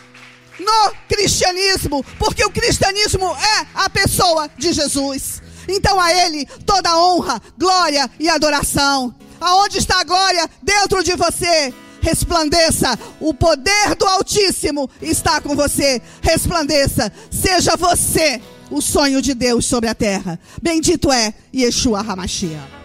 no 0.58 0.94
cristianismo, 1.08 2.04
porque 2.18 2.44
o 2.44 2.50
cristianismo 2.50 3.26
é 3.26 3.66
a 3.74 3.90
pessoa 3.90 4.48
de 4.56 4.72
Jesus. 4.72 5.42
Então 5.68 6.00
a 6.00 6.12
Ele 6.12 6.46
toda 6.66 6.98
honra, 6.98 7.40
glória 7.58 8.10
e 8.18 8.28
adoração. 8.28 9.14
Aonde 9.40 9.78
está 9.78 10.00
a 10.00 10.04
glória? 10.04 10.48
Dentro 10.62 11.02
de 11.02 11.14
você. 11.16 11.72
Resplandeça, 12.00 12.98
o 13.18 13.32
poder 13.32 13.94
do 13.94 14.06
Altíssimo 14.06 14.90
está 15.00 15.40
com 15.40 15.56
você. 15.56 16.02
Resplandeça, 16.20 17.10
seja 17.30 17.78
você 17.78 18.42
o 18.70 18.82
sonho 18.82 19.22
de 19.22 19.32
Deus 19.32 19.64
sobre 19.64 19.88
a 19.88 19.94
terra. 19.94 20.38
Bendito 20.60 21.10
é 21.10 21.32
Yeshua 21.54 22.00
Hamashiach. 22.00 22.83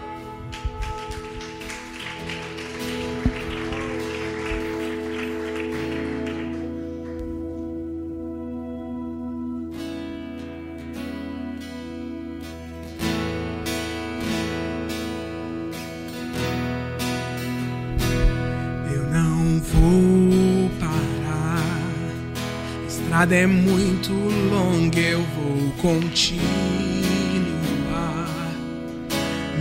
É 23.35 23.45
muito 23.45 24.13
longa, 24.13 24.97
eu 24.97 25.21
vou 25.35 25.71
continuar. 25.81 26.39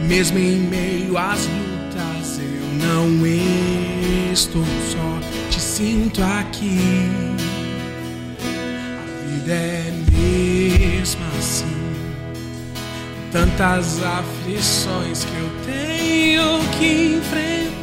Mesmo 0.07 0.39
em 0.39 0.61
meio 0.61 1.19
às 1.19 1.41
lutas, 1.41 2.39
eu 2.39 2.87
não 2.87 3.27
estou 4.33 4.65
só, 4.93 5.19
te 5.51 5.61
sinto 5.61 6.23
aqui. 6.23 6.79
A 8.41 9.29
vida 9.29 9.53
é 9.53 9.93
mesmo 10.13 11.25
assim, 11.37 11.67
tantas 13.33 14.01
aflições 14.05 15.25
que 15.25 15.37
eu 15.37 15.51
tenho 15.67 16.61
que 16.79 17.17
enfrentar. 17.17 17.78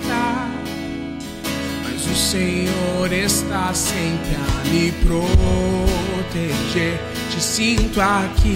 O 2.15 2.17
Senhor 2.17 3.11
está 3.11 3.73
sempre 3.73 4.37
a 4.37 4.69
me 4.69 4.89
proteger, 5.03 6.97
te 7.29 7.43
sinto 7.43 7.99
aqui. 7.99 8.55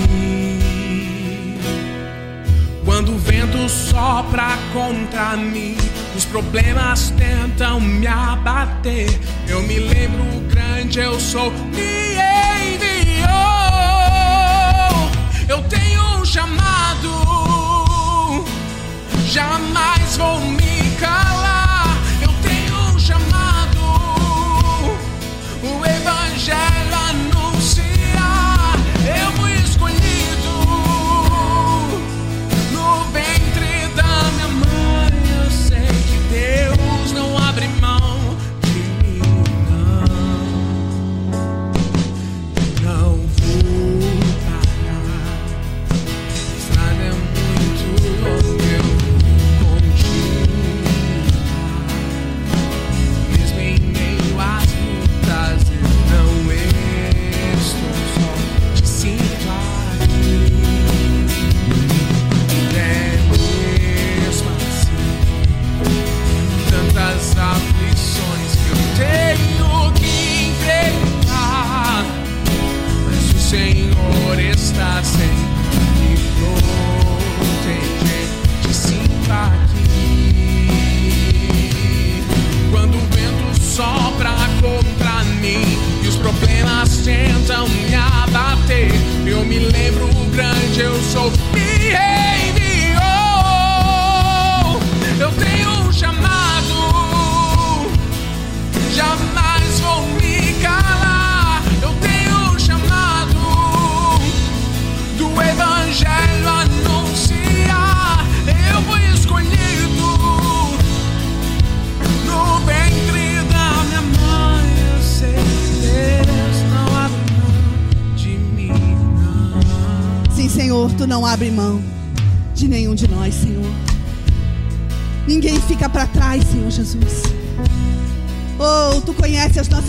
Quando 2.85 3.11
o 3.11 3.17
vento 3.17 3.67
sopra 3.67 4.57
contra 4.71 5.35
mim, 5.35 5.75
os 6.15 6.23
problemas 6.23 7.09
tentam 7.17 7.81
me 7.81 8.07
abater. 8.07 9.09
Eu 9.45 9.61
me 9.63 9.77
lembro 9.77 10.23
o 10.37 10.39
grande 10.47 10.99
eu 10.99 11.19
sou, 11.19 11.51
me 11.51 12.13
enviou. 12.75 13.27
Eu 15.49 15.61
tenho 15.63 16.01
um 16.17 16.23
chamado, 16.23 17.11
jamais 19.27 20.15
vou 20.15 20.39
me 20.39 20.58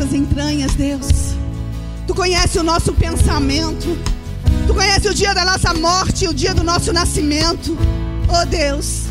nossas 0.01 0.15
entranhas, 0.15 0.75
Deus. 0.75 1.35
Tu 2.07 2.15
conhece 2.15 2.59
o 2.59 2.63
nosso 2.63 2.93
pensamento. 2.95 3.99
Tu 4.67 4.73
conhece 4.73 5.09
o 5.09 5.15
dia 5.15 5.35
da 5.35 5.45
nossa 5.45 5.75
morte 5.75 6.25
e 6.25 6.29
o 6.29 6.33
dia 6.33 6.55
do 6.55 6.65
nosso 6.65 6.91
nascimento. 6.93 7.77
Oh, 8.29 8.47
Deus. 8.47 9.03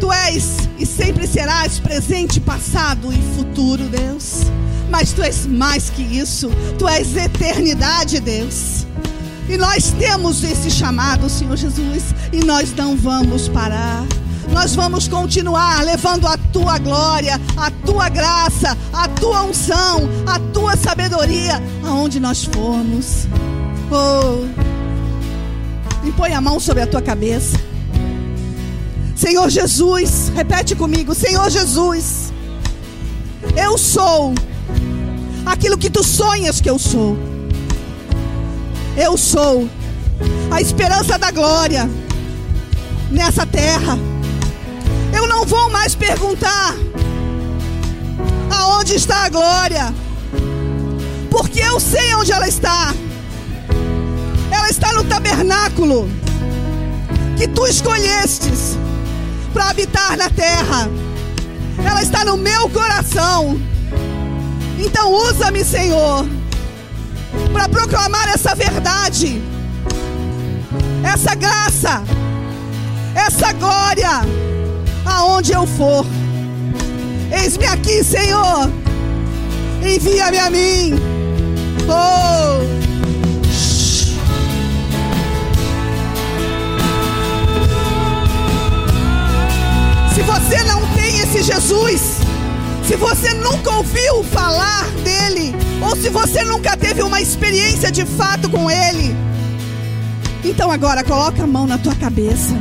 Tu 0.00 0.10
és 0.10 0.56
e 0.78 0.86
sempre 0.86 1.26
serás 1.26 1.78
presente, 1.78 2.40
passado 2.40 3.12
e 3.12 3.36
futuro, 3.36 3.84
Deus. 3.84 4.44
Mas 4.90 5.12
tu 5.12 5.22
és 5.22 5.46
mais 5.46 5.90
que 5.90 6.02
isso. 6.02 6.50
Tu 6.78 6.88
és 6.88 7.14
eternidade, 7.16 8.20
Deus. 8.20 8.86
E 9.48 9.58
nós 9.58 9.92
temos 9.98 10.42
esse 10.42 10.70
chamado, 10.70 11.28
Senhor 11.28 11.56
Jesus, 11.56 12.14
e 12.32 12.42
nós 12.42 12.74
não 12.74 12.96
vamos 12.96 13.48
parar. 13.48 14.02
Nós 14.50 14.74
vamos 14.74 15.08
continuar 15.08 15.84
levando 15.84 16.26
a 16.26 16.38
tua 16.54 16.78
glória, 16.78 17.40
a 17.56 17.68
tua 17.68 18.08
graça, 18.08 18.78
a 18.92 19.08
tua 19.08 19.42
unção, 19.42 20.08
a 20.24 20.38
tua 20.38 20.76
sabedoria 20.76 21.60
aonde 21.84 22.20
nós 22.20 22.44
formos. 22.44 23.26
Oh, 23.90 24.46
e 26.06 26.12
põe 26.12 26.32
a 26.32 26.40
mão 26.40 26.60
sobre 26.60 26.84
a 26.84 26.86
tua 26.86 27.02
cabeça. 27.02 27.58
Senhor 29.16 29.50
Jesus, 29.50 30.30
repete 30.32 30.76
comigo, 30.76 31.12
Senhor 31.12 31.50
Jesus, 31.50 32.32
eu 33.56 33.76
sou 33.76 34.32
aquilo 35.44 35.76
que 35.76 35.90
tu 35.90 36.04
sonhas 36.04 36.60
que 36.60 36.70
eu 36.70 36.78
sou. 36.78 37.16
Eu 38.96 39.18
sou 39.18 39.68
a 40.52 40.60
esperança 40.60 41.18
da 41.18 41.32
glória 41.32 41.90
nessa 43.10 43.44
terra. 43.44 43.98
Eu 45.24 45.28
não 45.28 45.46
vou 45.46 45.70
mais 45.70 45.94
perguntar 45.94 46.76
aonde 48.50 48.94
está 48.94 49.24
a 49.24 49.30
glória, 49.30 49.94
porque 51.30 51.60
eu 51.60 51.80
sei 51.80 52.14
onde 52.14 52.30
ela 52.30 52.46
está. 52.46 52.92
Ela 54.50 54.68
está 54.68 54.92
no 54.92 55.02
tabernáculo 55.04 56.10
que 57.38 57.48
tu 57.48 57.66
escolhestes 57.66 58.76
para 59.54 59.70
habitar 59.70 60.14
na 60.18 60.28
terra. 60.28 60.90
Ela 61.82 62.02
está 62.02 62.22
no 62.26 62.36
meu 62.36 62.68
coração. 62.68 63.58
Então 64.78 65.10
usa-me, 65.10 65.64
Senhor, 65.64 66.26
para 67.50 67.66
proclamar 67.66 68.28
essa 68.28 68.54
verdade, 68.54 69.40
essa 71.02 71.34
graça, 71.34 72.02
essa 73.14 73.54
glória, 73.54 74.43
aonde 75.14 75.52
eu 75.52 75.66
for. 75.66 76.04
Eis-me 77.30 77.66
aqui, 77.66 78.02
Senhor. 78.02 78.70
Envia-me 79.82 80.38
a 80.38 80.50
mim. 80.50 80.94
Oh. 81.88 82.84
Se 90.14 90.22
você 90.22 90.64
não 90.64 90.80
tem 90.94 91.18
esse 91.20 91.42
Jesus, 91.42 92.18
se 92.86 92.96
você 92.96 93.34
nunca 93.34 93.70
ouviu 93.70 94.24
falar 94.24 94.86
dele, 95.04 95.54
ou 95.82 95.96
se 95.96 96.08
você 96.08 96.44
nunca 96.44 96.76
teve 96.76 97.02
uma 97.02 97.20
experiência 97.20 97.90
de 97.90 98.04
fato 98.04 98.48
com 98.48 98.70
ele, 98.70 99.14
então 100.44 100.70
agora 100.70 101.04
coloca 101.04 101.42
a 101.42 101.46
mão 101.46 101.66
na 101.66 101.78
tua 101.78 101.94
cabeça 101.94 102.54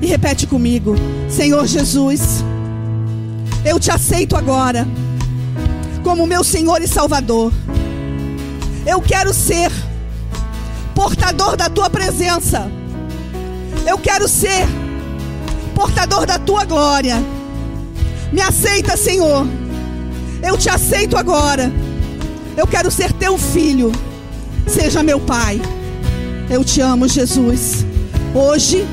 e 0.00 0.06
repete 0.06 0.46
comigo: 0.46 0.94
Senhor 1.28 1.66
Jesus, 1.66 2.44
eu 3.64 3.78
te 3.78 3.90
aceito 3.90 4.36
agora 4.36 4.86
como 6.02 6.26
meu 6.26 6.42
Senhor 6.42 6.80
e 6.82 6.88
Salvador. 6.88 7.52
Eu 8.86 9.00
quero 9.00 9.34
ser 9.34 9.70
portador 10.94 11.56
da 11.56 11.68
tua 11.68 11.90
presença. 11.90 12.70
Eu 13.86 13.98
quero 13.98 14.26
ser 14.26 14.66
portador 15.74 16.26
da 16.26 16.38
tua 16.38 16.64
glória. 16.64 17.16
Me 18.32 18.40
aceita, 18.40 18.96
Senhor. 18.96 19.46
Eu 20.42 20.56
te 20.56 20.68
aceito 20.68 21.16
agora. 21.16 21.70
Eu 22.56 22.66
quero 22.66 22.90
ser 22.90 23.12
teu 23.12 23.36
filho. 23.36 23.92
Seja 24.66 25.02
meu 25.02 25.20
pai. 25.20 25.60
Eu 26.48 26.64
te 26.64 26.80
amo, 26.80 27.06
Jesus. 27.06 27.84
Hoje 28.34 28.86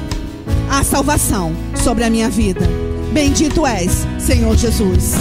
a 0.78 0.84
salvação 0.84 1.56
sobre 1.76 2.04
a 2.04 2.10
minha 2.10 2.30
vida. 2.30 2.62
Bendito 3.12 3.66
és, 3.66 4.06
Senhor 4.20 4.56
Jesus. 4.56 5.14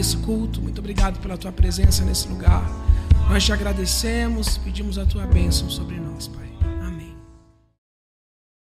esse 0.00 0.16
culto. 0.18 0.60
Muito 0.60 0.78
obrigado 0.78 1.20
pela 1.20 1.36
tua 1.36 1.52
presença 1.52 2.04
nesse 2.04 2.28
lugar. 2.28 2.64
Nós 3.28 3.44
te 3.44 3.52
agradecemos, 3.52 4.58
pedimos 4.58 4.98
a 4.98 5.06
tua 5.06 5.26
bênção 5.26 5.70
sobre 5.70 5.96
nós. 5.96 5.99